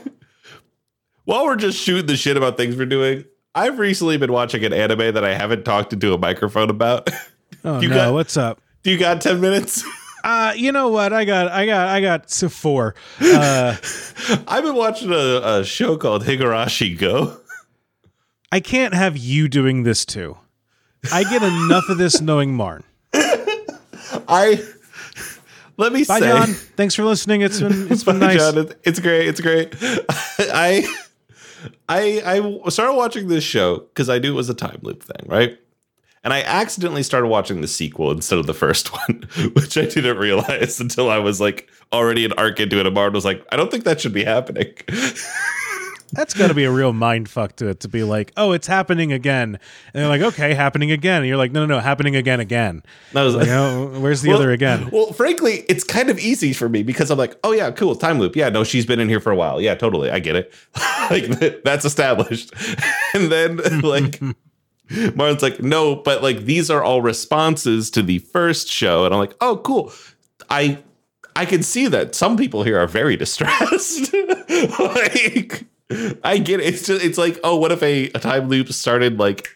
While 1.24 1.44
we're 1.44 1.54
just 1.56 1.78
shooting 1.78 2.06
the 2.06 2.16
shit 2.16 2.36
about 2.36 2.56
things 2.56 2.76
we're 2.76 2.86
doing, 2.86 3.24
I've 3.54 3.78
recently 3.78 4.16
been 4.16 4.32
watching 4.32 4.64
an 4.64 4.72
anime 4.72 5.14
that 5.14 5.24
I 5.24 5.34
haven't 5.34 5.64
talked 5.64 5.92
into 5.92 6.12
a 6.14 6.18
microphone 6.18 6.70
about. 6.70 7.10
Oh 7.66 7.80
You 7.80 7.88
no, 7.88 7.94
got- 7.94 8.12
what's 8.12 8.36
up? 8.36 8.60
Do 8.82 8.90
you 8.90 8.98
got 8.98 9.20
10 9.20 9.40
minutes? 9.40 9.84
Uh, 10.24 10.54
you 10.56 10.72
know 10.72 10.88
what? 10.88 11.12
I 11.12 11.26
got, 11.26 11.48
I 11.52 11.66
got, 11.66 11.86
I 11.88 12.00
got 12.00 12.28
to 12.28 12.48
four. 12.48 12.94
Uh, 13.20 13.76
I've 14.48 14.64
been 14.64 14.74
watching 14.74 15.12
a, 15.12 15.40
a 15.60 15.64
show 15.66 15.98
called 15.98 16.24
Higurashi 16.24 16.98
Gou. 16.98 17.36
I 18.50 18.60
can't 18.60 18.94
have 18.94 19.18
you 19.18 19.48
doing 19.50 19.82
this 19.82 20.06
too. 20.06 20.38
I 21.12 21.24
get 21.24 21.42
enough 21.42 21.84
of 21.90 21.98
this 21.98 22.22
knowing 22.22 22.54
Marn. 22.54 22.84
I 23.12 24.62
let 25.76 25.92
me 25.92 26.04
Bye, 26.04 26.20
say, 26.20 26.28
John. 26.30 26.46
Thanks 26.48 26.94
for 26.94 27.04
listening. 27.04 27.42
It's 27.42 27.60
been, 27.60 27.92
it's 27.92 28.04
been 28.04 28.18
Bye, 28.18 28.34
nice. 28.34 28.38
John. 28.52 28.70
It's 28.82 29.00
great. 29.00 29.28
It's 29.28 29.40
great. 29.42 29.74
I 30.38 30.86
I 31.88 32.22
I 32.24 32.68
started 32.70 32.94
watching 32.94 33.28
this 33.28 33.44
show 33.44 33.78
because 33.78 34.08
I 34.08 34.18
knew 34.18 34.32
it 34.32 34.36
was 34.36 34.48
a 34.48 34.54
time 34.54 34.78
loop 34.82 35.02
thing, 35.02 35.26
right? 35.28 35.58
And 36.24 36.32
I 36.32 36.40
accidentally 36.40 37.02
started 37.02 37.28
watching 37.28 37.60
the 37.60 37.68
sequel 37.68 38.10
instead 38.10 38.38
of 38.38 38.46
the 38.46 38.54
first 38.54 38.92
one, 39.08 39.28
which 39.54 39.76
I 39.76 39.84
didn't 39.84 40.16
realize 40.16 40.80
until 40.80 41.10
I 41.10 41.18
was 41.18 41.40
like 41.40 41.68
already 41.92 42.24
an 42.24 42.32
arc 42.32 42.58
into 42.60 42.78
it. 42.80 42.86
And 42.86 42.94
Martin 42.94 43.12
was 43.12 43.26
like, 43.26 43.46
I 43.52 43.56
don't 43.56 43.70
think 43.70 43.84
that 43.84 44.00
should 44.00 44.14
be 44.14 44.24
happening. 44.24 44.72
That's 46.14 46.34
got 46.34 46.48
to 46.48 46.54
be 46.54 46.64
a 46.64 46.70
real 46.70 46.92
mind 46.92 47.28
fuck 47.28 47.56
to 47.56 47.68
it 47.68 47.80
to 47.80 47.88
be 47.88 48.02
like, 48.02 48.32
oh, 48.36 48.52
it's 48.52 48.66
happening 48.66 49.12
again. 49.12 49.58
And 49.92 50.02
they're 50.02 50.08
like, 50.08 50.22
okay, 50.22 50.54
happening 50.54 50.90
again. 50.90 51.18
And 51.22 51.28
you're 51.28 51.36
like, 51.36 51.52
no, 51.52 51.66
no, 51.66 51.76
no, 51.76 51.80
happening 51.80 52.16
again, 52.16 52.40
again. 52.40 52.82
And 53.10 53.18
I 53.18 53.22
was 53.24 53.34
Like, 53.34 53.48
like, 53.48 53.56
oh, 53.56 54.00
where's 54.00 54.22
the 54.22 54.28
Well- 54.30 54.38
other 54.38 54.52
again? 54.52 54.88
Well, 54.92 55.12
frankly, 55.12 55.64
it's 55.68 55.84
kind 55.84 56.10
of 56.10 56.18
easy 56.18 56.52
for 56.52 56.68
me 56.68 56.82
because 56.82 57.10
I'm 57.10 57.18
like, 57.18 57.36
oh 57.44 57.52
yeah, 57.52 57.70
cool, 57.70 57.94
time 57.96 58.18
loop. 58.18 58.36
Yeah, 58.36 58.48
no, 58.48 58.64
she's 58.64 58.86
been 58.86 59.00
in 59.00 59.08
here 59.08 59.20
for 59.20 59.30
a 59.32 59.36
while. 59.36 59.60
Yeah, 59.60 59.74
totally, 59.74 60.10
I 60.10 60.18
get 60.20 60.36
it. 60.36 60.52
like 61.10 61.62
that's 61.64 61.84
established. 61.84 62.52
and 63.14 63.30
then 63.30 63.56
like 63.82 64.20
Martin's 65.14 65.42
like, 65.42 65.60
no, 65.62 65.96
but 65.96 66.22
like 66.22 66.44
these 66.44 66.70
are 66.70 66.82
all 66.82 67.02
responses 67.02 67.90
to 67.92 68.02
the 68.02 68.18
first 68.18 68.68
show, 68.68 69.04
and 69.04 69.14
I'm 69.14 69.20
like, 69.20 69.34
oh, 69.40 69.56
cool. 69.58 69.92
I 70.50 70.78
I 71.36 71.46
can 71.46 71.62
see 71.62 71.86
that 71.88 72.14
some 72.14 72.36
people 72.36 72.62
here 72.62 72.78
are 72.78 72.86
very 72.86 73.16
distressed. 73.16 74.12
like, 74.78 75.64
I 75.90 76.38
get 76.38 76.60
it. 76.60 76.66
It's 76.74 76.86
just 76.86 77.04
it's 77.04 77.18
like, 77.18 77.38
oh, 77.44 77.56
what 77.56 77.72
if 77.72 77.82
a, 77.82 78.06
a 78.14 78.18
time 78.18 78.48
loop 78.48 78.72
started 78.72 79.18
like 79.18 79.48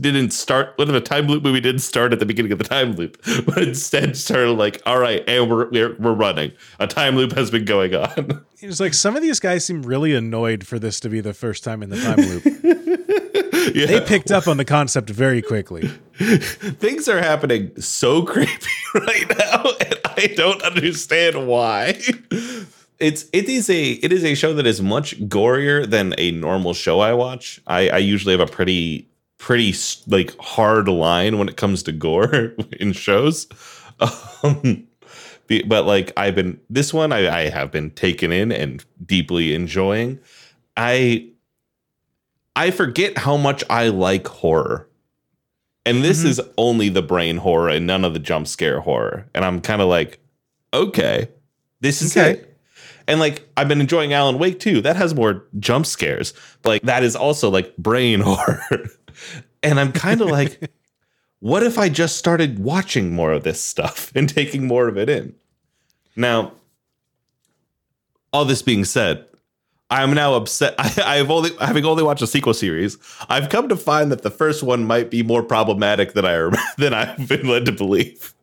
didn't 0.00 0.30
start 0.32 0.72
what 0.76 0.88
if 0.88 0.94
a 0.94 1.00
time 1.00 1.26
loop 1.26 1.42
movie 1.42 1.60
didn't 1.60 1.80
start 1.80 2.12
at 2.12 2.20
the 2.20 2.26
beginning 2.26 2.52
of 2.52 2.58
the 2.58 2.64
time 2.64 2.92
loop 2.94 3.20
but 3.46 3.58
instead 3.58 4.16
started 4.16 4.52
like 4.52 4.80
all 4.86 4.98
right 4.98 5.24
and 5.28 5.50
we're 5.50 5.68
we're, 5.70 5.96
we're 5.96 6.12
running 6.12 6.52
a 6.78 6.86
time 6.86 7.16
loop 7.16 7.32
has 7.32 7.50
been 7.50 7.64
going 7.64 7.94
on 7.94 8.44
It's 8.60 8.80
like 8.80 8.94
some 8.94 9.14
of 9.14 9.20
these 9.22 9.40
guys 9.40 9.64
seem 9.64 9.82
really 9.82 10.14
annoyed 10.14 10.66
for 10.66 10.78
this 10.78 10.98
to 11.00 11.08
be 11.08 11.20
the 11.20 11.34
first 11.34 11.62
time 11.64 11.82
in 11.82 11.90
the 11.90 12.00
time 12.00 12.16
loop. 12.16 12.44
yeah 13.74 13.86
They 13.86 14.00
picked 14.00 14.30
up 14.30 14.48
on 14.48 14.56
the 14.56 14.64
concept 14.64 15.10
very 15.10 15.42
quickly. 15.42 15.88
things 16.18 17.06
are 17.08 17.18
happening 17.18 17.72
so 17.80 18.22
creepy 18.22 18.52
right 18.94 19.28
now 19.38 19.64
and 19.80 19.98
i 20.16 20.32
don't 20.36 20.62
understand 20.62 21.46
why 21.46 22.00
it's 23.00 23.26
it 23.32 23.48
is 23.48 23.68
a 23.70 23.92
it 23.92 24.12
is 24.12 24.24
a 24.24 24.34
show 24.34 24.52
that 24.54 24.66
is 24.66 24.80
much 24.80 25.18
gorier 25.28 25.88
than 25.88 26.14
a 26.18 26.30
normal 26.30 26.72
show 26.74 27.00
i 27.00 27.12
watch 27.12 27.60
i 27.66 27.88
i 27.88 27.98
usually 27.98 28.36
have 28.36 28.46
a 28.48 28.50
pretty 28.50 29.08
pretty 29.38 29.74
like 30.06 30.36
hard 30.38 30.88
line 30.88 31.38
when 31.38 31.48
it 31.48 31.56
comes 31.56 31.82
to 31.82 31.92
gore 31.92 32.52
in 32.80 32.92
shows 32.92 33.46
um 34.42 34.86
but 35.68 35.84
like 35.86 36.12
i've 36.16 36.34
been 36.34 36.58
this 36.70 36.94
one 36.94 37.12
I, 37.12 37.28
I 37.42 37.48
have 37.50 37.70
been 37.70 37.90
taken 37.90 38.32
in 38.32 38.50
and 38.52 38.84
deeply 39.04 39.54
enjoying 39.54 40.18
i 40.76 41.28
i 42.56 42.70
forget 42.70 43.18
how 43.18 43.36
much 43.36 43.64
i 43.68 43.88
like 43.88 44.26
horror 44.28 44.88
and 45.86 46.02
this 46.02 46.22
Mhm. 46.22 46.26
is 46.28 46.40
only 46.56 46.88
the 46.88 47.02
brain 47.02 47.36
horror 47.38 47.68
and 47.68 47.86
none 47.86 48.04
of 48.06 48.14
the 48.14 48.18
jump 48.18 48.46
scare 48.46 48.80
horror. 48.80 49.28
And 49.34 49.44
I'm 49.44 49.60
kind 49.60 49.82
of 49.82 49.88
like, 49.88 50.18
okay, 50.72 51.28
this 51.82 52.00
is 52.00 52.16
Okay. 52.16 52.40
it. 52.40 52.53
And 53.06 53.20
like, 53.20 53.48
I've 53.56 53.68
been 53.68 53.80
enjoying 53.80 54.12
Alan 54.12 54.38
Wake 54.38 54.60
too. 54.60 54.80
That 54.80 54.96
has 54.96 55.14
more 55.14 55.46
jump 55.58 55.86
scares. 55.86 56.32
Like, 56.64 56.82
that 56.82 57.02
is 57.02 57.16
also 57.16 57.50
like 57.50 57.76
brain 57.76 58.20
horror. 58.24 58.88
and 59.62 59.78
I'm 59.78 59.92
kind 59.92 60.20
of 60.20 60.28
like, 60.28 60.70
what 61.40 61.62
if 61.62 61.78
I 61.78 61.88
just 61.88 62.16
started 62.16 62.58
watching 62.58 63.12
more 63.12 63.32
of 63.32 63.44
this 63.44 63.60
stuff 63.60 64.12
and 64.14 64.28
taking 64.28 64.66
more 64.66 64.88
of 64.88 64.96
it 64.96 65.08
in? 65.08 65.34
Now, 66.16 66.52
all 68.32 68.44
this 68.44 68.62
being 68.62 68.84
said, 68.84 69.26
I'm 69.90 70.14
now 70.14 70.34
upset. 70.34 70.74
I, 70.78 71.18
I've 71.18 71.30
only 71.30 71.50
having 71.60 71.84
only 71.84 72.02
watched 72.02 72.22
a 72.22 72.26
sequel 72.26 72.54
series. 72.54 72.96
I've 73.28 73.48
come 73.48 73.68
to 73.68 73.76
find 73.76 74.10
that 74.10 74.22
the 74.22 74.30
first 74.30 74.62
one 74.62 74.84
might 74.84 75.10
be 75.10 75.22
more 75.22 75.42
problematic 75.42 76.14
than 76.14 76.24
I 76.24 76.50
than 76.78 76.94
I've 76.94 77.28
been 77.28 77.46
led 77.46 77.66
to 77.66 77.72
believe. 77.72 78.34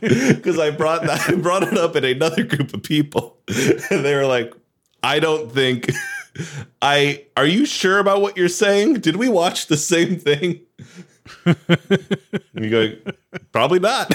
Because 0.00 0.58
I 0.58 0.70
brought 0.70 1.02
that, 1.02 1.24
I 1.28 1.34
brought 1.34 1.62
it 1.62 1.76
up 1.76 1.96
in 1.96 2.04
another 2.04 2.44
group 2.44 2.72
of 2.74 2.82
people, 2.82 3.36
and 3.48 4.04
they 4.04 4.14
were 4.14 4.26
like, 4.26 4.54
"I 5.02 5.20
don't 5.20 5.52
think." 5.52 5.90
I 6.82 7.24
are 7.36 7.46
you 7.46 7.64
sure 7.64 7.98
about 7.98 8.20
what 8.20 8.36
you're 8.36 8.48
saying? 8.48 8.94
Did 8.94 9.16
we 9.16 9.28
watch 9.28 9.68
the 9.68 9.76
same 9.76 10.18
thing? 10.18 10.60
and 11.44 12.36
you 12.54 12.70
go, 12.70 13.12
probably 13.52 13.78
not. 13.78 14.12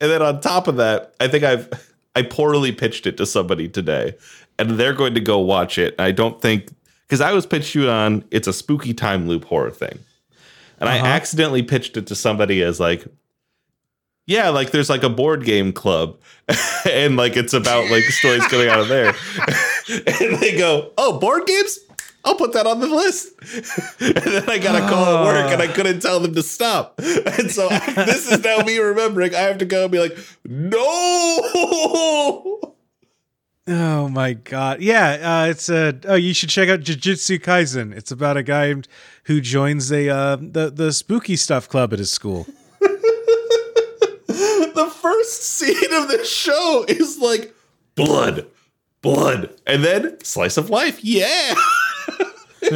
and 0.00 0.10
then 0.10 0.22
on 0.22 0.40
top 0.40 0.68
of 0.68 0.76
that, 0.76 1.14
I 1.20 1.28
think 1.28 1.44
I've 1.44 1.68
I 2.16 2.22
poorly 2.22 2.72
pitched 2.72 3.06
it 3.06 3.16
to 3.18 3.26
somebody 3.26 3.68
today, 3.68 4.14
and 4.58 4.70
they're 4.72 4.94
going 4.94 5.14
to 5.14 5.20
go 5.20 5.38
watch 5.38 5.78
it. 5.78 5.94
I 5.98 6.10
don't 6.12 6.40
think 6.40 6.70
because 7.06 7.20
I 7.20 7.32
was 7.32 7.46
pitched 7.46 7.74
you 7.74 7.88
on 7.88 8.24
it's 8.30 8.48
a 8.48 8.52
spooky 8.52 8.94
time 8.94 9.28
loop 9.28 9.44
horror 9.44 9.70
thing, 9.70 9.98
and 10.80 10.88
Uh-huh. 10.88 11.04
I 11.04 11.08
accidentally 11.08 11.62
pitched 11.62 11.96
it 11.96 12.06
to 12.08 12.14
somebody 12.14 12.62
as 12.62 12.80
like, 12.80 13.06
yeah, 14.26 14.48
like 14.50 14.70
there's 14.70 14.90
like 14.90 15.02
a 15.02 15.08
board 15.08 15.44
game 15.44 15.72
club, 15.72 16.18
and 16.90 17.16
like 17.16 17.36
it's 17.36 17.52
about 17.52 17.90
like 17.90 18.04
stories 18.04 18.46
coming 18.46 18.68
out 18.68 18.80
of 18.80 18.88
there, 18.88 19.08
and 19.88 20.38
they 20.38 20.56
go, 20.56 20.92
oh, 20.98 21.18
board 21.18 21.46
games. 21.46 21.78
I'll 22.22 22.34
put 22.36 22.52
that 22.52 22.66
on 22.66 22.80
the 22.80 22.86
list. 22.86 23.30
and 24.00 24.14
then 24.14 24.50
I 24.50 24.58
got 24.58 24.76
a 24.76 24.86
call 24.86 25.06
at 25.06 25.24
work 25.24 25.50
and 25.52 25.62
I 25.62 25.68
couldn't 25.68 26.00
tell 26.00 26.20
them 26.20 26.34
to 26.34 26.42
stop. 26.42 26.98
And 26.98 27.50
so 27.50 27.66
this 27.70 28.30
is 28.30 28.44
now 28.44 28.58
me 28.58 28.76
remembering 28.76 29.34
I 29.34 29.38
have 29.38 29.56
to 29.56 29.64
go 29.64 29.84
and 29.84 29.90
be 29.90 30.00
like, 30.00 30.18
no. 30.44 30.78
Oh 33.72 34.08
my 34.08 34.32
god! 34.32 34.82
Yeah, 34.82 35.42
uh, 35.44 35.46
it's 35.48 35.68
a. 35.68 35.96
Oh, 36.04 36.16
you 36.16 36.34
should 36.34 36.48
check 36.48 36.68
out 36.68 36.80
Jujutsu 36.80 37.38
Kaisen. 37.38 37.96
It's 37.96 38.10
about 38.10 38.36
a 38.36 38.42
guy 38.42 38.74
who 39.24 39.40
joins 39.40 39.92
a 39.92 40.08
uh, 40.08 40.36
the 40.40 40.70
the 40.70 40.92
spooky 40.92 41.36
stuff 41.36 41.68
club 41.68 41.92
at 41.92 42.00
his 42.00 42.10
school. 42.10 42.48
the 42.80 42.90
first 45.00 45.44
scene 45.44 45.94
of 45.94 46.08
the 46.08 46.24
show 46.24 46.84
is 46.88 47.20
like 47.20 47.54
blood, 47.94 48.46
blood, 49.02 49.54
and 49.68 49.84
then 49.84 50.18
slice 50.24 50.56
of 50.56 50.68
life. 50.68 50.98
Yeah. 51.04 51.54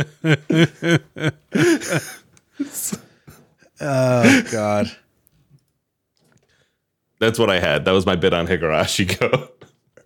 oh 3.81 4.43
god. 4.53 4.97
That's 7.19 7.39
what 7.39 7.51
I 7.51 7.59
had. 7.59 7.85
That 7.85 7.93
was 7.93 8.07
my 8.07 8.15
bit 8.15 8.33
on 8.33 8.47
Higurashi 8.47 9.19
Gou. 9.19 9.49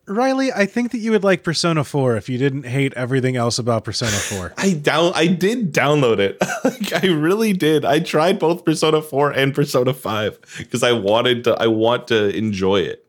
Riley, 0.08 0.52
I 0.52 0.66
think 0.66 0.92
that 0.92 0.98
you 0.98 1.10
would 1.12 1.24
like 1.24 1.42
Persona 1.42 1.84
4 1.84 2.16
if 2.16 2.28
you 2.28 2.38
didn't 2.38 2.64
hate 2.64 2.94
everything 2.94 3.36
else 3.36 3.58
about 3.58 3.84
Persona 3.84 4.12
4. 4.12 4.54
I 4.58 4.72
down 4.72 5.12
I 5.14 5.26
did 5.26 5.72
download 5.72 6.18
it. 6.18 6.38
like, 6.64 7.04
I 7.04 7.06
really 7.08 7.52
did. 7.52 7.84
I 7.84 8.00
tried 8.00 8.38
both 8.38 8.64
Persona 8.64 9.02
4 9.02 9.32
and 9.32 9.54
Persona 9.54 9.92
5 9.92 10.38
because 10.58 10.82
I 10.82 10.92
wanted 10.92 11.44
to 11.44 11.54
I 11.54 11.66
want 11.66 12.08
to 12.08 12.34
enjoy 12.36 12.80
it. 12.80 13.04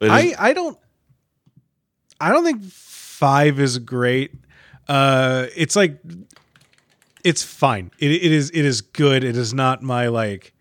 I 0.00 0.34
I 0.38 0.52
don't 0.52 0.78
I 2.20 2.30
don't 2.30 2.44
think 2.44 2.62
5 2.62 3.58
is 3.60 3.78
great. 3.78 4.34
Uh 4.88 5.46
it's 5.56 5.76
like 5.76 5.98
it's 7.24 7.42
fine. 7.42 7.90
It 7.98 8.10
it 8.10 8.32
is 8.32 8.50
it 8.50 8.64
is 8.64 8.82
good. 8.82 9.24
It 9.24 9.36
is 9.36 9.54
not 9.54 9.82
my 9.82 10.08
like 10.08 10.52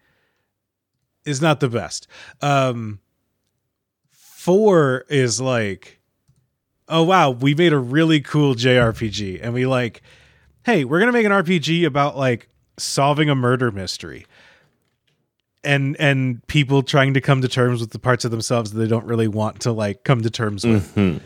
is 1.25 1.41
not 1.41 1.59
the 1.59 1.69
best. 1.69 2.07
Um 2.41 2.99
four 4.43 5.05
is 5.07 5.39
like, 5.39 6.01
oh 6.89 7.01
wow, 7.01 7.29
we 7.29 7.55
made 7.55 7.71
a 7.71 7.77
really 7.77 8.19
cool 8.19 8.55
JRPG, 8.55 9.39
and 9.41 9.53
we 9.53 9.65
like, 9.65 10.01
hey, 10.65 10.83
we're 10.83 10.99
gonna 10.99 11.13
make 11.13 11.25
an 11.25 11.31
RPG 11.31 11.85
about 11.85 12.17
like 12.17 12.49
solving 12.77 13.29
a 13.29 13.35
murder 13.35 13.71
mystery. 13.71 14.25
And 15.63 15.95
and 15.97 16.45
people 16.47 16.83
trying 16.83 17.13
to 17.13 17.21
come 17.21 17.41
to 17.41 17.47
terms 17.47 17.79
with 17.79 17.91
the 17.91 17.99
parts 17.99 18.25
of 18.25 18.31
themselves 18.31 18.73
that 18.73 18.79
they 18.79 18.87
don't 18.87 19.05
really 19.05 19.29
want 19.29 19.61
to 19.61 19.71
like 19.71 20.03
come 20.03 20.21
to 20.21 20.29
terms 20.29 20.65
with. 20.65 20.93
Mm-hmm. 20.93 21.23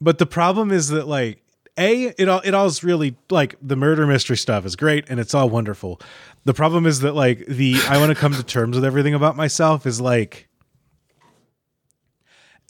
But 0.00 0.18
the 0.18 0.26
problem 0.26 0.72
is 0.72 0.88
that 0.88 1.06
like 1.06 1.40
a 1.78 2.12
it 2.18 2.28
all 2.28 2.40
it 2.44 2.52
all 2.52 2.66
is 2.66 2.82
really 2.82 3.14
like 3.30 3.54
the 3.62 3.76
murder 3.76 4.08
mystery 4.08 4.36
stuff 4.36 4.66
is 4.66 4.74
great 4.74 5.04
and 5.08 5.20
it's 5.20 5.34
all 5.34 5.48
wonderful. 5.48 6.00
The 6.46 6.54
problem 6.54 6.84
is 6.84 6.98
that 7.00 7.14
like 7.14 7.46
the 7.46 7.76
I 7.88 7.98
want 7.98 8.10
to 8.10 8.16
come 8.16 8.34
to 8.34 8.42
terms 8.42 8.74
with 8.74 8.84
everything 8.84 9.14
about 9.14 9.36
myself 9.36 9.86
is 9.86 10.00
like 10.00 10.48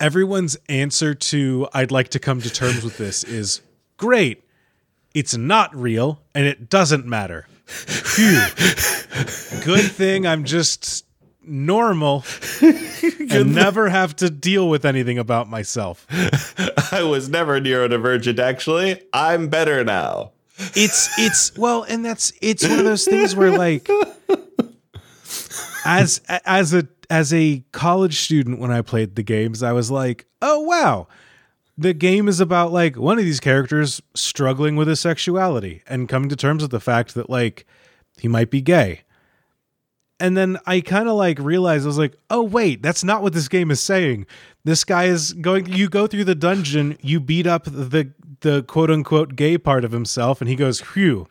everyone's 0.03 0.57
answer 0.69 1.15
to 1.15 1.69
I'd 1.73 1.93
like 1.93 2.09
to 2.09 2.19
come 2.19 2.43
to 2.43 2.51
terms 2.51 2.83
with 2.83 2.99
this 2.99 3.23
is 3.23 3.63
great. 3.97 4.43
It's 5.15 5.37
not 5.37 5.75
real 5.75 6.21
and 6.35 6.45
it 6.45 6.69
doesn't 6.69 7.07
matter. 7.07 7.47
Phew. 7.67 8.41
Good 9.65 9.91
thing 9.93 10.27
I'm 10.27 10.45
just 10.45 11.07
normal 11.45 12.25
and 12.61 13.55
never 13.55 13.89
have 13.89 14.15
to 14.17 14.29
deal 14.29 14.69
with 14.69 14.85
anything 14.85 15.19
about 15.19 15.49
myself. 15.49 16.07
I 16.93 17.05
was 17.05 17.29
never 17.29 17.61
neurodivergent 17.61 18.41
actually. 18.41 19.01
I'm 19.13 19.49
better 19.49 19.85
now. 19.85 20.33
It's 20.75 21.09
it's 21.19 21.57
well 21.57 21.85
and 21.85 22.05
that's 22.05 22.33
it's 22.43 22.69
one 22.69 22.81
of 22.81 22.85
those 22.85 23.05
things 23.05 23.37
where 23.37 23.57
like 23.57 23.89
as 25.85 26.21
as 26.29 26.75
a 26.75 26.89
as 27.13 27.31
a 27.31 27.63
college 27.73 28.21
student 28.21 28.59
when 28.59 28.71
I 28.71 28.81
played 28.81 29.17
the 29.17 29.23
games, 29.23 29.63
I 29.63 29.73
was 29.73 29.91
like, 29.91 30.25
"Oh 30.41 30.61
wow. 30.61 31.09
The 31.77 31.93
game 31.93 32.27
is 32.27 32.41
about 32.41 32.73
like 32.73 32.97
one 32.97 33.19
of 33.19 33.25
these 33.27 33.39
characters 33.39 34.01
struggling 34.15 34.77
with 34.77 34.89
his 34.89 35.01
sexuality 35.01 35.83
and 35.87 36.09
coming 36.09 36.31
to 36.31 36.37
terms 36.37 36.63
with 36.63 36.71
the 36.71 36.81
fact 36.81 37.15
that 37.15 37.29
like 37.29 37.67
he 38.19 38.29
might 38.29 38.51
be 38.51 38.63
gay." 38.63 39.03
And 40.23 40.37
then 40.37 40.59
I 40.67 40.81
kind 40.81 41.09
of 41.09 41.17
like 41.17 41.39
realized 41.41 41.85
I 41.85 41.89
was 41.89 41.99
like, 41.99 42.17
"Oh 42.31 42.43
wait, 42.43 42.81
that's 42.81 43.03
not 43.03 43.23
what 43.23 43.33
this 43.33 43.49
game 43.49 43.71
is 43.73 43.81
saying. 43.81 44.27
This 44.65 44.85
guy 44.85 45.05
is 45.05 45.33
going 45.33 45.67
you 45.67 45.89
go 45.89 46.07
through 46.07 46.25
the 46.25 46.37
dungeon, 46.37 46.97
you 47.01 47.19
beat 47.19 47.47
up 47.47 47.65
the 47.65 48.13
the 48.43 48.63
quote 48.63 48.91
unquote 48.91 49.35
gay 49.35 49.57
part 49.59 49.85
of 49.85 49.93
himself, 49.93 50.41
and 50.41 50.49
he 50.49 50.57
goes, 50.57 50.81
Phew, 50.81 51.27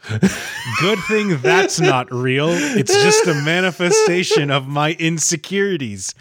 good 0.81 0.99
thing 1.07 1.37
that's 1.41 1.79
not 1.79 2.11
real. 2.11 2.49
It's 2.49 2.93
just 2.93 3.27
a 3.27 3.33
manifestation 3.33 4.49
of 4.49 4.67
my 4.67 4.93
insecurities. 4.93 6.13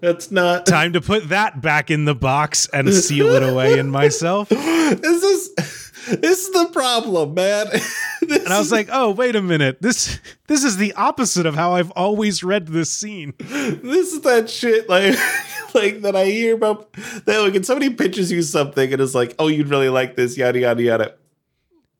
That's 0.00 0.30
not 0.30 0.64
time 0.64 0.94
to 0.94 1.00
put 1.00 1.28
that 1.28 1.60
back 1.60 1.90
in 1.90 2.06
the 2.06 2.14
box 2.14 2.66
and 2.72 2.92
seal 2.92 3.28
it 3.34 3.42
away 3.42 3.78
in 3.78 3.90
myself. 3.90 4.50
This 4.90 5.22
is 5.22 5.89
this 6.10 6.46
is 6.46 6.52
the 6.52 6.70
problem, 6.72 7.34
man. 7.34 7.66
and 8.22 8.48
I 8.48 8.58
was 8.58 8.72
like, 8.72 8.88
"Oh, 8.90 9.10
wait 9.10 9.36
a 9.36 9.42
minute. 9.42 9.80
This 9.80 10.20
this 10.46 10.64
is 10.64 10.76
the 10.76 10.92
opposite 10.94 11.46
of 11.46 11.54
how 11.54 11.74
I've 11.74 11.90
always 11.92 12.42
read 12.42 12.68
this 12.68 12.92
scene." 12.92 13.34
This 13.38 14.12
is 14.12 14.20
that 14.22 14.50
shit 14.50 14.88
like 14.88 15.16
like 15.74 16.02
that 16.02 16.16
I 16.16 16.26
hear 16.26 16.54
about 16.54 16.92
that 16.92 17.40
like 17.40 17.52
when 17.52 17.64
somebody 17.64 17.90
pitches 17.90 18.30
you 18.30 18.42
something 18.42 18.92
and 18.92 19.00
is 19.00 19.14
like, 19.14 19.34
"Oh, 19.38 19.48
you'd 19.48 19.68
really 19.68 19.88
like 19.88 20.16
this," 20.16 20.36
yada 20.36 20.58
yada 20.58 20.82
yada. 20.82 21.14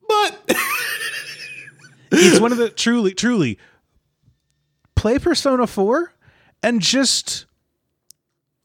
But 0.09 0.41
it's 2.13 2.41
one 2.41 2.53
of 2.53 2.59
the 2.59 2.71
truly 2.71 3.15
truly 3.15 3.59
play 4.95 5.19
Persona 5.19 5.67
4 5.67 6.13
and 6.63 6.81
just 6.81 7.47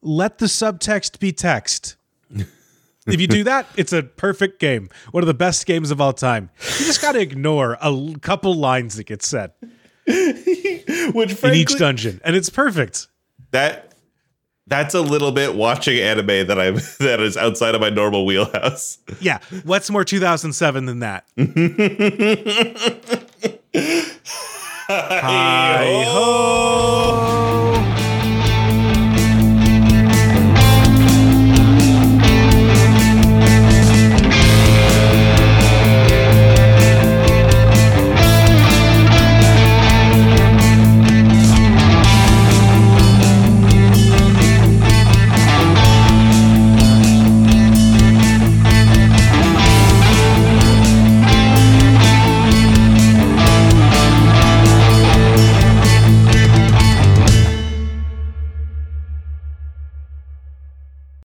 let 0.01 0.37
the 0.39 0.47
subtext 0.47 1.19
be 1.19 1.31
text. 1.31 1.95
If 3.07 3.21
you 3.21 3.27
do 3.27 3.43
that, 3.43 3.67
it's 3.77 3.93
a 3.93 4.03
perfect 4.03 4.59
game. 4.59 4.89
One 5.11 5.23
of 5.23 5.27
the 5.27 5.33
best 5.33 5.65
games 5.65 5.91
of 5.91 6.01
all 6.01 6.13
time. 6.13 6.49
You 6.79 6.85
just 6.85 7.01
got 7.01 7.13
to 7.13 7.19
ignore 7.19 7.77
a 7.81 8.13
couple 8.21 8.55
lines 8.55 8.95
that 8.95 9.05
get 9.05 9.21
said. 9.21 9.51
Which 10.07 11.33
frankly, 11.33 11.49
in 11.49 11.55
each 11.55 11.77
dungeon, 11.77 12.21
and 12.23 12.35
it's 12.35 12.49
perfect. 12.49 13.07
That 13.51 13.93
that's 14.67 14.93
a 14.93 15.01
little 15.01 15.31
bit 15.31 15.55
watching 15.55 15.99
anime 15.99 16.47
that 16.47 16.59
I'm 16.59 16.75
that 16.99 17.19
is 17.19 17.37
outside 17.37 17.75
of 17.75 17.81
my 17.81 17.89
normal 17.89 18.25
wheelhouse. 18.25 18.99
Yeah, 19.19 19.39
what's 19.63 19.89
more 19.89 20.03
2007 20.03 20.85
than 20.85 20.99
that? 20.99 21.25
Hi 24.87 26.03
ho. 26.07 27.04